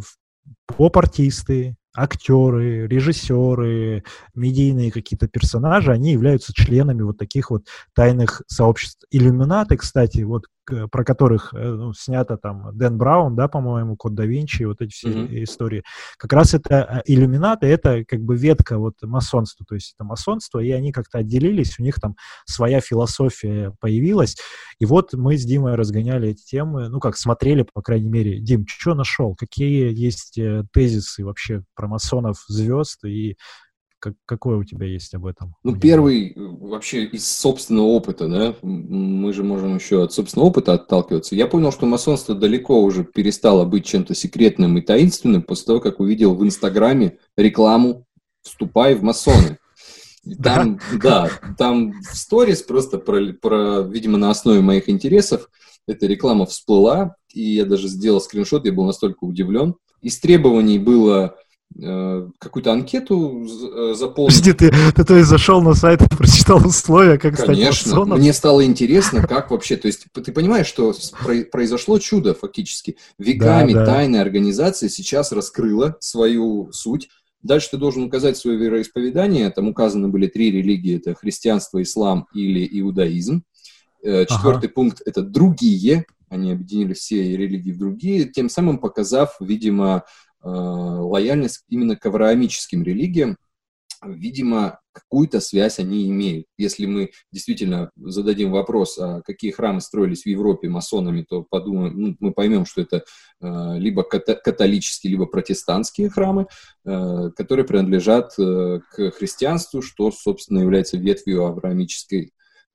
поп-артисты, 0.66 1.76
актеры, 1.96 2.88
режиссеры, 2.88 4.04
медийные 4.36 4.92
какие-то 4.92 5.28
персонажи, 5.28 5.92
они 5.92 6.12
являются 6.12 6.54
членами 6.54 7.02
вот 7.02 7.18
таких 7.18 7.52
вот 7.52 7.66
тайных 7.94 8.42
сообществ. 8.48 9.06
Иллюминаты, 9.12 9.78
кстати, 9.78 10.22
вот 10.22 10.46
про 10.92 11.04
которых 11.04 11.54
э, 11.54 11.58
ну, 11.58 11.94
снято 11.94 12.38
там 12.38 12.70
Дэн 12.78 12.98
Браун, 12.98 13.36
да, 13.36 13.48
по-моему, 13.48 13.96
Код 13.96 14.16
да 14.16 14.26
Винчи, 14.26 14.64
вот 14.64 14.82
эти 14.82 14.92
все 14.92 15.10
mm-hmm. 15.10 15.44
истории. 15.44 15.84
Как 16.18 16.34
раз 16.34 16.54
это 16.54 16.84
а, 16.84 17.02
иллюминаты, 17.06 17.68
это 17.68 18.04
как 18.06 18.22
бы 18.22 18.36
ветка 18.38 18.78
вот 18.78 18.96
масонства, 19.02 19.66
то 19.68 19.76
есть 19.76 19.94
это 19.96 20.04
масонство, 20.04 20.60
и 20.60 20.72
они 20.72 20.92
как-то 20.92 21.20
отделились, 21.20 21.80
у 21.80 21.84
них 21.84 22.00
там 22.00 22.16
своя 22.46 22.82
философия 22.82 23.74
появилась. 23.80 24.38
И 24.80 24.86
вот 24.86 25.14
мы 25.14 25.38
с 25.38 25.44
Димой 25.44 25.76
разгоняли 25.76 26.30
эти 26.30 26.44
темы, 26.44 26.90
ну 26.90 27.00
как, 27.00 27.18
смотрели, 27.18 27.64
по 27.74 27.82
крайней 27.82 28.10
мере. 28.10 28.40
Дим, 28.40 28.66
что 28.68 28.94
нашел? 28.94 29.36
Какие 29.36 29.94
есть 29.94 30.38
э, 30.38 30.64
тезисы 30.74 31.26
вообще 31.26 31.64
про 31.76 31.88
масонов 31.88 32.44
звезд 32.48 33.04
и 33.06 33.38
как, 34.00 34.14
какое 34.26 34.58
у 34.58 34.64
тебя 34.64 34.88
есть 34.88 35.14
об 35.14 35.26
этом? 35.26 35.56
Ну, 35.64 35.78
первый 35.78 36.34
вообще 36.36 37.06
из 37.06 37.28
собственного 37.28 37.88
опыта, 37.88 38.28
да, 38.28 38.56
мы 38.62 39.34
же 39.34 39.44
можем 39.44 39.76
еще 39.76 40.04
от 40.04 40.14
собственного 40.14 40.50
опыта 40.50 40.74
отталкиваться. 40.74 41.36
Я 41.36 41.48
понял, 41.48 41.72
что 41.72 41.86
масонство 41.86 42.36
далеко 42.36 42.82
уже 42.82 43.04
перестало 43.04 43.66
быть 43.66 43.86
чем-то 43.86 44.16
секретным 44.16 44.78
и 44.78 44.82
таинственным 44.82 45.44
после 45.44 45.66
того, 45.66 45.80
как 45.80 46.00
увидел 46.00 46.34
в 46.36 46.44
Инстаграме 46.44 47.18
рекламу 47.36 48.06
«Вступай 48.42 48.96
в 48.96 49.04
масоны». 49.04 49.58
Там, 50.44 50.80
да, 51.02 51.30
там 51.58 51.94
в 52.02 52.16
сторис 52.16 52.62
просто 52.62 53.00
про, 53.00 53.34
про, 53.34 53.82
видимо, 53.82 54.18
на 54.18 54.30
основе 54.30 54.62
моих 54.62 54.90
интересов 54.90 55.50
эта 55.88 56.06
реклама 56.06 56.46
всплыла, 56.46 57.16
и 57.34 57.56
я 57.56 57.66
даже 57.66 57.88
сделал 57.88 58.22
скриншот, 58.22 58.66
я 58.66 58.74
был 58.74 58.86
настолько 58.86 59.24
удивлен. 59.24 59.76
Из 60.02 60.20
требований 60.20 60.78
было 60.78 61.36
Э, 61.49 61.49
какую-то 61.76 62.74
анкету 62.74 63.46
э, 63.46 63.94
заполнить. 63.94 64.38
Подожди, 64.38 64.54
ты, 64.54 64.72
ты 64.92 65.04
то 65.04 65.16
есть 65.16 65.30
зашел 65.30 65.62
на 65.62 65.76
сайт 65.76 66.02
и 66.02 66.08
прочитал 66.18 66.66
условия, 66.66 67.18
как 67.18 67.38
Конечно. 67.38 67.74
стать 67.74 67.96
масоном? 67.96 68.20
Мне 68.20 68.34
стало 68.34 68.66
интересно, 68.66 69.22
как 69.28 69.52
вообще, 69.52 69.78
то 69.78 69.88
есть 69.88 70.08
ты 70.12 70.32
понимаешь, 70.32 70.68
что 70.68 70.94
произошло 71.52 72.00
чудо 72.00 72.34
фактически. 72.34 72.98
Веками 73.18 73.74
да, 73.74 73.86
да. 73.86 73.94
тайная 73.94 74.22
организация 74.22 74.90
сейчас 74.90 75.32
раскрыла 75.32 75.96
свою 76.00 76.72
суть. 76.72 77.10
Дальше 77.44 77.70
ты 77.72 77.78
должен 77.78 78.04
указать 78.04 78.36
свое 78.36 78.58
вероисповедание. 78.58 79.50
Там 79.50 79.70
указаны 79.70 80.10
были 80.10 80.28
три 80.28 80.52
религии. 80.52 80.98
Это 80.98 81.14
христианство, 81.14 81.82
ислам 81.82 82.28
или 82.34 82.68
иудаизм. 82.80 83.44
Э, 84.04 84.26
четвертый 84.26 84.66
ага. 84.66 84.74
пункт– 84.74 85.02
это 85.06 85.22
другие. 85.22 86.06
Они 86.30 86.52
объединили 86.52 86.94
все 86.94 87.38
религии 87.38 87.72
в 87.72 87.80
другие, 87.80 88.26
тем 88.26 88.50
самым 88.50 88.78
показав, 88.78 89.38
видимо, 89.40 90.04
Э, 90.04 90.29
лояльность 90.42 91.64
именно 91.68 91.96
к 91.96 92.06
авраамическим 92.06 92.84
религиям, 92.84 93.38
видимо, 94.04 94.80
какую-то 94.92 95.40
связь 95.40 95.80
они 95.80 96.10
имеют. 96.10 96.46
Если 96.58 96.86
мы 96.86 97.12
действительно 97.32 97.90
зададим 97.96 98.52
вопрос, 98.52 98.98
а 98.98 99.22
какие 99.22 99.52
храмы 99.52 99.82
строились 99.82 100.24
в 100.24 100.28
Европе 100.28 100.70
масонами, 100.70 101.26
то 101.28 101.46
подумаем, 101.50 101.94
ну, 102.00 102.16
мы 102.20 102.34
поймем, 102.34 102.66
что 102.66 102.82
это 102.82 103.04
э, 103.42 103.78
либо 103.78 104.04
католические, 104.04 105.12
либо 105.12 105.26
протестантские 105.26 106.10
храмы, 106.10 106.48
э, 106.86 107.30
которые 107.36 107.66
принадлежат 107.66 108.34
э, 108.38 108.80
к 108.92 109.12
христианству, 109.12 109.82
что, 109.82 110.12
собственно, 110.12 110.60
является 110.60 110.98
ветвью 110.98 111.46
авраамической 111.46 112.32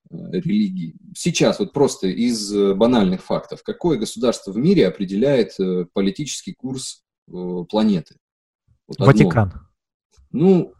э, 0.09 0.15
религии. 0.31 0.95
Сейчас 1.15 1.59
вот 1.59 1.73
просто 1.73 2.07
из 2.07 2.51
банальных 2.75 3.23
фактов, 3.23 3.61
какое 3.63 3.97
государство 3.97 4.51
в 4.51 4.57
мире 4.57 4.87
определяет 4.87 5.59
э, 5.59 5.85
политический 5.93 6.53
курс 6.53 7.04
Э, 7.04 7.04
планеты. 7.27 8.15
Вот 8.87 8.99
Ватикан. 8.99 9.49
Одно. 9.49 9.61
Ну, 10.31 10.73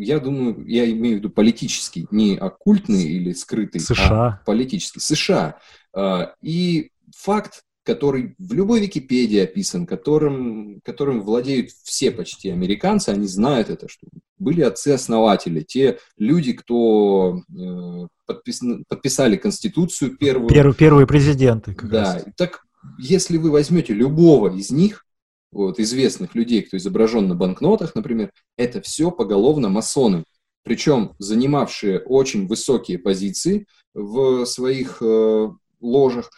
я 0.00 0.18
думаю, 0.18 0.64
я 0.66 0.90
имею 0.90 1.16
в 1.16 1.18
виду 1.18 1.30
политический, 1.30 2.06
не 2.10 2.36
оккультный 2.36 3.04
или 3.04 3.32
скрытый, 3.32 3.80
США. 3.80 4.40
а 4.42 4.44
политический. 4.44 5.00
США. 5.00 5.58
А, 5.94 6.34
и 6.42 6.90
факт, 7.16 7.62
который 7.84 8.34
в 8.38 8.52
любой 8.52 8.80
Википедии 8.80 9.38
описан, 9.38 9.86
которым, 9.86 10.80
которым 10.84 11.22
владеют 11.22 11.70
все 11.70 12.10
почти 12.10 12.50
американцы, 12.50 13.10
они 13.10 13.26
знают 13.26 13.70
это, 13.70 13.88
что 13.88 14.06
были 14.38 14.62
отцы-основатели, 14.62 15.60
те 15.62 15.98
люди, 16.16 16.52
кто 16.52 17.42
э, 17.48 18.06
подпис, 18.26 18.62
подписали 18.88 19.36
Конституцию 19.36 20.16
первую. 20.16 20.48
Первые, 20.48 20.74
первые 20.74 21.06
президенты. 21.06 21.76
Да, 21.82 22.14
раз. 22.14 22.24
так 22.36 22.64
если 22.98 23.36
вы 23.36 23.50
возьмете 23.50 23.92
любого 23.92 24.54
из 24.54 24.70
них, 24.70 25.04
вот, 25.52 25.80
известных 25.80 26.34
людей, 26.34 26.62
кто 26.62 26.76
изображен 26.76 27.28
на 27.28 27.34
банкнотах, 27.34 27.94
например, 27.94 28.32
это 28.56 28.80
все 28.80 29.10
поголовно 29.10 29.68
масоны, 29.68 30.24
причем 30.62 31.14
занимавшие 31.18 32.00
очень 32.00 32.46
высокие 32.46 32.98
позиции 32.98 33.66
в 33.94 34.44
своих 34.44 34.98
э, 35.02 35.48
ложах. 35.80 36.30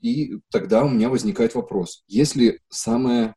И 0.00 0.38
тогда 0.50 0.84
у 0.84 0.88
меня 0.88 1.08
возникает 1.08 1.54
вопрос, 1.54 2.04
если 2.06 2.60
самое 2.68 3.34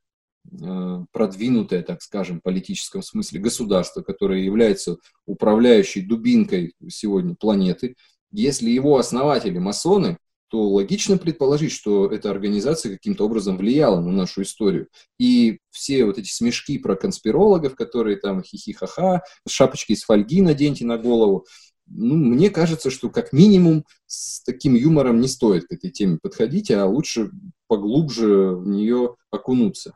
э, 0.51 1.05
продвинутое, 1.11 1.81
так 1.81 2.01
скажем, 2.01 2.39
в 2.39 2.43
политическом 2.43 3.01
смысле 3.01 3.39
государство, 3.39 4.01
которое 4.01 4.43
является 4.43 4.97
управляющей 5.25 6.01
дубинкой 6.01 6.73
сегодня 6.87 7.35
планеты, 7.35 7.95
если 8.31 8.69
его 8.69 8.97
основатели 8.97 9.57
масоны, 9.57 10.17
то 10.49 10.67
логично 10.67 11.17
предположить, 11.17 11.71
что 11.71 12.07
эта 12.07 12.31
организация 12.31 12.91
каким-то 12.91 13.25
образом 13.25 13.57
влияла 13.57 13.99
на 14.01 14.11
нашу 14.11 14.41
историю. 14.41 14.87
И 15.19 15.59
все 15.69 16.05
вот 16.05 16.17
эти 16.17 16.29
смешки 16.29 16.77
про 16.79 16.95
конспирологов, 16.95 17.75
которые 17.75 18.17
там 18.17 18.43
хихи-ха-ха, 18.43 19.21
шапочки 19.47 19.93
из 19.93 20.03
фольги 20.03 20.41
наденьте 20.41 20.85
на 20.85 20.97
голову, 20.97 21.45
ну, 21.91 22.15
мне 22.15 22.49
кажется, 22.49 22.91
что 22.91 23.09
как 23.09 23.33
минимум 23.33 23.85
с 24.05 24.43
таким 24.43 24.75
юмором 24.75 25.19
не 25.21 25.27
стоит 25.27 25.65
к 25.65 25.71
этой 25.71 25.89
теме 25.89 26.19
подходить, 26.21 26.71
а 26.71 26.85
лучше 26.85 27.31
поглубже 27.67 28.55
в 28.55 28.67
нее 28.67 29.15
окунуться. 29.31 29.93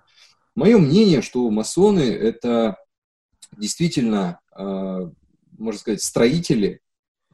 Мое 0.56 0.78
мнение, 0.78 1.22
что 1.22 1.50
масоны 1.50 2.02
это 2.02 2.78
действительно, 3.58 4.40
э, 4.56 5.10
можно 5.58 5.80
сказать, 5.80 6.02
строители 6.02 6.82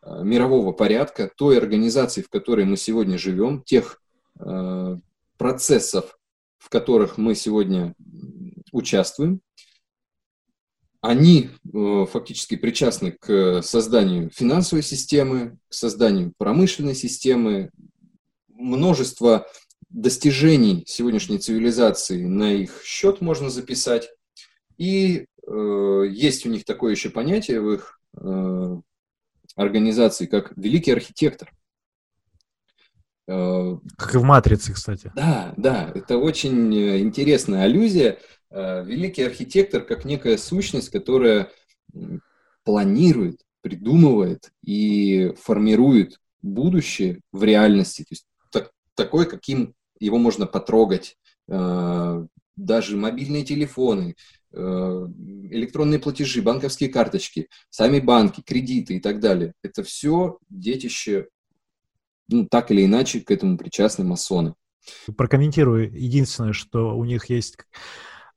мирового 0.05 0.71
порядка, 0.71 1.31
той 1.35 1.57
организации, 1.57 2.21
в 2.21 2.29
которой 2.29 2.65
мы 2.65 2.77
сегодня 2.77 3.17
живем, 3.17 3.63
тех 3.63 4.01
э, 4.39 4.97
процессов, 5.37 6.17
в 6.57 6.69
которых 6.69 7.17
мы 7.17 7.35
сегодня 7.35 7.95
участвуем. 8.71 9.41
Они 11.01 11.49
э, 11.49 12.05
фактически 12.11 12.55
причастны 12.55 13.11
к 13.11 13.61
созданию 13.61 14.29
финансовой 14.31 14.83
системы, 14.83 15.57
к 15.69 15.73
созданию 15.73 16.33
промышленной 16.37 16.95
системы. 16.95 17.71
Множество 18.49 19.47
достижений 19.89 20.83
сегодняшней 20.85 21.37
цивилизации 21.37 22.25
на 22.25 22.53
их 22.53 22.83
счет 22.83 23.21
можно 23.21 23.49
записать. 23.49 24.09
И 24.77 25.25
э, 25.47 26.03
есть 26.09 26.45
у 26.45 26.49
них 26.49 26.65
такое 26.65 26.91
еще 26.91 27.09
понятие 27.09 27.61
в 27.61 27.71
их 27.71 28.01
э, 28.17 28.81
организации, 29.59 30.25
как 30.25 30.53
великий 30.55 30.91
архитектор. 30.91 31.51
Э, 33.27 33.77
как 33.97 34.15
и 34.15 34.17
в 34.17 34.23
«Матрице», 34.23 34.73
кстати. 34.73 35.11
Да, 35.15 35.53
да, 35.57 35.91
это 35.93 36.17
очень 36.17 36.73
э, 36.73 36.99
интересная 36.99 37.63
аллюзия. 37.63 38.17
Э, 38.49 38.83
великий 38.85 39.23
архитектор 39.23 39.83
как 39.83 40.05
некая 40.05 40.37
сущность, 40.37 40.89
которая 40.89 41.51
планирует, 42.63 43.41
придумывает 43.61 44.51
и 44.63 45.33
формирует 45.41 46.19
будущее 46.41 47.19
в 47.33 47.43
реальности. 47.43 48.03
То 48.03 48.11
есть 48.11 48.25
так, 48.51 48.71
такой, 48.95 49.25
каким 49.25 49.75
его 49.99 50.17
можно 50.17 50.45
потрогать. 50.45 51.17
Даже 51.47 52.95
мобильные 52.95 53.43
телефоны, 53.43 54.15
электронные 54.51 55.99
платежи, 55.99 56.41
банковские 56.41 56.89
карточки, 56.89 57.47
сами 57.69 57.99
банки, 57.99 58.41
кредиты 58.41 58.95
и 58.95 58.99
так 58.99 59.19
далее. 59.19 59.53
Это 59.61 59.83
все 59.83 60.37
детище 60.49 61.27
ну, 62.29 62.47
так 62.49 62.71
или 62.71 62.85
иначе 62.85 63.21
к 63.21 63.31
этому 63.31 63.57
причастны 63.57 64.05
масоны. 64.05 64.53
Прокомментирую. 65.17 65.91
Единственное, 65.91 66.53
что 66.53 66.95
у 66.97 67.05
них 67.05 67.29
есть 67.29 67.57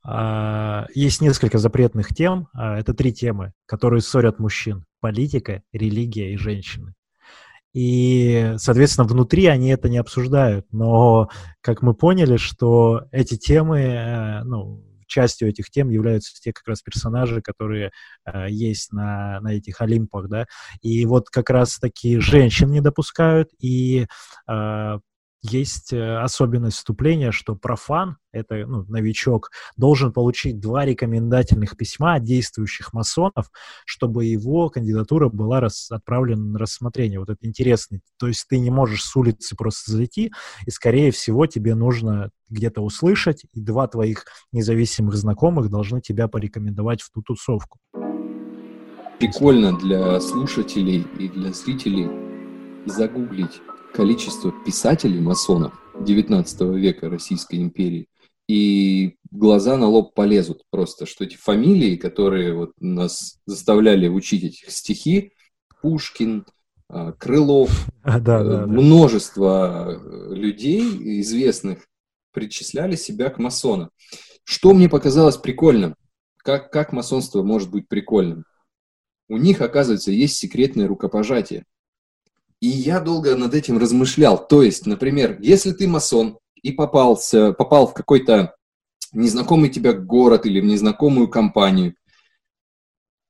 Uh, 0.05 0.85
есть 0.93 1.21
несколько 1.21 1.59
запретных 1.59 2.09
тем. 2.09 2.49
Uh, 2.53 2.75
это 2.75 2.93
три 2.93 3.13
темы, 3.13 3.53
которые 3.65 4.01
ссорят 4.01 4.37
мужчин. 4.37 4.83
Политика, 4.99 5.63
религия 5.71 6.33
и 6.33 6.35
женщины. 6.35 6.93
И, 7.73 8.53
соответственно, 8.57 9.07
внутри 9.07 9.45
они 9.45 9.69
это 9.69 9.87
не 9.87 9.97
обсуждают. 9.97 10.65
Но, 10.73 11.29
как 11.61 11.81
мы 11.81 11.93
поняли, 11.93 12.35
что 12.35 13.03
эти 13.13 13.37
темы, 13.37 13.79
uh, 13.79 14.43
ну, 14.43 14.83
частью 15.07 15.49
этих 15.49 15.69
тем 15.69 15.89
являются 15.89 16.33
те 16.39 16.53
как 16.53 16.67
раз 16.67 16.81
персонажи, 16.81 17.41
которые 17.41 17.91
э, 18.25 18.47
есть 18.49 18.91
на, 18.91 19.39
на 19.41 19.53
этих 19.53 19.81
Олимпах, 19.81 20.29
да, 20.29 20.45
и 20.81 21.05
вот 21.05 21.29
как 21.29 21.49
раз 21.49 21.77
такие 21.79 22.19
женщин 22.19 22.71
не 22.71 22.81
допускают, 22.81 23.49
и 23.59 24.07
э, 24.47 24.99
есть 25.43 25.91
э, 25.91 26.17
особенность 26.17 26.77
вступления, 26.77 27.31
что 27.31 27.55
профан, 27.55 28.17
это 28.31 28.65
ну, 28.65 28.85
новичок, 28.87 29.51
должен 29.75 30.13
получить 30.13 30.59
два 30.59 30.85
рекомендательных 30.85 31.75
письма 31.75 32.15
от 32.15 32.23
действующих 32.23 32.93
масонов, 32.93 33.51
чтобы 33.85 34.25
его 34.25 34.69
кандидатура 34.69 35.27
была 35.27 35.59
рас, 35.59 35.91
отправлена 35.91 36.43
на 36.43 36.59
рассмотрение. 36.59 37.19
Вот 37.19 37.29
это 37.29 37.45
интересно. 37.45 37.99
То 38.17 38.27
есть 38.27 38.45
ты 38.47 38.57
не 38.57 38.71
можешь 38.71 39.03
с 39.03 39.15
улицы 39.17 39.55
просто 39.57 39.91
зайти, 39.91 40.31
и, 40.65 40.71
скорее 40.71 41.11
всего, 41.11 41.45
тебе 41.45 41.75
нужно 41.75 42.31
где-то 42.49 42.81
услышать, 42.81 43.43
и 43.51 43.59
два 43.59 43.87
твоих 43.87 44.25
независимых 44.53 45.15
знакомых 45.15 45.69
должны 45.69 45.99
тебя 45.99 46.29
порекомендовать 46.29 47.01
в 47.01 47.11
ту 47.11 47.21
тусовку. 47.21 47.79
Прикольно 49.19 49.77
для 49.77 50.19
слушателей 50.21 51.05
и 51.19 51.27
для 51.27 51.51
зрителей 51.51 52.09
загуглить 52.85 53.61
количество 53.93 54.51
писателей-масонов 54.65 55.73
XIX 55.95 56.77
века 56.77 57.09
Российской 57.09 57.61
империи, 57.61 58.07
и 58.47 59.15
глаза 59.31 59.77
на 59.77 59.87
лоб 59.87 60.13
полезут 60.13 60.63
просто, 60.69 61.05
что 61.05 61.23
эти 61.23 61.37
фамилии, 61.37 61.95
которые 61.95 62.53
вот 62.53 62.71
нас 62.79 63.39
заставляли 63.45 64.07
учить 64.07 64.43
этих 64.43 64.69
стихи, 64.71 65.31
Пушкин, 65.81 66.45
а, 66.89 67.13
Крылов, 67.13 67.87
а, 68.03 68.19
да, 68.19 68.43
да, 68.43 68.67
множество 68.67 69.99
да. 70.01 70.35
людей 70.35 71.21
известных 71.21 71.87
причисляли 72.33 72.95
себя 72.95 73.29
к 73.29 73.37
масонам. 73.37 73.91
Что 74.43 74.73
мне 74.73 74.89
показалось 74.89 75.37
прикольным? 75.37 75.95
Как, 76.37 76.71
как 76.71 76.91
масонство 76.91 77.43
может 77.43 77.71
быть 77.71 77.87
прикольным? 77.87 78.43
У 79.29 79.37
них, 79.37 79.61
оказывается, 79.61 80.11
есть 80.11 80.35
секретное 80.35 80.87
рукопожатие. 80.87 81.65
И 82.63 82.67
я 82.69 83.01
долго 83.01 83.35
над 83.35 83.53
этим 83.53 83.77
размышлял. 83.77 84.47
То 84.47 84.63
есть, 84.63 84.85
например, 84.85 85.37
если 85.41 85.73
ты 85.73 85.85
масон 85.85 86.37
и 86.61 86.71
попался, 86.71 87.51
попал 87.51 87.87
в 87.87 87.93
какой-то 87.93 88.55
незнакомый 89.11 89.69
тебя 89.69 89.91
город 89.91 90.45
или 90.45 90.61
в 90.61 90.63
незнакомую 90.63 91.27
компанию, 91.27 91.95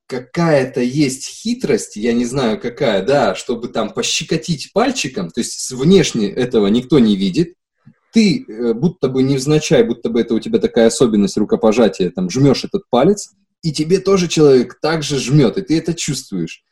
какая-то 0.06 0.82
есть 0.82 1.26
хитрость, 1.26 1.96
я 1.96 2.14
не 2.14 2.26
знаю 2.26 2.60
какая, 2.60 3.04
да, 3.04 3.34
чтобы 3.34 3.70
там 3.70 3.90
пощекотить 3.90 4.72
пальчиком, 4.72 5.32
то 5.32 5.40
есть 5.40 5.72
внешне 5.72 6.30
этого 6.30 6.68
никто 6.68 7.00
не 7.00 7.16
видит, 7.16 7.56
ты 8.14 8.46
э, 8.48 8.74
будто 8.76 9.10
бы 9.10 9.24
невзначай, 9.24 9.84
будто 9.84 10.12
бы 10.12 10.22
это 10.22 10.36
у 10.36 10.40
тебя 10.40 10.60
такая 10.60 10.86
особенность 10.86 11.38
рукопожатия, 11.38 12.12
там 12.12 12.30
жмешь 12.30 12.66
этот 12.66 12.84
палец, 12.92 13.32
и 13.64 13.72
тебе 13.72 13.98
тоже 13.98 14.28
человек 14.28 14.78
так 14.80 15.02
же 15.02 15.18
жмет, 15.18 15.58
и 15.58 15.64
ты 15.64 15.80
это 15.80 15.96
чувствуешь. 15.96 16.64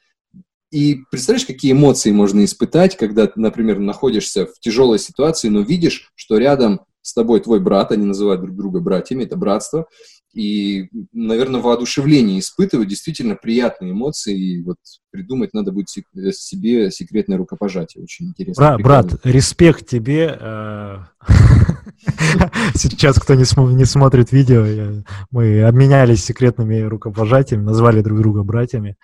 И 0.71 1.03
представляешь, 1.11 1.45
какие 1.45 1.73
эмоции 1.73 2.11
можно 2.11 2.43
испытать, 2.45 2.95
когда 2.97 3.27
ты, 3.27 3.39
например, 3.39 3.79
находишься 3.79 4.45
в 4.45 4.59
тяжелой 4.59 4.99
ситуации, 4.99 5.49
но 5.49 5.61
видишь, 5.61 6.11
что 6.15 6.37
рядом 6.37 6.81
с 7.01 7.13
тобой 7.13 7.41
твой 7.41 7.59
брат, 7.59 7.91
они 7.91 8.05
называют 8.05 8.41
друг 8.41 8.55
друга 8.55 8.79
братьями, 8.79 9.23
это 9.23 9.35
братство, 9.35 9.87
и, 10.33 10.87
наверное, 11.11 11.59
воодушевление 11.59 12.39
испытывают, 12.39 12.89
действительно 12.89 13.35
приятные 13.35 13.91
эмоции, 13.91 14.39
и 14.39 14.63
вот 14.63 14.77
придумать 15.11 15.53
надо 15.53 15.73
будет 15.73 15.87
э, 16.15 16.31
себе 16.31 16.89
секретное 16.89 17.37
рукопожатие, 17.37 18.03
очень 18.03 18.27
интересно. 18.27 18.77
Брат, 18.77 19.09
брат 19.09 19.25
респект 19.25 19.87
тебе. 19.87 20.37
Э, 20.39 20.99
сейчас, 22.75 23.19
кто 23.19 23.33
не 23.33 23.85
смотрит 23.85 24.31
видео, 24.31 25.03
мы 25.31 25.63
обменялись 25.63 26.23
секретными 26.23 26.79
рукопожатиями, 26.79 27.63
назвали 27.63 28.01
друг 28.01 28.19
друга 28.19 28.43
братьями. 28.43 28.95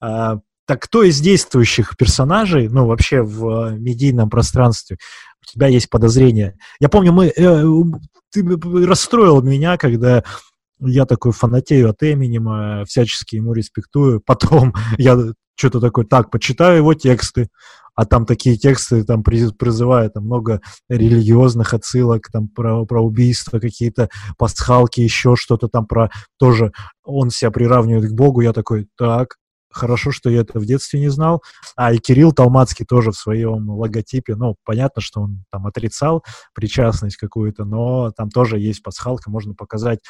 А, 0.00 0.38
так 0.66 0.82
кто 0.82 1.02
из 1.04 1.20
действующих 1.20 1.96
персонажей, 1.96 2.68
ну, 2.68 2.86
вообще 2.86 3.22
в 3.22 3.48
э, 3.48 3.78
медийном 3.78 4.28
пространстве, 4.28 4.98
у 5.40 5.50
тебя 5.50 5.68
есть 5.68 5.88
подозрения? 5.88 6.56
Я 6.80 6.88
помню, 6.88 7.12
мы, 7.12 7.28
э, 7.28 7.64
ты 8.32 8.44
расстроил 8.86 9.42
меня, 9.42 9.76
когда 9.78 10.24
я 10.80 11.06
такой 11.06 11.32
фанатею 11.32 11.90
от 11.90 12.02
Эминема, 12.02 12.84
всячески 12.84 13.36
ему 13.36 13.52
респектую. 13.52 14.20
Потом 14.26 14.74
я 14.98 15.16
что-то 15.54 15.80
такой, 15.80 16.04
так, 16.04 16.30
почитаю 16.30 16.78
его 16.78 16.94
тексты, 16.94 17.48
а 17.94 18.04
там 18.04 18.26
такие 18.26 18.58
тексты 18.58 19.04
там 19.04 19.22
призывают 19.22 20.14
там 20.14 20.24
много 20.24 20.60
религиозных 20.88 21.72
отсылок, 21.72 22.28
там 22.30 22.48
про, 22.48 22.84
про 22.84 23.02
убийства 23.02 23.58
какие-то, 23.58 24.10
пасхалки, 24.36 25.00
еще 25.00 25.34
что-то 25.34 25.68
там 25.68 25.86
про 25.86 26.10
тоже 26.38 26.72
он 27.04 27.30
себя 27.30 27.50
приравнивает 27.50 28.10
к 28.10 28.14
Богу. 28.14 28.42
Я 28.42 28.52
такой, 28.52 28.86
так, 28.98 29.36
Хорошо, 29.76 30.10
что 30.10 30.30
я 30.30 30.40
это 30.40 30.58
в 30.58 30.64
детстве 30.64 30.98
не 31.00 31.08
знал. 31.08 31.42
А 31.76 31.92
и 31.92 31.98
Кирилл 31.98 32.32
Толмацкий 32.32 32.86
тоже 32.86 33.10
в 33.10 33.16
своем 33.16 33.68
логотипе, 33.68 34.34
ну, 34.34 34.56
понятно, 34.64 35.02
что 35.02 35.20
он 35.20 35.44
там 35.50 35.66
отрицал 35.66 36.24
причастность 36.54 37.16
какую-то, 37.16 37.64
но 37.64 38.10
там 38.10 38.30
тоже 38.30 38.58
есть 38.58 38.82
пасхалка, 38.82 39.30
можно 39.30 39.54
показать 39.54 40.00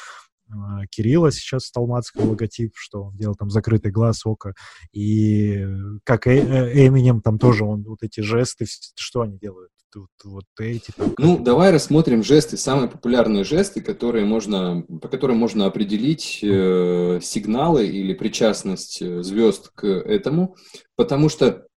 а, 0.49 0.85
Кирилла 0.89 1.31
сейчас 1.31 1.69
Толмацкого 1.71 2.29
логотип, 2.29 2.73
что 2.75 3.03
он 3.05 3.17
делал 3.17 3.35
там 3.35 3.49
закрытый 3.49 3.91
глаз, 3.91 4.25
око. 4.25 4.53
И 4.93 5.67
как 6.05 6.27
э, 6.27 6.37
э, 6.37 6.87
Эминем, 6.87 7.21
там 7.21 7.37
тоже 7.37 7.65
он 7.65 7.83
вот 7.83 8.03
эти 8.03 8.21
жесты, 8.21 8.65
что 8.95 9.21
они 9.21 9.37
делают? 9.37 9.71
Вот, 9.95 10.09
вот 10.23 10.45
эти. 10.59 10.91
Там, 10.91 11.13
ну, 11.17 11.39
давай 11.39 11.71
рассмотрим 11.71 12.23
жесты, 12.23 12.57
самые 12.57 12.89
популярные 12.89 13.43
жесты, 13.43 13.81
которые 13.81 14.25
можно, 14.25 14.83
по 15.01 15.07
которым 15.07 15.37
можно 15.37 15.65
определить 15.65 16.39
э, 16.43 17.19
сигналы 17.21 17.87
или 17.87 18.13
причастность 18.13 19.01
э, 19.01 19.23
звезд 19.23 19.71
к 19.73 19.85
этому, 19.85 20.55
потому 20.95 21.29
что 21.29 21.67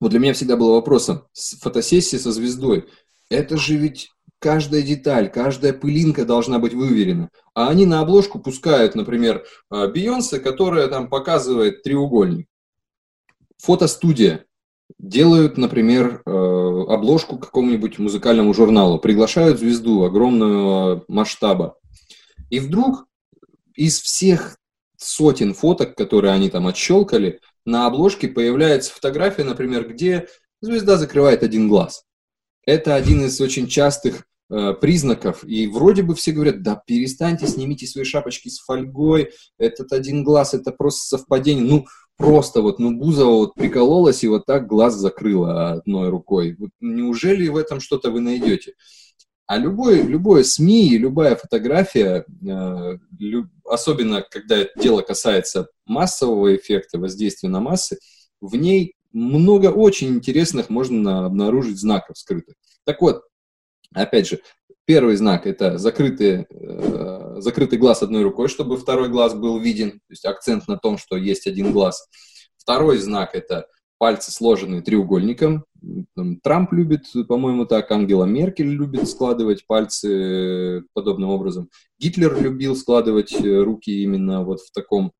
вот 0.00 0.10
для 0.10 0.18
меня 0.18 0.32
всегда 0.32 0.56
было 0.56 0.72
вопросом, 0.72 1.28
фотосессия 1.32 2.18
со 2.18 2.32
звездой, 2.32 2.88
это 3.30 3.56
же 3.56 3.76
ведь 3.76 4.10
каждая 4.40 4.82
деталь, 4.82 5.30
каждая 5.30 5.72
пылинка 5.72 6.24
должна 6.24 6.58
быть 6.58 6.74
выверена. 6.74 7.30
А 7.54 7.68
они 7.68 7.86
на 7.86 8.00
обложку 8.00 8.40
пускают, 8.40 8.94
например, 8.94 9.44
э, 9.70 9.88
Бейонсе, 9.88 10.40
которая 10.40 10.88
там 10.88 11.08
показывает 11.08 11.82
треугольник. 11.82 12.48
фотостудия. 13.58 14.44
Делают, 14.98 15.58
например, 15.58 16.22
э, 16.24 16.30
обложку 16.30 17.38
какому-нибудь 17.38 17.98
музыкальному 17.98 18.54
журналу, 18.54 18.98
приглашают 18.98 19.58
звезду 19.58 20.04
огромного 20.04 21.04
масштаба. 21.08 21.76
И 22.50 22.60
вдруг 22.60 23.06
из 23.74 24.00
всех 24.00 24.56
сотен 24.96 25.54
фоток, 25.54 25.96
которые 25.96 26.32
они 26.32 26.50
там 26.50 26.66
отщелкали, 26.66 27.40
на 27.64 27.86
обложке 27.86 28.28
появляется 28.28 28.92
фотография, 28.92 29.44
например, 29.44 29.88
где 29.88 30.28
звезда 30.60 30.96
закрывает 30.96 31.42
один 31.42 31.68
глаз. 31.68 32.04
Это 32.64 32.94
один 32.94 33.24
из 33.24 33.40
очень 33.40 33.66
частых 33.66 34.24
э, 34.50 34.74
признаков. 34.74 35.44
И 35.44 35.66
вроде 35.66 36.02
бы 36.02 36.14
все 36.14 36.32
говорят, 36.32 36.62
да 36.62 36.80
перестаньте, 36.86 37.46
снимите 37.46 37.86
свои 37.86 38.04
шапочки 38.04 38.48
с 38.48 38.60
фольгой, 38.60 39.30
этот 39.58 39.92
один 39.92 40.22
глаз, 40.22 40.54
это 40.54 40.70
просто 40.70 41.18
совпадение. 41.18 41.64
Ну, 41.64 41.86
просто 42.22 42.62
вот, 42.62 42.78
ну, 42.78 42.96
Бузова 42.96 43.34
вот 43.34 43.54
прикололась 43.54 44.22
и 44.22 44.28
вот 44.28 44.46
так 44.46 44.66
глаз 44.66 44.94
закрыла 44.94 45.72
одной 45.72 46.08
рукой. 46.08 46.54
Вот 46.58 46.70
неужели 46.80 47.48
в 47.48 47.56
этом 47.56 47.80
что-то 47.80 48.10
вы 48.10 48.20
найдете? 48.20 48.74
А 49.46 49.58
любое, 49.58 50.02
любое 50.02 50.44
СМИ, 50.44 50.96
любая 50.96 51.36
фотография, 51.36 52.24
э, 52.24 52.98
лю, 53.18 53.50
особенно 53.64 54.22
когда 54.22 54.64
дело 54.76 55.02
касается 55.02 55.68
массового 55.84 56.54
эффекта, 56.56 56.98
воздействия 56.98 57.48
на 57.48 57.60
массы, 57.60 57.98
в 58.40 58.54
ней 58.56 58.94
много 59.12 59.66
очень 59.66 60.14
интересных 60.14 60.70
можно 60.70 61.26
обнаружить 61.26 61.78
знаков 61.78 62.16
скрытых. 62.16 62.54
Так 62.84 63.02
вот, 63.02 63.24
опять 63.94 64.28
же, 64.28 64.40
первый 64.84 65.16
знак– 65.16 65.46
это 65.48 65.78
закрытый, 65.78 66.46
э, 66.48 67.36
закрытый 67.38 67.78
глаз 67.78 68.02
одной 68.02 68.22
рукой, 68.22 68.48
чтобы 68.48 68.76
второй 68.76 69.08
глаз 69.08 69.34
был 69.34 69.58
виден, 69.58 69.92
то 69.92 70.10
есть 70.10 70.24
акцент 70.24 70.68
на 70.68 70.76
том, 70.76 70.98
что 70.98 71.16
есть 71.16 71.46
один 71.46 71.72
глаз. 71.72 72.08
Второй 72.56 72.98
знак– 72.98 73.30
это 73.34 73.66
пальцы 73.98 74.32
сложенные 74.32 74.82
треугольником. 74.82 75.64
Трамп 76.42 76.72
любит, 76.72 77.04
по-моему, 77.28 77.66
так, 77.66 77.90
Ангела 77.92 78.24
Меркель 78.24 78.68
любит 78.68 79.08
складывать 79.08 79.66
пальцы 79.66 80.82
подобным 80.92 81.30
образом. 81.30 81.70
Гитлер 81.98 82.40
любил 82.42 82.74
складывать 82.74 83.32
э, 83.32 83.62
руки 83.62 84.02
именно 84.02 84.44
вот 84.44 84.60
в 84.60 84.72
таком 84.72 85.12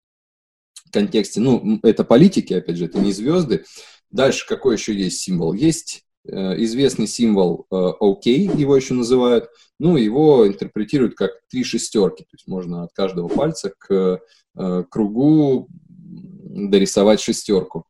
контексте. 0.93 1.41
Ну, 1.41 1.79
это 1.83 2.05
политики, 2.05 2.55
опять 2.55 2.77
же, 2.77 2.87
это 2.87 2.99
не 2.99 3.13
звезды. 3.13 3.65
Дальше 4.11 4.47
какой 4.47 4.77
еще 4.77 4.95
есть 4.95 5.21
символ? 5.21 5.53
Есть 5.53 5.99
э, 5.99 6.12
известный 6.31 7.07
символ 7.07 7.67
э, 7.71 7.75
OK, 7.75 8.27
его 8.27 8.77
еще 8.77 8.95
называют. 8.95 9.49
Ну, 9.79 9.97
его 9.97 10.47
интерпретируют 10.47 11.15
как 11.15 11.33
три 11.51 11.65
шестерки. 11.65 12.23
То 12.23 12.35
есть 12.35 12.47
можно 12.47 12.85
от 12.85 12.93
каждого 12.93 13.29
пальца 13.29 13.73
к 13.77 14.21
э, 14.57 14.85
кругу 14.89 15.69
дорисовать 15.69 17.21
шестерку 17.21 17.87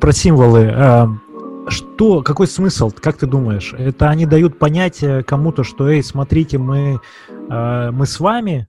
про 0.00 0.12
символы. 0.12 0.72
Что, 1.66 2.22
какой 2.22 2.46
смысл, 2.46 2.90
как 2.90 3.18
ты 3.18 3.26
думаешь? 3.26 3.74
Это 3.76 4.08
они 4.08 4.24
дают 4.26 4.58
понять 4.58 5.04
кому-то, 5.26 5.64
что, 5.64 5.90
эй, 5.90 6.02
смотрите, 6.02 6.56
мы, 6.56 7.00
мы 7.48 8.06
с 8.06 8.20
вами, 8.20 8.68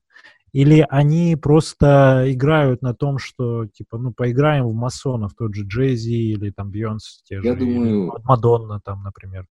или 0.52 0.86
они 0.90 1.36
просто 1.36 2.24
играют 2.28 2.82
на 2.82 2.94
том, 2.94 3.18
что, 3.18 3.66
типа, 3.68 3.98
ну, 3.98 4.14
поиграем 4.14 4.68
в 4.68 4.74
масонов, 4.74 5.34
тот 5.38 5.54
же 5.54 5.64
Джейзи 5.66 6.34
или 6.34 6.52
там 6.52 6.72
Бьонс, 6.72 7.22
те 7.24 7.36
Я 7.36 7.54
же, 7.54 7.60
думаю... 7.60 8.14
Мадонна 8.24 8.80
там, 8.84 9.04
например. 9.04 9.46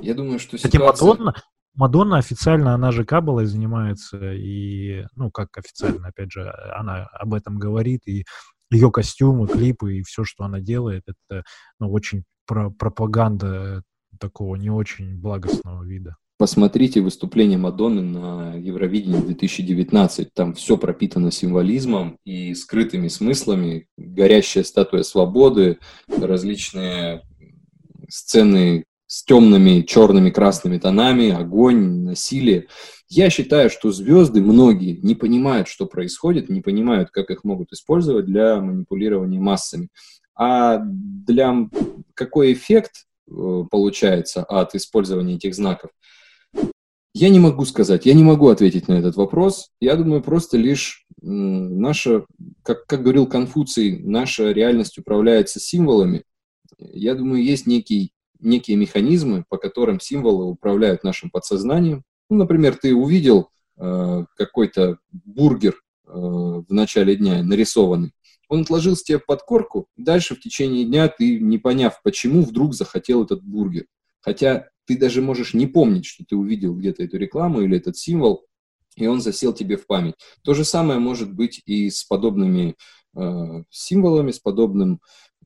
Я 0.00 0.14
думаю, 0.14 0.38
что 0.38 0.56
Кстати, 0.56 0.76
ситуация... 0.76 1.08
Мадонна, 1.08 1.34
Мадонна 1.74 2.18
официально, 2.18 2.74
она 2.74 2.92
же 2.92 3.04
Каббалой 3.04 3.46
занимается, 3.46 4.32
и, 4.32 5.06
ну, 5.14 5.30
как 5.30 5.56
официально, 5.56 6.08
опять 6.08 6.30
же, 6.30 6.52
она 6.76 7.06
об 7.12 7.34
этом 7.34 7.58
говорит, 7.58 8.02
и 8.06 8.24
ее 8.70 8.90
костюмы, 8.90 9.46
клипы 9.46 9.98
и 9.98 10.02
все, 10.02 10.24
что 10.24 10.44
она 10.44 10.60
делает, 10.60 11.04
это 11.06 11.44
ну, 11.78 11.90
очень 11.90 12.24
про 12.46 12.70
пропаганда 12.70 13.82
такого 14.18 14.56
не 14.56 14.70
очень 14.70 15.18
благостного 15.18 15.82
вида. 15.82 16.16
Посмотрите 16.42 17.00
выступление 17.00 17.56
Мадонны 17.56 18.02
на 18.02 18.56
Евровидении 18.56 19.20
2019. 19.20 20.34
Там 20.34 20.54
все 20.54 20.76
пропитано 20.76 21.30
символизмом 21.30 22.18
и 22.24 22.52
скрытыми 22.54 23.06
смыслами. 23.06 23.86
Горящая 23.96 24.64
статуя 24.64 25.04
свободы, 25.04 25.78
различные 26.08 27.22
сцены 28.08 28.86
с 29.06 29.22
темными, 29.22 29.82
черными, 29.82 30.30
красными 30.30 30.78
тонами, 30.78 31.30
огонь, 31.30 32.02
насилие. 32.02 32.66
Я 33.08 33.30
считаю, 33.30 33.70
что 33.70 33.92
звезды, 33.92 34.42
многие, 34.42 34.98
не 35.00 35.14
понимают, 35.14 35.68
что 35.68 35.86
происходит, 35.86 36.48
не 36.48 36.60
понимают, 36.60 37.10
как 37.10 37.30
их 37.30 37.44
могут 37.44 37.70
использовать 37.70 38.26
для 38.26 38.60
манипулирования 38.60 39.38
массами. 39.38 39.90
А 40.34 40.80
для 40.82 41.68
какой 42.14 42.52
эффект 42.52 43.06
э, 43.30 43.62
получается 43.70 44.42
от 44.42 44.74
использования 44.74 45.36
этих 45.36 45.54
знаков, 45.54 45.92
я 47.14 47.28
не 47.28 47.40
могу 47.40 47.64
сказать, 47.64 48.06
я 48.06 48.14
не 48.14 48.22
могу 48.22 48.48
ответить 48.48 48.88
на 48.88 48.94
этот 48.94 49.16
вопрос. 49.16 49.70
Я 49.80 49.96
думаю, 49.96 50.22
просто 50.22 50.56
лишь 50.56 51.06
наша, 51.20 52.24
как, 52.62 52.86
как 52.86 53.02
говорил 53.02 53.26
Конфуций, 53.26 53.98
наша 53.98 54.50
реальность 54.52 54.98
управляется 54.98 55.60
символами. 55.60 56.24
Я 56.78 57.14
думаю, 57.14 57.44
есть 57.44 57.66
некий, 57.66 58.12
некие 58.40 58.76
механизмы, 58.76 59.44
по 59.48 59.58
которым 59.58 60.00
символы 60.00 60.46
управляют 60.46 61.04
нашим 61.04 61.30
подсознанием, 61.30 62.02
ну, 62.30 62.38
например, 62.38 62.76
ты 62.80 62.94
увидел 62.94 63.50
э, 63.76 64.24
какой-то 64.36 64.96
бургер 65.12 65.74
э, 65.74 66.10
в 66.10 66.66
начале 66.70 67.14
дня 67.14 67.42
нарисованный, 67.42 68.14
он 68.48 68.62
отложился 68.62 69.04
тебе 69.04 69.18
под 69.18 69.42
корку, 69.42 69.86
дальше 69.96 70.34
в 70.34 70.40
течение 70.40 70.86
дня 70.86 71.08
ты, 71.08 71.38
не 71.38 71.58
поняв 71.58 72.00
почему, 72.02 72.42
вдруг 72.42 72.74
захотел 72.74 73.24
этот 73.24 73.42
бургер. 73.42 73.84
Хотя 74.22 74.68
ты 74.86 74.96
даже 74.96 75.20
можешь 75.20 75.52
не 75.52 75.66
помнить, 75.66 76.06
что 76.06 76.24
ты 76.26 76.36
увидел 76.36 76.74
где-то 76.74 77.02
эту 77.02 77.18
рекламу 77.18 77.60
или 77.60 77.76
этот 77.76 77.96
символ, 77.96 78.46
и 78.96 79.06
он 79.06 79.20
засел 79.20 79.52
тебе 79.52 79.76
в 79.76 79.86
память. 79.86 80.14
То 80.42 80.54
же 80.54 80.64
самое 80.64 80.98
может 80.98 81.32
быть 81.32 81.62
и 81.66 81.90
с 81.90 82.04
подобными 82.04 82.76
э, 83.16 83.64
символами, 83.70 84.30
с, 84.30 84.38
подобным, 84.38 85.00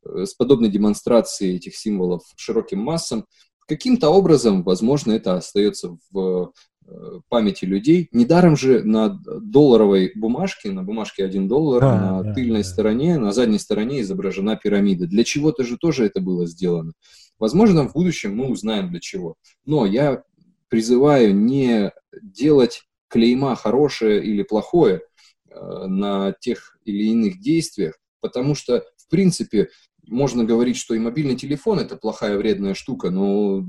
э, 0.05 0.25
с 0.25 0.35
подобной 0.35 0.69
демонстрацией 0.69 1.57
этих 1.57 1.77
символов 1.77 2.23
широким 2.37 2.81
массам. 2.81 3.27
Каким-то 3.67 4.11
образом, 4.11 4.63
возможно, 4.63 5.13
это 5.13 5.35
остается 5.35 5.97
в 6.11 6.53
Э, 6.89 7.21
памяти 7.29 7.65
людей. 7.65 8.09
Недаром 8.13 8.57
же 8.57 8.85
на 8.85 9.09
долларовой 9.09 10.13
бумажке, 10.15 10.71
на 10.71 10.85
бумажке 10.85 11.25
1 11.25 11.49
доллар, 11.49 11.81
да, 11.81 12.01
на 12.01 12.23
да, 12.23 12.33
тыльной 12.33 12.63
да. 12.63 12.69
стороне, 12.69 13.19
на 13.19 13.33
задней 13.33 13.59
стороне 13.59 14.03
изображена 14.03 14.57
пирамида. 14.57 15.09
Для 15.09 15.25
чего-то 15.25 15.65
же 15.65 15.79
тоже 15.79 16.07
это 16.07 16.21
было 16.21 16.47
сделано. 16.47 16.93
Возможно, 17.39 17.89
в 17.89 17.93
будущем 17.93 18.37
мы 18.37 18.49
узнаем 18.49 18.91
для 18.91 19.01
чего. 19.01 19.35
Но 19.65 19.87
я 19.87 20.23
призываю 20.69 21.35
не 21.35 21.93
делать 22.23 22.83
клейма 23.09 23.55
хорошее 23.57 24.25
или 24.25 24.43
плохое 24.43 25.03
э, 25.49 25.87
на 25.87 26.33
тех 26.41 26.79
или 26.85 27.05
иных 27.11 27.41
действиях, 27.41 27.99
потому 28.21 28.55
что, 28.55 28.85
в 28.97 29.09
принципе, 29.09 29.69
можно 30.07 30.45
говорить, 30.45 30.77
что 30.77 30.95
и 30.95 30.99
мобильный 30.99 31.37
телефон 31.37 31.79
это 31.79 31.97
плохая 31.97 32.37
вредная 32.37 32.75
штука, 32.75 33.11
но 33.11 33.65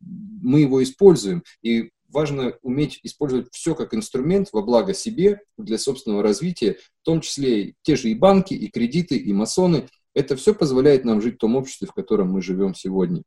мы 0.00 0.60
его 0.60 0.82
используем, 0.82 1.42
и 1.62 1.90
важно 2.08 2.54
уметь 2.62 3.00
использовать 3.02 3.48
все 3.52 3.74
как 3.74 3.94
инструмент 3.94 4.48
во 4.52 4.62
благо 4.62 4.94
себе, 4.94 5.40
для 5.56 5.78
собственного 5.78 6.22
развития, 6.22 6.76
в 7.02 7.04
том 7.04 7.20
числе 7.20 7.74
те 7.82 7.96
же 7.96 8.10
и 8.10 8.14
банки, 8.14 8.54
и 8.54 8.68
кредиты, 8.68 9.16
и 9.16 9.32
масоны. 9.32 9.88
Это 10.18 10.34
все 10.34 10.52
позволяет 10.52 11.04
нам 11.04 11.22
жить 11.22 11.36
в 11.36 11.38
том 11.38 11.54
обществе, 11.54 11.86
в 11.86 11.94
котором 11.94 12.32
мы 12.32 12.42
живем 12.42 12.74
сегодня. 12.74 13.22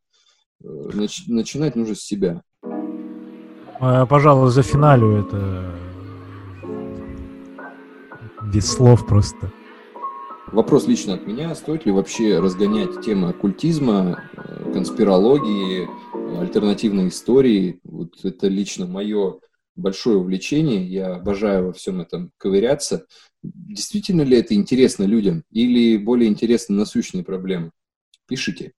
Э, 0.61 0.67
нач- 0.91 1.23
начинать 1.27 1.77
нужно 1.77 1.95
с 1.95 2.01
себя. 2.01 2.41
А, 3.79 4.05
пожалуй, 4.05 4.51
за 4.51 4.61
финалю 4.61 5.25
это 5.25 5.73
без 8.53 8.69
слов 8.69 9.07
просто. 9.07 9.53
Вопрос 10.47 10.85
лично 10.85 11.13
от 11.13 11.25
меня. 11.25 11.55
Стоит 11.55 11.85
ли 11.85 11.93
вообще 11.93 12.39
разгонять 12.39 12.99
тему 12.99 13.29
оккультизма, 13.29 14.25
э, 14.35 14.73
конспирологии, 14.73 15.87
альтернативной 16.41 17.07
истории. 17.07 17.79
Вот 17.85 18.15
это 18.23 18.49
лично 18.49 18.85
мое 18.85 19.39
большое 19.75 20.17
увлечение. 20.17 20.85
Я 20.85 21.15
обожаю 21.15 21.67
во 21.67 21.73
всем 21.73 22.01
этом 22.01 22.31
ковыряться. 22.37 23.05
Действительно 23.43 24.21
ли 24.21 24.37
это 24.37 24.53
интересно 24.53 25.03
людям 25.03 25.43
или 25.51 25.97
более 25.97 26.29
интересны 26.29 26.75
насущные 26.75 27.23
проблемы? 27.23 27.71
Пишите. 28.27 28.73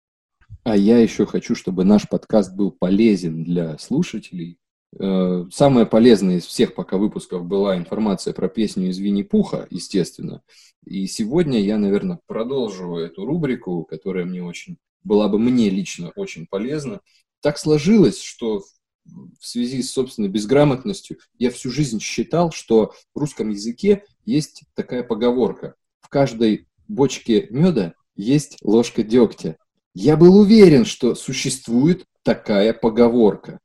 А 0.63 0.77
я 0.77 0.99
еще 0.99 1.25
хочу, 1.25 1.55
чтобы 1.55 1.83
наш 1.83 2.07
подкаст 2.07 2.55
был 2.55 2.71
полезен 2.71 3.43
для 3.43 3.77
слушателей. 3.77 4.57
Э, 4.99 5.45
самое 5.51 5.85
полезное 5.85 6.37
из 6.37 6.45
всех 6.45 6.75
пока 6.75 6.97
выпусков 6.97 7.45
была 7.45 7.75
информация 7.75 8.33
про 8.33 8.47
песню 8.47 8.89
из 8.89 8.97
Винни-Пуха, 8.99 9.67
естественно. 9.69 10.41
И 10.85 11.07
сегодня 11.07 11.59
я, 11.59 11.77
наверное, 11.77 12.19
продолжу 12.27 12.95
эту 12.97 13.25
рубрику, 13.25 13.83
которая 13.83 14.25
мне 14.25 14.43
очень 14.43 14.77
была 15.03 15.27
бы 15.27 15.37
мне 15.37 15.69
лично 15.69 16.13
очень 16.15 16.47
полезна 16.47 17.01
так 17.43 17.57
сложилось, 17.57 18.21
что 18.21 18.63
в 19.05 19.45
связи 19.45 19.81
с 19.83 19.91
собственной 19.91 20.29
безграмотностью 20.29 21.17
я 21.37 21.51
всю 21.51 21.69
жизнь 21.69 21.99
считал, 21.99 22.51
что 22.51 22.93
в 23.13 23.19
русском 23.19 23.49
языке 23.49 24.03
есть 24.25 24.63
такая 24.73 25.03
поговорка. 25.03 25.75
В 26.01 26.09
каждой 26.09 26.67
бочке 26.87 27.47
меда 27.49 27.93
есть 28.15 28.57
ложка 28.61 29.03
дегтя. 29.03 29.57
Я 29.93 30.17
был 30.17 30.37
уверен, 30.37 30.85
что 30.85 31.15
существует 31.15 32.05
такая 32.23 32.73
поговорка. 32.73 33.59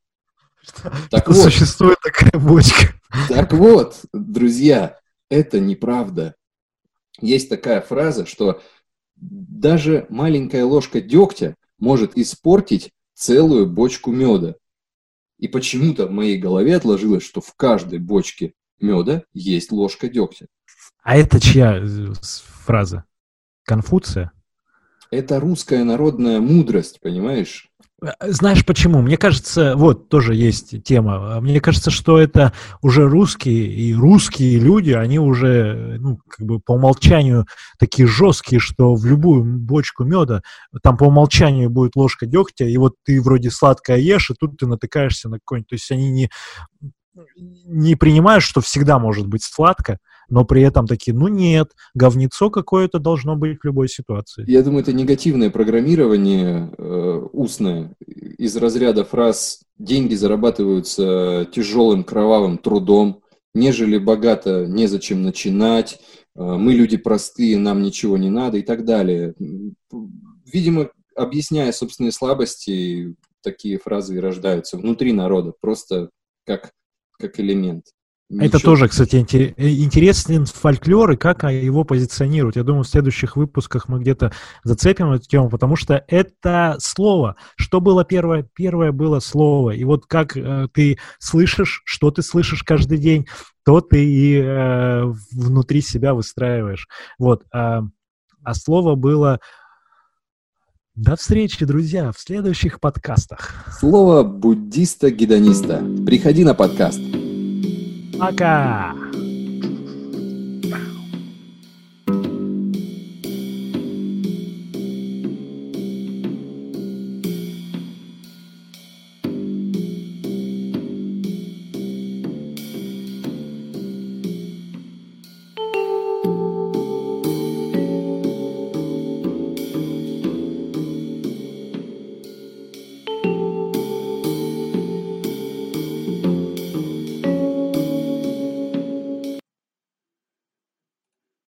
Что, 0.61 0.93
так 1.11 1.23
что 1.23 1.33
вот, 1.33 1.45
существует 1.45 1.99
такая 2.03 2.41
бочка. 2.41 2.95
Так 3.29 3.53
вот, 3.53 4.01
друзья, 4.13 4.99
это 5.31 5.61
неправда. 5.61 6.35
Есть 7.21 7.49
такая 7.49 7.81
фраза, 7.81 8.27
что 8.27 8.61
даже 9.17 10.07
маленькая 10.09 10.65
ложка 10.65 11.01
дегтя 11.01 11.57
может 11.79 12.17
испортить 12.17 12.91
целую 13.15 13.67
бочку 13.67 14.11
меда. 14.13 14.57
И 15.39 15.49
почему-то 15.49 16.07
в 16.07 16.11
моей 16.11 16.37
голове 16.37 16.77
отложилось, 16.77 17.23
что 17.25 17.41
в 17.41 17.55
каждой 17.55 17.99
бочке 17.99 18.55
меда 18.81 19.23
есть 19.33 19.73
ложка 19.73 20.09
дегтя. 20.09 20.47
А 21.03 21.17
это 21.17 21.41
чья 21.41 21.77
э, 21.79 22.13
фраза? 22.65 23.05
Конфуция? 23.65 24.33
Это 25.11 25.41
русская 25.41 25.85
народная 25.85 26.41
мудрость, 26.41 27.01
понимаешь? 27.01 27.68
Э, 28.03 28.11
знаешь 28.21 28.65
почему? 28.65 29.03
Мне 29.03 29.17
кажется, 29.17 29.75
вот 29.77 30.09
тоже 30.09 30.35
есть 30.35 30.83
тема. 30.85 31.41
Мне 31.41 31.61
кажется, 31.61 31.91
что 31.91 32.19
это 32.19 32.53
уже 32.83 33.09
русские 33.09 33.67
и 33.67 33.95
русские 33.95 34.59
люди, 34.59 34.93
они 34.93 35.19
уже, 35.19 35.99
ну, 36.01 36.19
как 36.29 36.47
бы 36.47 36.61
по 36.61 36.73
умолчанию 36.73 37.47
такие 37.79 38.07
жесткие, 38.07 38.61
что 38.61 38.95
в 38.95 39.05
любую 39.05 39.45
бочку 39.45 40.05
меда 40.05 40.43
там 40.83 40.97
по 40.97 41.05
умолчанию 41.05 41.71
будет 41.71 41.97
ложка 41.97 42.27
дегтя, 42.27 42.65
и 42.67 42.77
вот 42.77 42.95
ты 43.05 43.21
вроде 43.21 43.51
сладкое 43.51 43.99
ешь, 43.99 44.31
и 44.31 44.35
тут 44.35 44.59
ты 44.59 44.67
натыкаешься 44.67 45.29
на 45.29 45.39
какой-нибудь. 45.39 45.69
То 45.69 45.75
есть 45.75 45.91
они 45.91 46.11
не, 46.11 46.31
не 47.67 47.97
принимают, 47.97 48.45
что 48.45 48.61
всегда 48.61 48.99
может 48.99 49.27
быть 49.27 49.43
сладко, 49.43 49.99
но 50.29 50.45
при 50.45 50.63
этом 50.63 50.87
такие, 50.87 51.17
ну 51.17 51.29
нет, 51.29 51.73
говнецо 51.95 52.51
какое-то 52.51 52.99
должно 52.99 53.37
быть 53.37 53.59
в 53.61 53.65
любой 53.65 53.89
ситуации. 53.89 54.45
Я 54.51 54.63
думаю, 54.63 54.83
это 54.83 54.93
негативное 54.93 55.51
программирование 55.51 56.71
э, 56.77 57.27
устное 57.33 57.95
из 58.07 58.57
разряда 58.57 59.05
фраз 59.05 59.61
«деньги 59.79 60.15
зарабатываются 60.15 61.49
тяжелым 61.53 62.05
кровавым 62.05 62.59
трудом», 62.59 63.23
«нежели 63.55 63.99
богато, 63.99 64.67
незачем 64.67 65.23
начинать», 65.23 66.01
э, 66.37 66.43
«мы 66.43 66.73
люди 66.73 66.97
простые, 66.97 67.59
нам 67.59 67.83
ничего 67.83 68.19
не 68.19 68.31
надо» 68.31 68.59
и 68.59 68.63
так 68.63 68.85
далее. 68.85 69.35
Видимо, 70.45 70.91
объясняя 71.17 71.73
собственные 71.73 72.13
слабости, 72.13 73.15
такие 73.43 73.79
фразы 73.79 74.17
и 74.17 74.21
рождаются 74.21 74.77
внутри 74.77 75.13
народа, 75.13 75.53
просто 75.59 76.11
как, 76.45 76.73
как 77.19 77.41
элемент. 77.41 77.85
Ничего. 78.31 78.47
Это 78.47 78.59
тоже, 78.59 78.89
кстати, 78.89 79.17
э, 79.57 79.69
интересен 79.71 80.45
фольклор 80.45 81.13
и 81.13 81.17
как 81.17 81.45
его 81.45 81.85
позиционируют. 81.85 82.57
Я 82.57 82.63
думаю, 82.63 82.85
в 82.85 82.89
следующих 82.89 83.37
выпусках 83.37 83.89
мы 83.89 84.01
где-то 84.01 84.33
зацепим 84.65 85.13
эту 85.13 85.27
тему, 85.27 85.49
потому 85.49 85.77
что 85.77 86.05
это 86.09 86.77
слово. 86.79 87.37
Что 87.57 87.81
было 87.81 88.05
первое? 88.05 88.47
Первое 88.55 88.93
было 88.93 89.21
слово. 89.21 89.71
И 89.71 89.85
вот 89.85 90.05
как 90.05 90.37
э, 90.37 90.69
ты 90.75 90.99
слышишь, 91.19 91.81
что 91.87 92.11
ты 92.11 92.21
слышишь 92.23 92.63
каждый 92.63 92.99
день, 92.99 93.27
то 93.65 93.81
ты 93.81 94.05
и 94.05 94.37
э, 94.37 95.05
внутри 95.33 95.81
себя 95.81 96.13
выстраиваешь. 96.13 96.87
Вот. 97.19 97.45
А, 97.51 97.83
а 98.45 98.55
слово 98.55 98.95
было... 98.95 99.41
До 100.95 101.15
встречи, 101.17 101.65
друзья, 101.65 102.11
в 102.11 102.19
следующих 102.19 102.81
подкастах. 102.81 103.65
Слово 103.79 104.25
буддиста-гедониста. 104.25 105.81
Приходи 106.05 106.45
на 106.45 106.55
подкаст. 106.55 107.01
Пока! 108.19 109.08